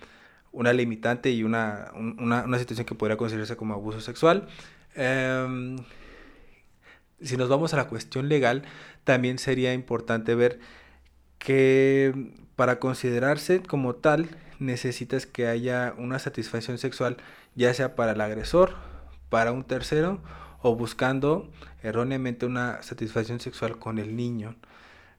una 0.52 0.74
limitante 0.74 1.30
y 1.30 1.42
una, 1.42 1.90
una, 1.94 2.44
una 2.44 2.58
situación 2.58 2.84
que 2.84 2.94
podría 2.94 3.16
considerarse 3.16 3.56
como 3.56 3.72
abuso 3.72 4.02
sexual. 4.02 4.46
Eh, 4.94 5.78
si 7.22 7.36
nos 7.36 7.48
vamos 7.48 7.74
a 7.74 7.76
la 7.76 7.88
cuestión 7.88 8.28
legal, 8.28 8.62
también 9.04 9.38
sería 9.38 9.74
importante 9.74 10.34
ver 10.34 10.60
que 11.38 12.32
para 12.56 12.78
considerarse 12.78 13.62
como 13.62 13.94
tal 13.94 14.28
necesitas 14.58 15.26
que 15.26 15.46
haya 15.46 15.94
una 15.98 16.18
satisfacción 16.18 16.78
sexual, 16.78 17.16
ya 17.54 17.72
sea 17.74 17.96
para 17.96 18.12
el 18.12 18.20
agresor, 18.20 18.74
para 19.28 19.52
un 19.52 19.64
tercero 19.64 20.20
o 20.62 20.74
buscando 20.76 21.50
erróneamente 21.82 22.46
una 22.46 22.82
satisfacción 22.82 23.40
sexual 23.40 23.78
con 23.78 23.98
el 23.98 24.16
niño. 24.16 24.56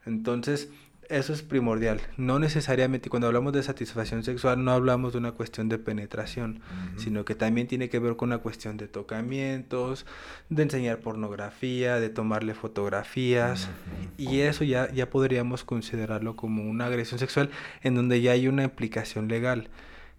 Entonces, 0.06 0.70
eso 1.10 1.34
es 1.34 1.42
primordial. 1.42 2.02
No 2.18 2.40
necesariamente 2.40 3.10
cuando 3.10 3.28
hablamos 3.28 3.54
de 3.54 3.64
satisfacción 3.64 4.24
sexual 4.24 4.64
no 4.64 4.72
hablamos 4.72 5.14
de 5.14 5.20
una 5.20 5.32
cuestión 5.34 5.70
de 5.70 5.78
penetración, 5.78 6.62
sino 6.98 7.26
que 7.26 7.36
también 7.36 7.68
tiene 7.68 7.90
que 7.90 8.00
ver 8.00 8.16
con 8.16 8.30
una 8.30 8.40
cuestión 8.40 8.78
de 8.78 8.88
tocamientos, 8.88 10.06
de 10.50 10.64
enseñar 10.64 11.00
pornografía, 11.00 12.00
de 12.00 12.10
tomarle 12.10 12.54
fotografías 12.54 13.70
y 14.18 14.42
eso 14.42 14.64
ya, 14.64 14.92
ya 14.92 15.10
podríamos 15.10 15.64
considerarlo 15.64 16.36
como 16.36 16.64
una 16.64 16.88
agresión 16.88 17.20
sexual 17.20 17.50
en 17.84 17.96
donde 17.96 18.22
ya 18.22 18.32
hay 18.32 18.48
una 18.48 18.64
implicación 18.64 19.28
legal. 19.28 19.70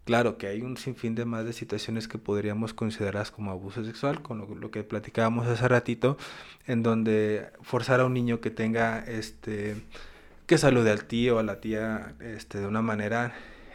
Claro 0.05 0.39
que 0.39 0.47
hay 0.47 0.63
un 0.63 0.77
sinfín 0.77 1.17
de 1.17 1.25
más 1.25 1.45
de 1.45 1.53
situaciones 1.53 2.07
que 2.07 2.17
podríamos 2.17 2.73
considerar 2.73 3.29
como 3.33 3.51
abuso 3.51 3.85
sexual, 3.85 4.23
con 4.23 4.39
lo, 4.39 4.55
lo, 4.55 4.71
que 4.71 4.85
platicábamos 4.85 5.49
hace 5.49 5.67
ratito, 5.67 6.17
en 6.69 6.85
donde 6.85 7.49
forzar 7.63 7.99
a 7.99 8.05
un 8.05 8.15
niño 8.15 8.41
que 8.41 8.51
tenga 8.51 9.01
este 9.01 9.75
que 10.47 10.59
salude 10.59 10.91
al 10.91 11.05
tío 11.05 11.37
o 11.37 11.39
a 11.39 11.43
la 11.43 11.61
tía 11.61 12.15
este, 12.21 12.59
de 12.59 12.67
una 12.67 12.83
manera 12.83 13.35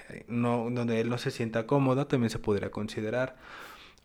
eh, 0.10 0.26
no, 0.28 0.70
donde 0.72 1.00
él 1.02 1.10
no 1.10 1.18
se 1.18 1.32
sienta 1.32 1.68
cómodo, 1.68 2.08
también 2.08 2.30
se 2.30 2.40
podría 2.40 2.72
considerar. 2.72 3.36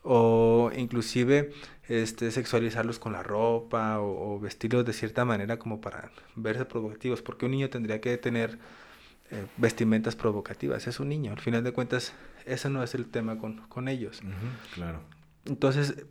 O 0.02 0.70
inclusive 0.76 1.52
este, 1.88 2.30
sexualizarlos 2.30 3.00
con 3.00 3.12
la 3.12 3.22
ropa 3.22 3.98
o, 4.00 4.38
vestirlos 4.38 4.84
de 4.84 4.92
cierta 4.92 5.24
manera 5.24 5.58
como 5.58 5.80
para 5.80 6.10
verse 6.36 6.64
provocativos, 6.64 7.22
porque 7.22 7.46
un 7.46 7.52
niño 7.52 7.70
tendría 7.70 8.00
que 8.00 8.16
tener 8.16 8.58
eh, 9.32 9.46
vestimentas 9.56 10.14
provocativas, 10.14 10.86
es 10.86 11.00
un 11.00 11.08
niño, 11.08 11.32
al 11.32 11.40
final 11.40 11.64
de 11.64 11.72
cuentas 11.72 12.12
ese 12.44 12.70
no 12.70 12.84
es 12.84 12.94
el 12.94 13.06
tema 13.06 13.38
con, 13.38 13.66
con 13.66 13.88
ellos. 13.88 14.22
claro. 14.74 15.00
Entonces, 15.46 16.06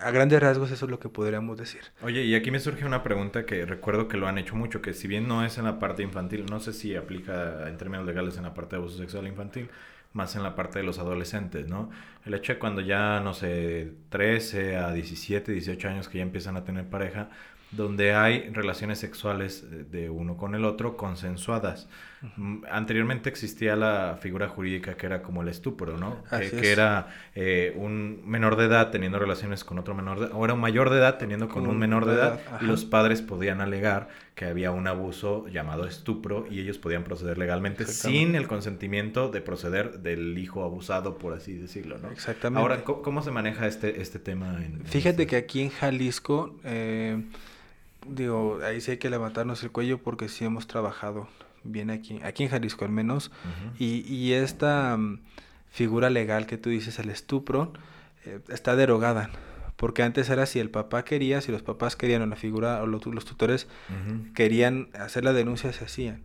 a 0.00 0.10
grandes 0.10 0.40
rasgos 0.40 0.70
eso 0.70 0.86
es 0.86 0.90
lo 0.90 0.98
que 0.98 1.08
podríamos 1.08 1.58
decir. 1.58 1.80
Oye, 2.02 2.24
y 2.24 2.34
aquí 2.34 2.50
me 2.50 2.60
surge 2.60 2.84
una 2.84 3.02
pregunta 3.02 3.46
que 3.46 3.64
recuerdo 3.66 4.08
que 4.08 4.16
lo 4.16 4.26
han 4.26 4.38
hecho 4.38 4.56
mucho, 4.56 4.82
que 4.82 4.94
si 4.94 5.08
bien 5.08 5.28
no 5.28 5.44
es 5.44 5.58
en 5.58 5.64
la 5.64 5.78
parte 5.78 6.02
infantil, 6.02 6.46
no 6.46 6.60
sé 6.60 6.72
si 6.72 6.96
aplica 6.96 7.68
en 7.68 7.76
términos 7.76 8.06
legales 8.06 8.36
en 8.36 8.44
la 8.44 8.54
parte 8.54 8.76
de 8.76 8.82
abuso 8.82 8.98
sexual 8.98 9.26
infantil, 9.26 9.68
más 10.12 10.36
en 10.36 10.42
la 10.42 10.54
parte 10.54 10.78
de 10.78 10.84
los 10.84 10.98
adolescentes, 10.98 11.68
¿no? 11.68 11.90
El 12.24 12.34
hecho 12.34 12.52
de 12.52 12.58
cuando 12.58 12.80
ya, 12.80 13.20
no 13.20 13.34
sé, 13.34 13.92
13 14.10 14.76
a 14.76 14.92
17, 14.92 15.52
18 15.52 15.88
años 15.88 16.08
que 16.08 16.18
ya 16.18 16.22
empiezan 16.22 16.56
a 16.56 16.64
tener 16.64 16.86
pareja, 16.86 17.30
donde 17.70 18.14
hay 18.14 18.50
relaciones 18.50 18.98
sexuales 18.98 19.90
de 19.90 20.10
uno 20.10 20.36
con 20.36 20.54
el 20.54 20.64
otro 20.64 20.96
consensuadas. 20.96 21.88
Mm, 22.36 22.64
anteriormente 22.70 23.28
existía 23.28 23.74
la 23.74 24.16
figura 24.20 24.48
jurídica 24.48 24.94
que 24.94 25.06
era 25.06 25.22
como 25.22 25.42
el 25.42 25.48
estupro, 25.48 25.98
¿no? 25.98 26.22
que, 26.30 26.70
era 26.70 27.08
eh, 27.34 27.74
un 27.76 28.22
menor 28.24 28.56
de 28.56 28.66
edad 28.66 28.90
teniendo 28.90 29.18
relaciones 29.18 29.64
con 29.64 29.78
otro 29.78 29.94
menor 29.94 30.20
de 30.20 30.26
edad, 30.26 30.36
o 30.36 30.44
era 30.44 30.54
un 30.54 30.60
mayor 30.60 30.90
de 30.90 30.98
edad 30.98 31.18
teniendo 31.18 31.48
con, 31.48 31.66
un 31.66 31.78
menor 31.78 32.06
de 32.06 32.14
edad, 32.14 32.40
y 32.60 32.66
los 32.66 32.84
padres 32.84 33.22
podían 33.22 33.60
alegar 33.60 34.08
que 34.36 34.44
había 34.44 34.70
un 34.70 34.86
abuso 34.86 35.48
llamado 35.48 35.84
estupro 35.84 36.46
y 36.48 36.60
ellos 36.60 36.78
podían 36.78 37.02
proceder 37.02 37.38
legalmente 37.38 37.86
sin 37.86 38.36
el 38.36 38.46
consentimiento 38.46 39.28
de 39.28 39.40
proceder 39.40 39.98
del 39.98 40.38
hijo 40.38 40.62
abusado, 40.62 41.18
por 41.18 41.34
así 41.34 41.54
decirlo, 41.54 41.98
¿no? 41.98 42.10
Exactamente. 42.10 42.60
Ahora, 42.60 42.84
¿cómo, 42.84 43.22
se 43.22 43.32
maneja 43.32 43.66
este, 43.66 44.00
este 44.00 44.18
tema? 44.18 44.58
Fíjate 44.84 45.22
este 45.22 45.26
que 45.26 45.36
aquí 45.36 45.60
en 45.60 45.70
Jalisco... 45.70 46.54
Eh, 46.64 47.22
digo, 48.06 48.58
ahí 48.64 48.80
sí 48.80 48.92
hay 48.92 48.96
que 48.96 49.10
levantarnos 49.10 49.62
el 49.62 49.70
cuello 49.70 49.98
porque 49.98 50.28
sí 50.28 50.44
hemos 50.44 50.66
trabajado 50.66 51.28
bien 51.64 51.90
aquí, 51.90 52.20
aquí 52.22 52.44
en 52.44 52.50
Jalisco 52.50 52.84
al 52.84 52.90
menos, 52.90 53.30
y, 53.78 54.00
y, 54.12 54.32
esta 54.32 54.96
mm, 54.96 55.20
figura 55.70 56.10
legal 56.10 56.46
que 56.46 56.58
tú 56.58 56.70
dices, 56.70 56.98
el 56.98 57.10
estupro, 57.10 57.72
eh, 58.24 58.40
está 58.48 58.76
derogada. 58.76 59.30
Porque 59.76 60.02
antes 60.02 60.30
era 60.30 60.46
si 60.46 60.60
el 60.60 60.70
papá 60.70 61.04
quería, 61.04 61.40
si 61.40 61.50
los 61.50 61.62
papás 61.62 61.96
querían 61.96 62.22
o 62.22 62.26
la 62.26 62.36
figura 62.36 62.80
o 62.82 62.86
los, 62.86 63.24
tutores 63.24 63.66
querían 64.34 64.90
hacer 64.94 65.24
la 65.24 65.32
denuncia, 65.32 65.72
se 65.72 65.84
hacían. 65.84 66.22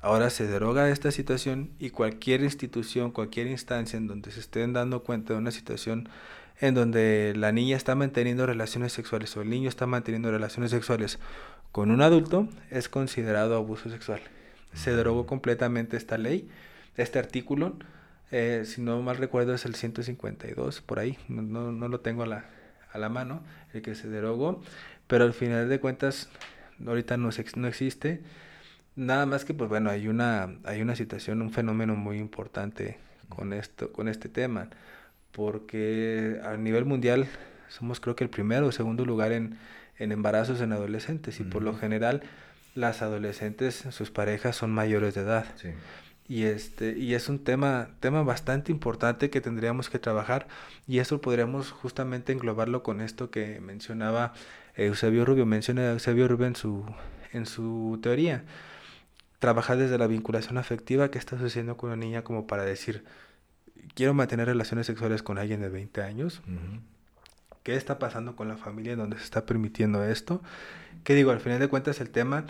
Ahora 0.00 0.30
se 0.30 0.46
deroga 0.46 0.88
esta 0.90 1.10
situación 1.10 1.70
y 1.80 1.90
cualquier 1.90 2.42
institución, 2.42 3.10
cualquier 3.10 3.48
instancia 3.48 3.96
en 3.96 4.06
donde 4.06 4.30
se 4.30 4.38
estén 4.38 4.74
dando 4.74 5.02
cuenta 5.02 5.32
de 5.32 5.40
una 5.40 5.50
situación 5.50 6.08
en 6.60 6.74
donde 6.74 7.32
la 7.34 7.50
niña 7.50 7.76
está 7.76 7.96
manteniendo 7.96 8.46
relaciones 8.46 8.92
sexuales 8.92 9.36
o 9.36 9.42
el 9.42 9.50
niño 9.50 9.68
está 9.68 9.86
manteniendo 9.86 10.30
relaciones 10.30 10.70
sexuales 10.70 11.18
con 11.72 11.90
un 11.90 12.00
adulto, 12.00 12.48
es 12.70 12.88
considerado 12.88 13.56
abuso 13.56 13.90
sexual. 13.90 14.20
Se 14.74 14.94
derogó 14.94 15.26
completamente 15.26 15.96
esta 15.96 16.18
ley, 16.18 16.48
este 16.96 17.18
artículo, 17.18 17.76
eh, 18.30 18.62
si 18.64 18.80
no 18.80 19.00
mal 19.02 19.16
recuerdo 19.16 19.54
es 19.54 19.64
el 19.64 19.74
152, 19.74 20.80
por 20.80 20.98
ahí, 20.98 21.18
no, 21.28 21.72
no, 21.72 21.88
lo 21.88 22.00
tengo 22.00 22.24
a 22.24 22.26
la, 22.26 22.44
a 22.92 22.98
la 22.98 23.08
mano, 23.08 23.42
el 23.72 23.82
que 23.82 23.94
se 23.94 24.08
derogó, 24.08 24.60
pero 25.06 25.24
al 25.24 25.32
final 25.32 25.68
de 25.68 25.78
cuentas 25.80 26.28
ahorita 26.84 27.16
no, 27.16 27.30
no 27.56 27.68
existe. 27.68 28.22
Nada 28.96 29.26
más 29.26 29.44
que, 29.44 29.54
pues 29.54 29.68
bueno, 29.68 29.90
hay 29.90 30.08
una, 30.08 30.54
hay 30.64 30.80
una 30.82 30.96
situación, 30.96 31.42
un 31.42 31.50
fenómeno 31.50 31.96
muy 31.96 32.18
importante 32.18 32.98
con, 33.28 33.52
esto, 33.52 33.92
con 33.92 34.08
este 34.08 34.28
tema, 34.28 34.68
porque 35.32 36.40
a 36.44 36.56
nivel 36.56 36.84
mundial 36.84 37.26
somos 37.68 38.00
creo 38.00 38.14
que 38.14 38.24
el 38.24 38.30
primero 38.30 38.66
o 38.66 38.72
segundo 38.72 39.04
lugar 39.04 39.32
en, 39.32 39.58
en 39.98 40.12
embarazos 40.12 40.60
en 40.60 40.72
adolescentes 40.72 41.40
y 41.40 41.44
por 41.44 41.62
lo 41.62 41.74
general 41.74 42.22
las 42.74 43.02
adolescentes, 43.02 43.84
sus 43.90 44.10
parejas 44.10 44.56
son 44.56 44.72
mayores 44.72 45.14
de 45.14 45.22
edad. 45.22 45.46
Y 46.26 46.44
este 46.44 46.96
y 46.96 47.14
es 47.14 47.28
un 47.28 47.38
tema 47.38 47.88
tema 48.00 48.22
bastante 48.22 48.72
importante 48.72 49.28
que 49.28 49.40
tendríamos 49.40 49.90
que 49.90 49.98
trabajar 49.98 50.46
y 50.86 50.98
eso 50.98 51.20
podríamos 51.20 51.70
justamente 51.70 52.32
englobarlo 52.32 52.82
con 52.82 53.02
esto 53.02 53.30
que 53.30 53.60
mencionaba 53.60 54.32
Eusebio 54.74 55.26
Rubio, 55.26 55.44
menciona 55.44 55.90
Eusebio 55.90 56.26
Rubio 56.26 56.46
en 56.46 56.56
su 56.56 56.84
en 57.32 57.46
su 57.46 57.98
teoría. 58.02 58.44
Trabajar 59.38 59.76
desde 59.76 59.98
la 59.98 60.06
vinculación 60.06 60.56
afectiva 60.56 61.10
que 61.10 61.18
está 61.18 61.38
sucediendo 61.38 61.76
con 61.76 61.90
una 61.90 61.96
niña 61.96 62.24
como 62.24 62.46
para 62.46 62.64
decir 62.64 63.04
quiero 63.94 64.14
mantener 64.14 64.46
relaciones 64.46 64.86
sexuales 64.86 65.22
con 65.22 65.38
alguien 65.38 65.60
de 65.60 65.68
20 65.68 66.02
años. 66.02 66.40
¿Qué 67.64 67.76
está 67.76 67.98
pasando 67.98 68.36
con 68.36 68.46
la 68.46 68.58
familia 68.58 68.92
en 68.92 68.98
donde 68.98 69.16
se 69.16 69.24
está 69.24 69.46
permitiendo 69.46 70.04
esto? 70.04 70.42
Que 71.02 71.14
digo, 71.14 71.30
al 71.30 71.40
final 71.40 71.58
de 71.58 71.68
cuentas 71.68 71.98
el 72.02 72.10
tema, 72.10 72.44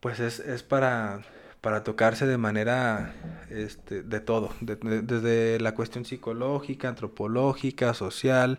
pues 0.00 0.20
es, 0.20 0.40
es 0.40 0.62
para, 0.62 1.20
para 1.60 1.84
tocarse 1.84 2.26
de 2.26 2.38
manera 2.38 3.14
este, 3.50 4.02
de 4.02 4.20
todo, 4.20 4.54
desde 4.62 5.60
la 5.60 5.74
cuestión 5.74 6.06
psicológica, 6.06 6.88
antropológica, 6.88 7.92
social. 7.92 8.58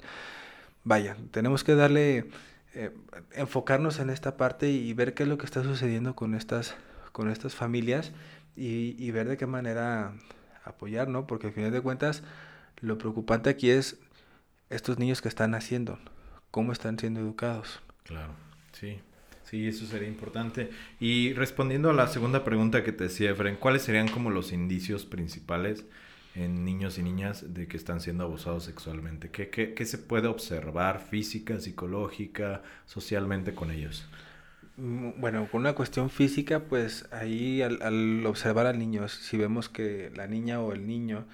Vaya, 0.84 1.18
tenemos 1.32 1.64
que 1.64 1.74
darle, 1.74 2.30
eh, 2.76 2.92
enfocarnos 3.32 3.98
en 4.00 4.12
esta 4.12 4.38
parte 4.38 4.70
y 4.70 4.94
ver 4.94 5.16
qué 5.16 5.24
es 5.24 5.30
lo 5.30 5.39
que 5.39 5.48
está 5.48 5.64
sucediendo 5.64 6.16
con 6.16 6.36
estas, 6.36 6.76
con 7.12 7.32
estas 7.32 7.56
familias 7.56 8.12
y, 8.56 8.96
y 9.04 9.10
ver 9.10 9.28
de 9.28 9.38
qué 9.38 9.48
manera 9.48 10.14
apoyar, 10.66 11.08
¿no? 11.08 11.26
Porque 11.26 11.48
al 11.48 11.54
final 11.54 11.72
de 11.72 11.82
cuentas, 11.82 12.22
lo 12.80 13.00
preocupante 13.00 13.50
aquí 13.50 13.72
es 13.72 13.98
estos 14.72 14.99
niños 14.99 15.22
que 15.22 15.30
están 15.30 15.53
haciendo, 15.55 15.99
cómo 16.49 16.72
están 16.72 16.97
siendo 16.97 17.19
educados. 17.19 17.82
Claro, 18.03 18.34
sí. 18.72 18.99
Sí, 19.43 19.67
eso 19.67 19.86
sería 19.86 20.07
importante. 20.07 20.69
Y 20.99 21.34
respondiendo 21.34 21.89
a 21.89 21.93
la 21.93 22.07
segunda 22.07 22.45
pregunta 22.45 22.86
que 22.86 22.93
te 22.93 23.05
decía, 23.05 23.32
Efren, 23.32 23.57
¿cuáles 23.57 23.82
serían 23.82 24.07
como 24.07 24.30
los 24.30 24.53
indicios 24.53 25.05
principales 25.05 25.84
en 26.36 26.63
niños 26.63 26.97
y 26.97 27.03
niñas 27.03 27.53
de 27.53 27.67
que 27.67 27.76
están 27.76 27.99
siendo 27.99 28.24
abusados 28.24 28.63
sexualmente? 28.63 29.30
¿Qué, 29.30 29.49
qué, 29.49 29.74
qué 29.74 29.86
se 29.86 29.97
puede 29.97 30.30
observar 30.30 31.01
física, 31.01 31.59
psicológica, 31.59 32.61
socialmente 32.86 33.53
con 33.53 33.72
ellos? 33.72 34.07
Mm, 34.78 35.19
bueno, 35.19 35.45
con 35.51 35.61
una 35.61 35.74
cuestión 35.74 36.09
física, 36.09 36.61
pues 36.61 37.05
ahí 37.11 37.61
al, 37.61 37.82
al 37.82 38.26
observar 38.26 38.67
al 38.67 38.80
niño, 38.80 39.09
si 39.09 39.36
vemos 39.36 39.67
que 39.67 40.11
la 40.15 40.28
niña 40.28 40.61
o 40.61 40.72
el 40.72 40.88
niño 40.88 41.26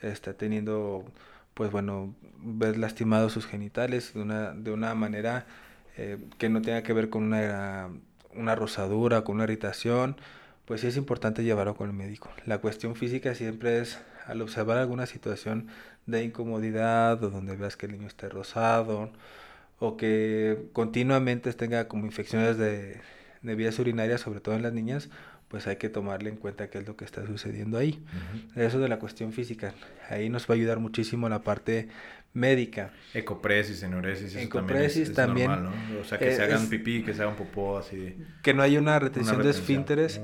está 0.00 0.34
teniendo 0.34 1.04
pues 1.54 1.70
bueno, 1.70 2.14
ver 2.38 2.76
lastimados 2.76 3.32
sus 3.32 3.46
genitales 3.46 4.12
de 4.14 4.22
una, 4.22 4.52
de 4.52 4.70
una 4.70 4.94
manera 4.94 5.46
eh, 5.96 6.18
que 6.38 6.48
no 6.48 6.60
tenga 6.62 6.82
que 6.82 6.92
ver 6.92 7.08
con 7.10 7.24
una, 7.24 7.88
una 8.34 8.54
rosadura, 8.54 9.22
con 9.22 9.36
una 9.36 9.44
irritación, 9.44 10.16
pues 10.64 10.80
sí 10.80 10.88
es 10.88 10.96
importante 10.96 11.44
llevarlo 11.44 11.74
con 11.76 11.88
el 11.88 11.94
médico. 11.96 12.30
La 12.46 12.58
cuestión 12.58 12.96
física 12.96 13.34
siempre 13.34 13.80
es 13.80 14.00
al 14.26 14.40
observar 14.42 14.78
alguna 14.78 15.06
situación 15.06 15.68
de 16.06 16.24
incomodidad 16.24 17.22
o 17.22 17.30
donde 17.30 17.56
veas 17.56 17.76
que 17.76 17.86
el 17.86 17.92
niño 17.92 18.06
esté 18.06 18.28
rosado 18.28 19.10
o 19.78 19.96
que 19.96 20.68
continuamente 20.72 21.52
tenga 21.52 21.88
como 21.88 22.06
infecciones 22.06 22.56
de, 22.56 23.00
de 23.42 23.54
vías 23.54 23.78
urinarias, 23.78 24.20
sobre 24.22 24.40
todo 24.40 24.54
en 24.54 24.62
las 24.62 24.72
niñas, 24.72 25.10
pues 25.54 25.68
hay 25.68 25.76
que 25.76 25.88
tomarle 25.88 26.30
en 26.30 26.36
cuenta 26.36 26.68
qué 26.68 26.78
es 26.78 26.86
lo 26.88 26.96
que 26.96 27.04
está 27.04 27.24
sucediendo 27.24 27.78
ahí. 27.78 28.02
Eso 28.56 28.80
de 28.80 28.88
la 28.88 28.98
cuestión 28.98 29.32
física, 29.32 29.72
ahí 30.10 30.28
nos 30.28 30.50
va 30.50 30.54
a 30.54 30.56
ayudar 30.56 30.80
muchísimo 30.80 31.28
la 31.28 31.44
parte 31.44 31.86
médica. 32.32 32.90
Ecopresis, 33.14 33.80
enuresis, 33.84 34.34
eso 34.34 34.48
también 34.48 34.82
es, 34.82 35.12
también, 35.12 35.50
normal, 35.52 35.72
¿no? 35.92 36.00
O 36.00 36.04
sea, 36.04 36.18
que 36.18 36.34
se 36.34 36.42
hagan 36.42 36.68
pipí, 36.68 37.04
que 37.04 37.14
se 37.14 37.22
hagan 37.22 37.36
popó, 37.36 37.78
así. 37.78 38.16
Que 38.42 38.52
no 38.52 38.64
hay 38.64 38.76
una 38.78 38.98
retención, 38.98 39.40
de 39.44 39.50
esfínteres, 39.50 40.20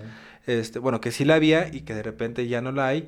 este, 0.48 0.80
bueno, 0.80 1.00
que 1.00 1.12
sí 1.12 1.24
la 1.24 1.36
había 1.36 1.72
y 1.72 1.82
que 1.82 1.94
de 1.94 2.02
repente 2.02 2.48
ya 2.48 2.60
no 2.60 2.72
la 2.72 2.88
hay. 2.88 3.06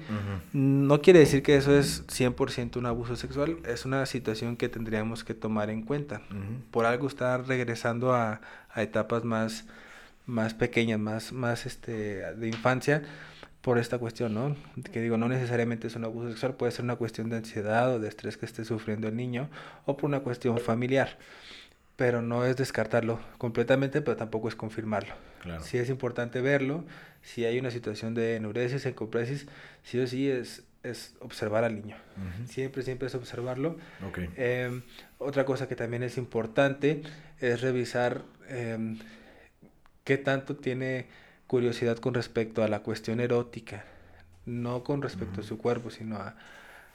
No 0.53 1.03
quiere 1.03 1.19
decir 1.19 1.43
que 1.43 1.57
eso 1.57 1.77
es 1.77 2.07
100% 2.07 2.77
un 2.77 2.87
abuso 2.87 3.17
sexual, 3.17 3.57
es 3.67 3.85
una 3.85 4.07
situación 4.07 4.57
que 4.57 4.69
tendríamos 4.69 5.25
que 5.25 5.35
tomar 5.35 5.71
en 5.71 5.83
cuenta. 5.83 6.23
Por 6.71 6.87
algo 6.87 7.09
estar 7.09 7.49
regresando 7.49 8.15
a, 8.15 8.41
a 8.71 8.83
etapas 8.85 9.25
más 9.25 9.67
más 10.27 10.55
pequeñas, 10.55 10.99
más, 10.99 11.33
más 11.33 11.67
este, 11.67 12.35
de 12.35 12.49
infancia, 12.49 13.03
por 13.63 13.79
esta 13.79 13.99
cuestión, 13.99 14.35
¿no? 14.35 14.57
Que 14.93 15.01
digo, 15.01 15.17
no 15.17 15.29
necesariamente 15.29 15.87
es 15.87 15.97
un 15.97 16.05
abuso 16.05 16.29
sexual, 16.31 16.55
puede 16.55 16.73
ser 16.73 16.85
una 16.85 16.97
cuestión 16.97 17.31
de 17.31 17.37
ansiedad 17.37 17.95
o 17.95 18.01
de 18.01 18.09
estrés 18.09 18.37
que 18.37 18.45
esté 18.45 18.65
sufriendo 18.65 19.09
el 19.09 19.17
niño, 19.17 19.49
o 19.87 19.97
por 19.97 20.09
una 20.09 20.21
cuestión 20.21 20.59
familiar. 20.59 21.17
Pero 21.95 22.23
no 22.23 22.45
es 22.45 22.57
descartarlo 22.57 23.21
completamente, 23.39 24.03
pero 24.03 24.17
tampoco 24.17 24.49
es 24.49 24.57
confirmarlo. 24.57 25.15
Claro. 25.43 25.63
Sí 25.63 25.79
es 25.79 25.89
importante 25.91 26.41
verlo, 26.41 26.85
si 27.23 27.45
hay 27.45 27.59
una 27.59 27.71
situación 27.71 28.15
de 28.15 28.37
enuresis, 28.37 28.85
encopresis, 28.85 29.47
sí 29.85 30.01
o 30.01 30.07
sí 30.09 30.29
es, 30.29 30.65
es 30.83 31.15
observar 31.21 31.63
al 31.63 31.77
niño. 31.77 31.97
Siempre, 32.47 32.83
siempre 32.83 33.07
es 33.07 33.15
observarlo. 33.15 33.77
Okay. 34.09 34.29
Em, 34.37 34.83
otra 35.19 35.45
cosa 35.45 35.69
que 35.69 35.77
también 35.77 36.03
es 36.03 36.19
importante 36.19 37.03
es 37.41 37.61
revisar... 37.61 38.23
Eh, 38.49 38.97
qué 40.05 40.19
tanto 40.19 40.57
tiene 40.57 41.07
curiosidad 41.47 41.99
con 41.99 42.15
respecto 42.15 42.63
a 42.63 42.69
la 42.69 42.81
cuestión 42.81 43.21
erótica, 43.21 43.85
no 44.47 44.83
con 44.85 45.03
respecto 45.03 45.41
a 45.41 45.45
su 45.45 45.59
cuerpo, 45.59 45.91
sino 45.91 46.17
a, 46.17 46.35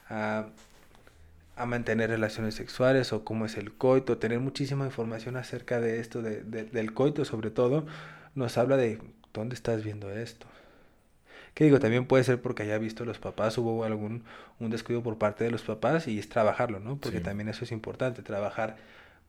a, 0.08 1.66
mantener 1.66 2.10
relaciones 2.10 2.54
sexuales 2.54 3.12
o 3.12 3.24
cómo 3.24 3.46
es 3.46 3.56
el 3.56 3.72
coito, 3.72 4.18
tener 4.18 4.40
muchísima 4.40 4.84
información 4.84 5.36
acerca 5.36 5.80
de 5.80 6.00
esto, 6.00 6.22
de, 6.22 6.42
del 6.42 6.92
coito 6.92 7.24
sobre 7.24 7.50
todo, 7.50 7.86
nos 8.34 8.58
habla 8.58 8.76
de 8.76 9.00
dónde 9.32 9.54
estás 9.54 9.84
viendo 9.84 10.10
esto. 10.10 10.46
Que 11.54 11.64
digo, 11.64 11.80
también 11.80 12.06
puede 12.06 12.22
ser 12.24 12.40
porque 12.40 12.62
haya 12.62 12.78
visto 12.78 13.04
los 13.04 13.18
papás, 13.18 13.58
hubo 13.58 13.84
algún 13.84 14.22
un 14.60 14.70
descuido 14.70 15.02
por 15.02 15.18
parte 15.18 15.44
de 15.44 15.50
los 15.50 15.62
papás 15.62 16.06
y 16.06 16.18
es 16.18 16.28
trabajarlo, 16.28 16.78
¿no? 16.78 16.96
Porque 16.98 17.20
también 17.20 17.48
eso 17.48 17.64
es 17.64 17.72
importante, 17.72 18.22
trabajar 18.22 18.76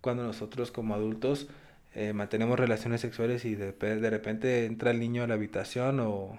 cuando 0.01 0.23
nosotros 0.23 0.71
como 0.71 0.93
adultos 0.93 1.47
eh, 1.95 2.13
mantenemos 2.13 2.59
relaciones 2.59 3.01
sexuales 3.01 3.45
y 3.45 3.55
de, 3.55 3.71
de, 3.71 4.09
repente 4.09 4.65
entra 4.65 4.91
el 4.91 4.99
niño 4.99 5.23
a 5.23 5.27
la 5.27 5.33
habitación 5.35 5.99
o, 5.99 6.37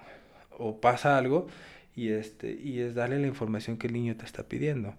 o, 0.57 0.79
pasa 0.79 1.17
algo 1.17 1.47
y, 1.95 2.09
este, 2.09 2.51
y 2.53 2.79
es 2.79 2.95
darle 2.95 3.19
la 3.19 3.27
información 3.27 3.77
que 3.77 3.87
el 3.87 3.93
niño 3.93 4.15
te 4.15 4.25
está 4.25 4.43
pidiendo. 4.43 4.95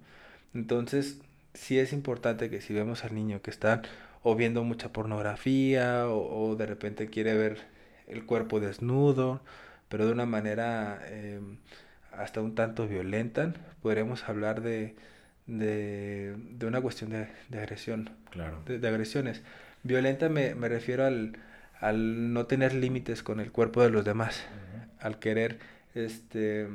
Entonces, 0.54 1.20
sí 1.54 1.78
es 1.78 1.92
importante 1.92 2.50
que 2.50 2.60
si 2.60 2.74
vemos 2.74 3.04
al 3.04 3.14
niño 3.14 3.42
que 3.42 3.50
está 3.50 3.82
o 4.22 4.36
viendo 4.36 4.62
mucha 4.64 4.92
pornografía 4.92 6.08
o, 6.08 6.50
o 6.50 6.56
de 6.56 6.66
repente 6.66 7.08
quiere 7.08 7.34
ver 7.34 7.58
el 8.06 8.24
cuerpo 8.26 8.60
desnudo, 8.60 9.40
pero 9.88 10.06
de 10.06 10.12
una 10.12 10.26
manera 10.26 11.02
em, 11.10 11.58
hasta 12.12 12.40
un 12.40 12.54
tanto 12.54 12.86
violenta, 12.88 13.52
podremos 13.82 14.28
hablar 14.28 14.62
de, 14.62 14.96
de, 15.46 16.34
de 16.36 16.66
una 16.66 16.80
cuestión 16.80 17.10
de, 17.10 17.28
de 17.48 17.58
agresión, 17.58 18.10
claro. 18.30 18.62
de, 18.66 18.78
de 18.78 18.88
agresiones. 18.88 19.42
Violenta 19.82 20.28
me, 20.28 20.54
me 20.54 20.68
refiero 20.68 21.04
al, 21.04 21.36
al, 21.80 22.32
no 22.32 22.46
tener 22.46 22.74
límites 22.74 23.22
con 23.22 23.40
el 23.40 23.50
cuerpo 23.50 23.82
de 23.82 23.90
los 23.90 24.04
demás, 24.04 24.44
al 25.00 25.18
querer 25.18 25.58
este, 25.94 26.68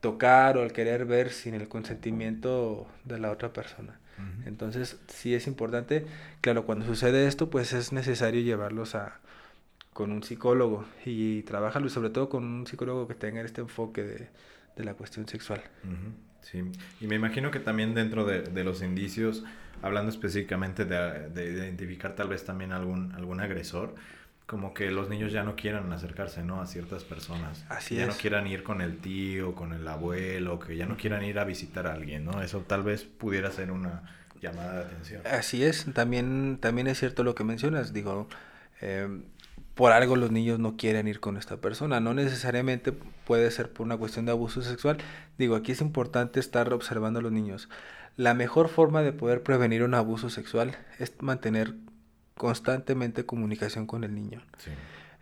tocar 0.00 0.58
o 0.58 0.62
al 0.62 0.72
querer 0.72 1.06
ver 1.06 1.30
sin 1.30 1.54
el 1.54 1.68
consentimiento 1.68 2.86
de 3.04 3.18
la 3.18 3.30
otra 3.30 3.52
persona. 3.52 3.98
Entonces, 4.46 5.00
sí 5.08 5.34
es 5.34 5.48
importante, 5.48 6.06
claro, 6.40 6.64
cuando 6.64 6.86
sucede 6.86 7.26
esto, 7.26 7.50
pues 7.50 7.72
es 7.72 7.92
necesario 7.92 8.42
llevarlos 8.42 8.94
a 8.94 9.18
con 9.92 10.12
un 10.12 10.22
psicólogo 10.22 10.84
y 11.04 11.42
trabajarlo 11.42 11.88
sobre 11.88 12.10
todo 12.10 12.28
con 12.28 12.44
un 12.44 12.66
psicólogo 12.66 13.08
que 13.08 13.14
tenga 13.14 13.40
este 13.40 13.60
enfoque 13.60 14.02
de, 14.02 14.28
de 14.76 14.84
la 14.84 14.94
cuestión 14.94 15.26
sexual. 15.26 15.62
Sí, 16.42 16.62
y 17.00 17.06
me 17.06 17.14
imagino 17.16 17.50
que 17.50 17.60
también 17.60 17.94
dentro 17.94 18.24
de, 18.24 18.42
de 18.42 18.64
los 18.64 18.82
indicios 18.82 19.44
hablando 19.82 20.10
específicamente 20.10 20.84
de, 20.84 21.28
de, 21.30 21.44
identificar 21.50 22.14
tal 22.14 22.28
vez 22.28 22.44
también 22.44 22.72
algún, 22.72 23.12
algún 23.12 23.40
agresor, 23.40 23.94
como 24.46 24.74
que 24.74 24.90
los 24.90 25.08
niños 25.08 25.32
ya 25.32 25.42
no 25.42 25.56
quieran 25.56 25.92
acercarse, 25.92 26.42
¿no? 26.42 26.60
A 26.60 26.66
ciertas 26.66 27.04
personas. 27.04 27.64
Así 27.68 27.96
ya 27.96 28.02
es. 28.02 28.08
no 28.08 28.14
quieran 28.14 28.46
ir 28.46 28.62
con 28.62 28.80
el 28.80 28.98
tío, 28.98 29.54
con 29.54 29.72
el 29.72 29.86
abuelo, 29.88 30.58
que 30.58 30.76
ya 30.76 30.86
no 30.86 30.96
quieran 30.96 31.24
ir 31.24 31.38
a 31.38 31.44
visitar 31.44 31.86
a 31.86 31.94
alguien, 31.94 32.24
¿no? 32.24 32.42
Eso 32.42 32.60
tal 32.60 32.82
vez 32.82 33.04
pudiera 33.04 33.50
ser 33.50 33.70
una 33.70 34.02
llamada 34.40 34.74
de 34.74 34.80
atención. 34.80 35.22
Así 35.26 35.64
es, 35.64 35.86
también, 35.94 36.58
también 36.60 36.86
es 36.86 36.98
cierto 36.98 37.24
lo 37.24 37.34
que 37.34 37.44
mencionas, 37.44 37.92
digo, 37.92 38.28
eh, 38.82 39.08
por 39.74 39.92
algo 39.92 40.16
los 40.16 40.30
niños 40.30 40.58
no 40.58 40.76
quieren 40.76 41.08
ir 41.08 41.20
con 41.20 41.36
esta 41.36 41.56
persona, 41.56 42.00
no 42.00 42.14
necesariamente 42.14 42.92
puede 42.92 43.50
ser 43.50 43.72
por 43.72 43.86
una 43.86 43.96
cuestión 43.96 44.24
de 44.26 44.32
abuso 44.32 44.62
sexual, 44.62 44.98
digo, 45.38 45.56
aquí 45.56 45.72
es 45.72 45.80
importante 45.80 46.38
estar 46.38 46.72
observando 46.72 47.18
a 47.18 47.22
los 47.22 47.32
niños. 47.32 47.68
La 48.16 48.34
mejor 48.34 48.68
forma 48.68 49.02
de 49.02 49.12
poder 49.12 49.42
prevenir 49.42 49.82
un 49.82 49.94
abuso 49.94 50.30
sexual 50.30 50.76
es 50.98 51.12
mantener 51.20 51.74
constantemente 52.36 53.26
comunicación 53.26 53.86
con 53.86 54.04
el 54.04 54.14
niño. 54.14 54.42
Sí. 54.58 54.70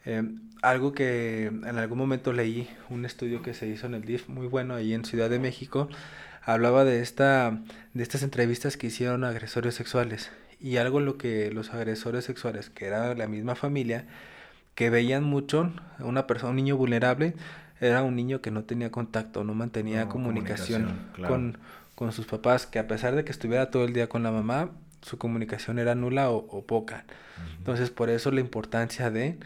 Eh, 0.05 0.23
algo 0.63 0.93
que 0.93 1.47
en 1.47 1.79
algún 1.79 1.99
momento 1.99 2.33
leí, 2.33 2.69
un 2.91 3.05
estudio 3.05 3.43
que 3.43 3.55
se 3.55 3.67
hizo 3.67 3.87
en 3.87 3.95
el 3.95 4.03
DIF 4.05 4.29
muy 4.29 4.47
bueno 4.47 4.75
ahí 4.75 4.95
en 4.95 5.05
Ciudad 5.05 5.31
de 5.31 5.39
México, 5.39 5.89
hablaba 6.45 6.85
de, 6.85 7.01
esta, 7.01 7.59
de 7.95 8.03
estas 8.03 8.23
entrevistas 8.23 8.77
que 8.77 8.89
hicieron 8.89 9.25
agresores 9.25 9.75
sexuales. 9.75 10.31
Y 10.61 10.77
algo 10.77 11.01
en 11.01 11.07
lo 11.07 11.19
que 11.19 11.51
los 11.51 11.75
agresores 11.75 12.25
sexuales, 12.25 12.71
que 12.71 12.87
era 12.87 13.15
la 13.15 13.27
misma 13.27 13.55
familia, 13.55 14.07
que 14.75 14.91
veían 14.91 15.25
mucho 15.25 15.73
a 15.99 16.05
una 16.05 16.27
persona, 16.27 16.51
un 16.51 16.57
niño 16.57 16.77
vulnerable, 16.77 17.35
era 17.81 18.03
un 18.05 18.15
niño 18.15 18.41
que 18.41 18.53
no 18.53 18.63
tenía 18.63 18.91
contacto, 18.93 19.43
no 19.43 19.55
mantenía 19.55 20.05
No, 20.05 20.11
comunicación, 20.11 20.83
comunicación, 20.83 21.13
claro. 21.15 21.35
con, 21.35 21.59
con 22.03 22.13
sus 22.13 22.27
papás, 22.27 22.67
que 22.67 22.79
a 22.79 22.87
pesar 22.89 23.15
de 23.15 23.25
que 23.25 23.31
estuviera 23.33 23.71
todo 23.71 23.85
el 23.85 23.93
día 23.93 24.09
con 24.09 24.23
la 24.23 24.31
mamá, 24.33 24.71
su 25.03 25.19
comunicación 25.19 25.79
era 25.79 25.95
nula 25.95 26.31
o, 26.31 26.37
o 26.49 26.65
poca. 26.67 27.05
Entonces, 27.59 27.91
por 27.91 28.11
eso 28.11 28.31
la 28.31 28.41
importancia 28.41 29.11
de 29.11 29.37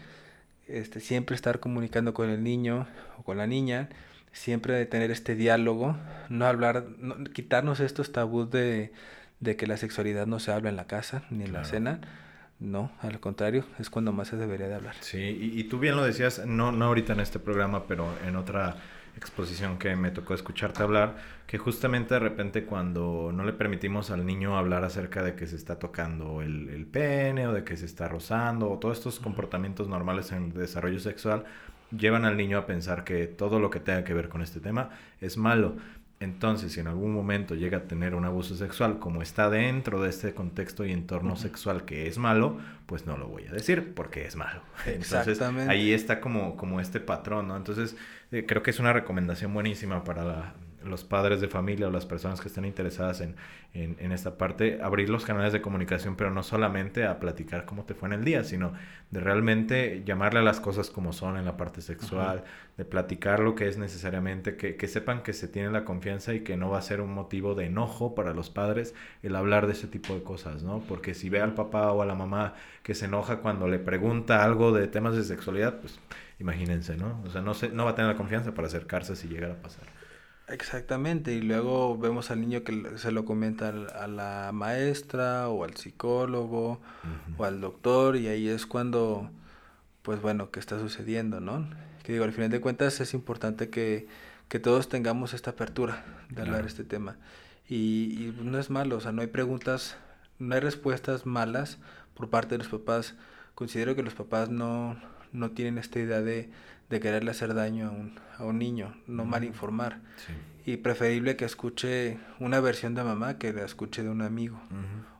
este, 0.67 0.99
siempre 0.99 1.35
estar 1.35 1.59
comunicando 1.59 2.13
con 2.13 2.29
el 2.29 2.43
niño 2.43 2.87
o 3.19 3.23
con 3.23 3.37
la 3.37 3.47
niña, 3.47 3.89
siempre 4.33 4.73
de 4.73 4.85
tener 4.85 5.11
este 5.11 5.35
diálogo, 5.35 5.97
no 6.29 6.45
hablar, 6.45 6.85
no- 6.99 7.23
quitarnos 7.25 7.79
estos 7.79 8.11
tabús 8.11 8.49
de, 8.51 8.91
de 9.39 9.55
que 9.55 9.65
la 9.67 9.77
sexualidad 9.77 10.27
no 10.27 10.39
se 10.39 10.51
habla 10.51 10.69
en 10.69 10.75
la 10.75 10.85
casa 10.87 11.23
ni 11.29 11.43
en 11.45 11.53
la 11.53 11.63
cena. 11.63 12.01
No, 12.59 12.91
al 13.01 13.19
contrario, 13.19 13.65
es 13.77 13.89
cuando 13.91 14.11
más 14.13 14.29
se 14.29 14.35
debería 14.35 14.67
de 14.67 14.73
hablar. 14.75 14.95
Sí, 15.01 15.19
y, 15.19 15.59
y 15.59 15.63
tú 15.65 15.77
bien 15.79 15.95
lo 15.95 16.03
decías, 16.03 16.43
no, 16.45 16.71
no 16.71 16.85
ahorita 16.85 17.13
en 17.13 17.19
este 17.19 17.37
programa, 17.39 17.85
pero 17.87 18.07
en 18.27 18.35
otra 18.35 18.75
exposición 19.17 19.77
que 19.77 19.95
me 19.95 20.11
tocó 20.11 20.33
escucharte 20.33 20.83
hablar, 20.83 21.17
que 21.45 21.57
justamente 21.57 22.13
de 22.13 22.19
repente 22.19 22.65
cuando 22.65 23.31
no 23.33 23.43
le 23.43 23.53
permitimos 23.53 24.11
al 24.11 24.25
niño 24.25 24.57
hablar 24.57 24.83
acerca 24.83 25.23
de 25.23 25.35
que 25.35 25.47
se 25.47 25.55
está 25.55 25.79
tocando 25.79 26.41
el, 26.41 26.69
el 26.69 26.85
pene 26.85 27.47
o 27.47 27.53
de 27.53 27.63
que 27.63 27.77
se 27.77 27.85
está 27.85 28.07
rozando 28.07 28.69
o 28.69 28.79
todos 28.79 28.97
estos 28.97 29.19
comportamientos 29.19 29.87
normales 29.87 30.31
en 30.31 30.45
el 30.45 30.53
desarrollo 30.53 30.99
sexual, 30.99 31.45
llevan 31.95 32.25
al 32.25 32.37
niño 32.37 32.57
a 32.57 32.65
pensar 32.65 33.03
que 33.03 33.27
todo 33.27 33.59
lo 33.59 33.69
que 33.69 33.79
tenga 33.79 34.03
que 34.03 34.13
ver 34.13 34.29
con 34.29 34.41
este 34.41 34.59
tema 34.59 34.89
es 35.21 35.37
malo. 35.37 35.75
Entonces, 36.19 36.71
si 36.71 36.79
en 36.79 36.87
algún 36.87 37.13
momento 37.13 37.53
llega 37.53 37.77
a 37.77 37.81
tener 37.83 38.15
un 38.15 38.25
abuso 38.25 38.55
sexual, 38.55 38.97
como 38.97 39.21
está 39.21 39.51
dentro 39.51 40.01
de 40.01 40.09
este 40.09 40.33
contexto 40.33 40.83
y 40.83 40.91
entorno 40.91 41.35
sexual 41.35 41.85
que 41.85 42.07
es 42.07 42.17
malo, 42.17 42.57
pues 42.87 43.05
no 43.05 43.17
lo 43.17 43.27
voy 43.27 43.45
a 43.45 43.51
decir 43.51 43.93
porque 43.93 44.25
es 44.25 44.35
malo. 44.35 44.61
Entonces, 44.87 45.27
Exactamente. 45.27 45.71
ahí 45.71 45.91
está 45.91 46.19
como, 46.19 46.57
como 46.57 46.81
este 46.81 46.99
patrón, 46.99 47.49
¿no? 47.49 47.55
Entonces, 47.55 47.95
creo 48.29 48.63
que 48.63 48.71
es 48.71 48.79
una 48.79 48.93
recomendación 48.93 49.53
buenísima 49.53 50.03
para 50.03 50.23
la- 50.23 50.53
los 50.89 51.03
padres 51.03 51.41
de 51.41 51.47
familia 51.47 51.87
o 51.87 51.91
las 51.91 52.05
personas 52.05 52.41
que 52.41 52.47
estén 52.47 52.65
interesadas 52.65 53.21
en, 53.21 53.35
en, 53.73 53.95
en 53.99 54.11
esta 54.11 54.37
parte, 54.37 54.79
abrir 54.81 55.09
los 55.09 55.25
canales 55.25 55.53
de 55.53 55.61
comunicación, 55.61 56.15
pero 56.15 56.31
no 56.31 56.43
solamente 56.43 57.05
a 57.05 57.19
platicar 57.19 57.65
cómo 57.65 57.85
te 57.85 57.93
fue 57.93 58.09
en 58.09 58.13
el 58.13 58.23
día, 58.23 58.43
sino 58.43 58.73
de 59.11 59.19
realmente 59.19 60.03
llamarle 60.05 60.39
a 60.39 60.43
las 60.43 60.59
cosas 60.59 60.89
como 60.89 61.13
son 61.13 61.37
en 61.37 61.45
la 61.45 61.57
parte 61.57 61.81
sexual, 61.81 62.43
de 62.77 62.85
platicar 62.85 63.39
lo 63.39 63.55
que 63.55 63.67
es 63.67 63.77
necesariamente, 63.77 64.57
que, 64.57 64.75
que 64.75 64.87
sepan 64.87 65.23
que 65.23 65.33
se 65.33 65.47
tiene 65.47 65.71
la 65.71 65.85
confianza 65.85 66.33
y 66.33 66.41
que 66.41 66.57
no 66.57 66.69
va 66.69 66.79
a 66.79 66.81
ser 66.81 67.01
un 67.01 67.13
motivo 67.13 67.55
de 67.55 67.65
enojo 67.65 68.15
para 68.15 68.33
los 68.33 68.49
padres 68.49 68.93
el 69.23 69.35
hablar 69.35 69.67
de 69.67 69.73
ese 69.73 69.87
tipo 69.87 70.13
de 70.13 70.23
cosas, 70.23 70.63
¿no? 70.63 70.79
Porque 70.87 71.13
si 71.13 71.29
ve 71.29 71.41
al 71.41 71.53
papá 71.53 71.91
o 71.91 72.01
a 72.01 72.05
la 72.05 72.15
mamá 72.15 72.53
que 72.83 72.95
se 72.95 73.05
enoja 73.05 73.37
cuando 73.37 73.67
le 73.67 73.79
pregunta 73.79 74.43
algo 74.43 74.71
de 74.71 74.87
temas 74.87 75.15
de 75.15 75.23
sexualidad, 75.23 75.79
pues 75.79 75.99
imagínense, 76.39 76.97
¿no? 76.97 77.21
O 77.25 77.29
sea, 77.29 77.41
no, 77.41 77.53
se, 77.53 77.69
no 77.69 77.85
va 77.85 77.91
a 77.91 77.95
tener 77.95 78.11
la 78.11 78.17
confianza 78.17 78.53
para 78.53 78.67
acercarse 78.67 79.15
si 79.15 79.27
llegara 79.27 79.53
a 79.53 79.61
pasar. 79.61 79.96
Exactamente, 80.47 81.33
y 81.33 81.41
luego 81.41 81.97
vemos 81.97 82.31
al 82.31 82.39
niño 82.39 82.63
que 82.63 82.93
se 82.97 83.11
lo 83.11 83.25
comenta 83.25 83.67
al- 83.69 83.89
a 83.89 84.07
la 84.07 84.51
maestra 84.53 85.49
o 85.49 85.65
al 85.65 85.75
psicólogo 85.75 86.79
o 87.37 87.43
al 87.43 87.59
doctor 87.59 88.15
y 88.15 88.27
ahí 88.27 88.47
es 88.47 88.65
cuando, 88.65 89.29
pues 90.03 90.21
bueno, 90.21 90.49
¿qué 90.49 90.61
está 90.61 90.79
sucediendo, 90.79 91.41
no? 91.41 91.67
Que 92.03 92.13
digo, 92.13 92.23
al 92.23 92.31
final 92.31 92.49
de 92.49 92.61
cuentas 92.61 93.01
es 93.01 93.13
importante 93.13 93.69
que, 93.69 94.07
que 94.47 94.59
todos 94.59 94.87
tengamos 94.87 95.33
esta 95.33 95.51
apertura 95.51 96.05
de 96.29 96.41
hablar 96.41 96.55
Claro. 96.61 96.67
este 96.67 96.85
tema. 96.85 97.17
Y, 97.67 97.75
y 98.27 98.37
no 98.41 98.57
es 98.57 98.69
malo, 98.69 98.95
o 98.95 99.01
sea, 99.01 99.11
no 99.11 99.21
hay 99.21 99.27
preguntas, 99.27 99.97
no 100.39 100.55
hay 100.55 100.61
respuestas 100.61 101.25
malas 101.25 101.77
por 102.13 102.29
parte 102.29 102.55
de 102.55 102.59
los 102.59 102.69
papás. 102.69 103.15
Considero 103.53 103.95
que 103.97 104.03
los 104.03 104.13
papás 104.13 104.49
no, 104.49 104.95
no 105.33 105.51
tienen 105.51 105.77
esta 105.77 105.99
idea 105.99 106.21
de, 106.21 106.49
de 106.89 106.99
quererle 106.99 107.31
hacer 107.31 107.53
daño 107.53 107.87
a 107.87 107.91
un, 107.91 108.19
a 108.37 108.43
un 108.43 108.59
niño, 108.59 108.95
no 109.07 109.25
mal 109.25 109.43
informar. 109.43 109.99
Sí. 110.25 110.33
Y 110.71 110.77
preferible 110.77 111.35
que 111.35 111.45
escuche 111.45 112.17
una 112.39 112.59
versión 112.59 112.95
de 112.95 113.03
mamá 113.03 113.37
que 113.37 113.53
la 113.53 113.63
escuche 113.63 114.03
de 114.03 114.09
un 114.09 114.21
amigo 114.21 114.59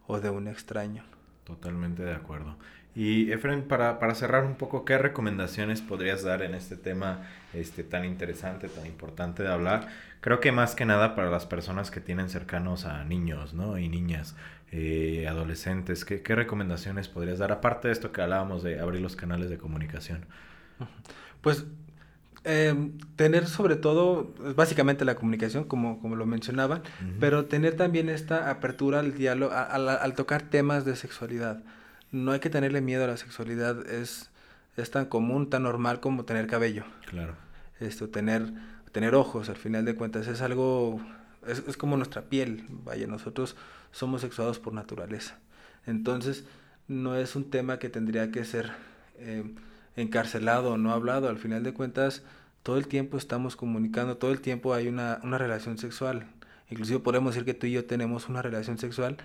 o 0.05 0.19
de 0.19 0.29
un 0.29 0.47
extraño. 0.47 1.03
Totalmente 1.45 2.03
de 2.03 2.13
acuerdo. 2.13 2.57
Y 2.93 3.31
Efren, 3.31 3.61
para, 3.61 3.99
para 3.99 4.15
cerrar 4.15 4.43
un 4.43 4.55
poco, 4.55 4.83
¿qué 4.83 4.97
recomendaciones 4.97 5.81
podrías 5.81 6.23
dar 6.23 6.41
en 6.41 6.55
este 6.55 6.75
tema 6.75 7.21
este, 7.53 7.83
tan 7.83 8.03
interesante, 8.05 8.67
tan 8.67 8.87
importante 8.87 9.43
de 9.43 9.49
hablar? 9.49 9.87
Creo 10.19 10.39
que 10.39 10.51
más 10.51 10.73
que 10.73 10.83
nada 10.83 11.15
para 11.15 11.29
las 11.29 11.45
personas 11.45 11.91
que 11.91 12.01
tienen 12.01 12.27
cercanos 12.27 12.85
a 12.85 13.03
niños, 13.03 13.53
¿no? 13.53 13.77
Y 13.77 13.87
niñas, 13.87 14.35
eh, 14.71 15.27
adolescentes, 15.29 16.05
¿qué, 16.05 16.23
¿qué 16.23 16.33
recomendaciones 16.33 17.07
podrías 17.07 17.37
dar? 17.37 17.51
Aparte 17.51 17.87
de 17.87 17.93
esto 17.93 18.11
que 18.11 18.23
hablábamos 18.23 18.63
de 18.63 18.79
abrir 18.79 18.99
los 18.99 19.15
canales 19.15 19.51
de 19.51 19.59
comunicación. 19.59 20.25
Pues 21.47 21.63
eh, 22.43 22.91
tener 23.15 23.47
sobre 23.47 23.77
todo, 23.77 24.33
es 24.45 24.53
básicamente 24.55 25.05
la 25.05 25.15
comunicación, 25.15 25.63
como, 25.63 25.99
como 26.01 26.17
lo 26.17 26.25
mencionaban, 26.25 26.81
pero 27.21 27.45
tener 27.45 27.77
también 27.77 28.09
esta 28.09 28.49
apertura 28.49 28.99
al 28.99 29.13
diálogo, 29.17 29.53
a- 29.53 29.63
a 29.63 29.77
la- 29.77 29.93
al 29.95 30.13
tocar 30.13 30.41
temas 30.41 30.83
de 30.83 30.97
sexualidad. 30.97 31.63
No 32.11 32.31
hay 32.33 32.41
que 32.41 32.49
tenerle 32.49 32.81
miedo 32.81 33.05
a 33.05 33.07
la 33.07 33.15
sexualidad, 33.15 33.89
es, 33.89 34.29
es 34.75 34.91
tan 34.91 35.05
común, 35.05 35.49
tan 35.49 35.63
normal 35.63 36.01
como 36.01 36.25
tener 36.25 36.47
cabello. 36.47 36.83
Claro. 37.09 37.35
esto, 37.79 38.09
tener, 38.09 38.51
tener 38.91 39.15
ojos, 39.15 39.47
al 39.47 39.55
final 39.55 39.85
de 39.85 39.95
cuentas, 39.95 40.27
es 40.27 40.41
algo, 40.41 40.99
es, 41.47 41.63
es 41.65 41.77
como 41.77 41.95
nuestra 41.95 42.23
piel, 42.23 42.65
vaya, 42.83 43.07
nosotros 43.07 43.55
somos 43.93 44.19
sexuados 44.19 44.59
por 44.59 44.73
naturaleza. 44.73 45.37
Entonces, 45.85 46.43
no 46.89 47.15
es 47.15 47.35
un 47.37 47.49
tema 47.49 47.79
que 47.79 47.87
tendría 47.89 48.31
que 48.31 48.43
ser 48.45 48.71
eh, 49.19 49.43
encarcelado 49.97 50.71
o 50.71 50.77
no 50.77 50.93
hablado, 50.93 51.27
al 51.27 51.37
final 51.37 51.63
de 51.63 51.73
cuentas, 51.73 52.23
todo 52.63 52.77
el 52.77 52.87
tiempo 52.87 53.17
estamos 53.17 53.55
comunicando, 53.57 54.17
todo 54.17 54.31
el 54.31 54.39
tiempo 54.39 54.73
hay 54.73 54.87
una, 54.87 55.19
una 55.23 55.37
relación 55.37 55.77
sexual. 55.77 56.27
Inclusive 56.69 56.99
podemos 56.99 57.33
decir 57.33 57.45
que 57.45 57.53
tú 57.53 57.67
y 57.67 57.71
yo 57.73 57.85
tenemos 57.85 58.29
una 58.29 58.41
relación 58.41 58.77
sexual 58.77 59.17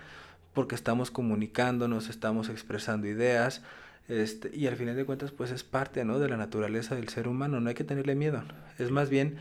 porque 0.53 0.75
estamos 0.75 1.11
comunicándonos, 1.11 2.09
estamos 2.09 2.49
expresando 2.49 3.07
ideas, 3.07 3.61
este, 4.07 4.51
y 4.53 4.67
al 4.67 4.75
final 4.75 4.95
de 4.95 5.05
cuentas, 5.05 5.31
pues 5.31 5.51
es 5.51 5.63
parte, 5.63 6.03
¿no? 6.03 6.19
De 6.19 6.27
la 6.27 6.37
naturaleza 6.37 6.95
del 6.95 7.09
ser 7.09 7.27
humano, 7.27 7.59
no 7.59 7.69
hay 7.69 7.75
que 7.75 7.83
tenerle 7.83 8.15
miedo. 8.15 8.43
Es 8.77 8.91
más 8.91 9.09
bien 9.09 9.37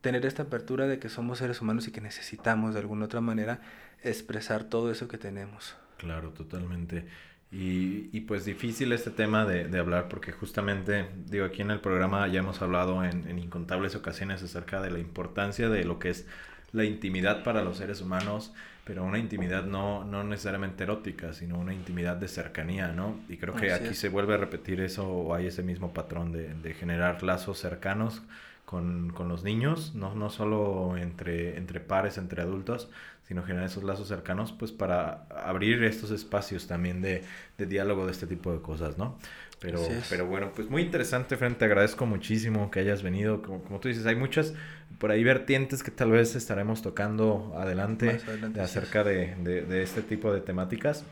tener 0.00 0.24
esta 0.24 0.44
apertura 0.44 0.86
de 0.86 0.98
que 0.98 1.08
somos 1.08 1.38
seres 1.38 1.60
humanos 1.60 1.88
y 1.88 1.90
que 1.92 2.00
necesitamos 2.00 2.74
de 2.74 2.80
alguna 2.80 3.06
otra 3.06 3.20
manera 3.20 3.60
expresar 4.02 4.64
todo 4.64 4.90
eso 4.90 5.08
que 5.08 5.18
tenemos. 5.18 5.76
Claro, 5.98 6.30
totalmente. 6.30 7.06
Y, 7.50 8.10
y 8.16 8.20
pues 8.22 8.44
difícil 8.44 8.92
este 8.92 9.10
tema 9.10 9.46
de, 9.46 9.68
de 9.68 9.78
hablar 9.78 10.08
porque 10.08 10.32
justamente, 10.32 11.08
digo, 11.26 11.46
aquí 11.46 11.62
en 11.62 11.70
el 11.70 11.80
programa 11.80 12.28
ya 12.28 12.40
hemos 12.40 12.60
hablado 12.60 13.02
en, 13.04 13.26
en 13.26 13.38
incontables 13.38 13.94
ocasiones 13.94 14.42
acerca 14.42 14.82
de 14.82 14.90
la 14.90 14.98
importancia 14.98 15.70
de 15.70 15.84
lo 15.84 15.98
que 15.98 16.10
es 16.10 16.26
la 16.72 16.84
intimidad 16.84 17.42
para 17.44 17.62
los 17.62 17.78
seres 17.78 18.02
humanos, 18.02 18.52
pero 18.84 19.02
una 19.04 19.18
intimidad 19.18 19.64
no, 19.64 20.04
no 20.04 20.24
necesariamente 20.24 20.84
erótica, 20.84 21.32
sino 21.32 21.58
una 21.58 21.72
intimidad 21.72 22.16
de 22.16 22.28
cercanía, 22.28 22.88
¿no? 22.92 23.24
Y 23.28 23.38
creo 23.38 23.56
que 23.56 23.72
Así 23.72 23.84
aquí 23.84 23.94
es. 23.94 23.94
se 23.94 24.10
vuelve 24.10 24.34
a 24.34 24.36
repetir 24.36 24.80
eso 24.82 25.08
o 25.08 25.34
hay 25.34 25.46
ese 25.46 25.62
mismo 25.62 25.94
patrón 25.94 26.32
de, 26.32 26.52
de 26.54 26.74
generar 26.74 27.22
lazos 27.22 27.58
cercanos 27.58 28.22
con, 28.68 29.08
con 29.14 29.28
los 29.28 29.44
niños, 29.44 29.94
no, 29.94 30.14
no 30.14 30.28
solo 30.28 30.98
entre, 30.98 31.56
entre 31.56 31.80
pares, 31.80 32.18
entre 32.18 32.42
adultos, 32.42 32.90
sino 33.26 33.42
generar 33.42 33.64
esos 33.64 33.82
lazos 33.82 34.08
cercanos, 34.08 34.52
pues 34.52 34.72
para 34.72 35.24
abrir 35.30 35.82
estos 35.84 36.10
espacios 36.10 36.66
también 36.66 37.00
de, 37.00 37.24
de 37.56 37.64
diálogo 37.64 38.04
de 38.04 38.12
este 38.12 38.26
tipo 38.26 38.52
de 38.52 38.60
cosas, 38.60 38.98
¿no? 38.98 39.16
Pero, 39.58 39.80
pero 40.10 40.26
bueno, 40.26 40.52
pues 40.54 40.68
muy 40.68 40.82
interesante, 40.82 41.38
Fran, 41.38 41.56
te 41.56 41.64
agradezco 41.64 42.04
muchísimo 42.04 42.70
que 42.70 42.80
hayas 42.80 43.02
venido. 43.02 43.40
Como, 43.40 43.62
como 43.62 43.80
tú 43.80 43.88
dices, 43.88 44.04
hay 44.04 44.16
muchas 44.16 44.52
por 44.98 45.12
ahí 45.12 45.24
vertientes 45.24 45.82
que 45.82 45.90
tal 45.90 46.10
vez 46.10 46.36
estaremos 46.36 46.82
tocando 46.82 47.54
adelante 47.56 48.20
acerca 48.60 49.02
de, 49.02 49.34
de, 49.36 49.62
de 49.62 49.82
este 49.82 50.02
tipo 50.02 50.30
de 50.30 50.42
temáticas. 50.42 51.06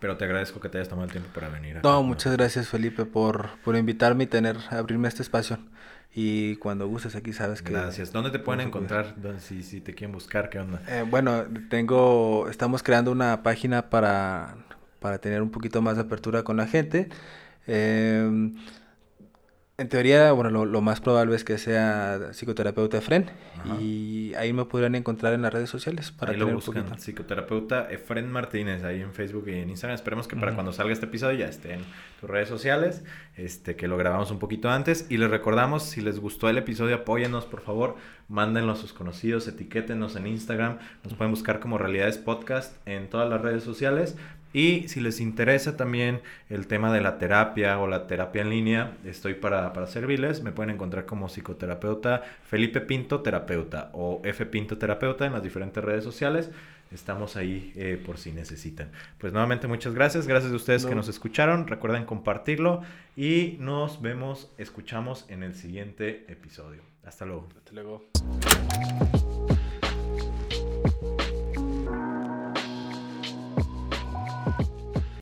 Pero 0.00 0.16
te 0.16 0.24
agradezco 0.24 0.58
que 0.58 0.68
te 0.68 0.78
hayas 0.78 0.88
tomado 0.88 1.06
el 1.06 1.12
tiempo 1.12 1.30
para 1.32 1.48
venir. 1.48 1.78
no, 1.84 2.02
muchas 2.02 2.32
gracias 2.32 2.66
Felipe 2.66 3.04
por, 3.04 3.50
por 3.62 3.76
invitarme 3.76 4.24
y 4.24 4.26
tener, 4.26 4.56
abrirme 4.70 5.06
este 5.06 5.22
espacio. 5.22 5.58
Y 6.14 6.56
cuando 6.56 6.86
gustes 6.88 7.16
aquí 7.16 7.32
sabes 7.32 7.62
que... 7.62 7.72
Gracias. 7.72 8.12
¿Dónde 8.12 8.30
te 8.30 8.38
pueden 8.38 8.66
encontrar? 8.66 9.14
Si, 9.38 9.62
si 9.62 9.80
te 9.80 9.94
quieren 9.94 10.12
buscar, 10.12 10.50
¿qué 10.50 10.58
onda? 10.58 10.82
Eh, 10.86 11.04
bueno, 11.08 11.44
tengo... 11.70 12.48
Estamos 12.48 12.82
creando 12.82 13.10
una 13.10 13.42
página 13.42 13.88
para, 13.88 14.56
para 15.00 15.18
tener 15.18 15.40
un 15.40 15.50
poquito 15.50 15.80
más 15.80 15.96
de 15.96 16.02
apertura 16.02 16.42
con 16.42 16.58
la 16.58 16.66
gente. 16.66 17.08
Eh, 17.66 18.52
en 19.78 19.88
teoría, 19.88 20.32
bueno, 20.32 20.64
lo, 20.66 20.80
más 20.82 21.00
probable 21.00 21.34
es 21.34 21.44
que 21.44 21.56
sea 21.56 22.32
psicoterapeuta 22.32 22.98
Efren 22.98 23.30
y 23.80 24.34
ahí 24.34 24.52
me 24.52 24.66
podrán 24.66 24.94
encontrar 24.94 25.32
en 25.32 25.42
las 25.42 25.52
redes 25.52 25.70
sociales 25.70 26.12
para 26.12 26.32
ahí 26.32 26.38
lo 26.38 26.46
buscan, 26.48 26.98
psicoterapeuta 26.98 27.90
Efren 27.90 28.30
Martínez 28.30 28.84
ahí 28.84 29.00
en 29.00 29.12
Facebook 29.12 29.48
y 29.48 29.52
en 29.52 29.70
Instagram. 29.70 29.94
Esperemos 29.94 30.28
que 30.28 30.36
para 30.36 30.54
cuando 30.54 30.72
salga 30.72 30.92
este 30.92 31.06
episodio 31.06 31.38
ya 31.38 31.46
esté 31.46 31.74
en 31.74 31.80
tus 32.20 32.28
redes 32.28 32.48
sociales, 32.48 33.02
este 33.36 33.74
que 33.74 33.88
lo 33.88 33.96
grabamos 33.96 34.30
un 34.30 34.38
poquito 34.38 34.68
antes. 34.70 35.06
Y 35.08 35.16
les 35.16 35.30
recordamos 35.30 35.84
si 35.84 36.02
les 36.02 36.20
gustó 36.20 36.50
el 36.50 36.58
episodio 36.58 36.96
apóyennos 36.96 37.46
por 37.46 37.62
favor, 37.62 37.96
mándenlo 38.28 38.72
a 38.72 38.76
sus 38.76 38.92
conocidos, 38.92 39.48
etiquétenos 39.48 40.16
en 40.16 40.26
Instagram, 40.26 40.78
nos 41.02 41.14
pueden 41.14 41.30
buscar 41.30 41.60
como 41.60 41.78
Realidades 41.78 42.18
Podcast 42.18 42.76
en 42.86 43.08
todas 43.08 43.28
las 43.28 43.40
redes 43.40 43.64
sociales 43.64 44.16
y 44.52 44.88
si 44.88 45.00
les 45.00 45.20
interesa 45.20 45.76
también 45.76 46.20
el 46.50 46.66
tema 46.66 46.92
de 46.92 47.00
la 47.00 47.18
terapia 47.18 47.78
o 47.78 47.86
la 47.86 48.06
terapia 48.06 48.42
en 48.42 48.50
línea, 48.50 48.96
estoy 49.04 49.34
para, 49.34 49.72
para 49.72 49.86
servirles. 49.86 50.42
Me 50.42 50.52
pueden 50.52 50.74
encontrar 50.74 51.06
como 51.06 51.28
psicoterapeuta 51.28 52.22
Felipe 52.44 52.80
Pinto 52.80 53.20
Terapeuta 53.20 53.90
o 53.92 54.20
F 54.24 54.44
Pinto 54.46 54.78
Terapeuta 54.78 55.26
en 55.26 55.32
las 55.32 55.42
diferentes 55.42 55.82
redes 55.82 56.04
sociales. 56.04 56.50
Estamos 56.92 57.36
ahí 57.36 57.72
eh, 57.74 58.00
por 58.04 58.18
si 58.18 58.32
necesitan. 58.32 58.90
Pues 59.18 59.32
nuevamente 59.32 59.66
muchas 59.66 59.94
gracias. 59.94 60.26
Gracias 60.26 60.52
a 60.52 60.56
ustedes 60.56 60.84
que 60.84 60.94
nos 60.94 61.08
escucharon. 61.08 61.66
Recuerden 61.66 62.04
compartirlo 62.04 62.82
y 63.16 63.56
nos 63.60 64.02
vemos, 64.02 64.50
escuchamos 64.58 65.24
en 65.28 65.42
el 65.42 65.54
siguiente 65.54 66.26
episodio. 66.28 66.82
Hasta 67.04 67.24
luego. 67.24 67.48
Hasta 67.56 67.72
luego. 67.72 69.21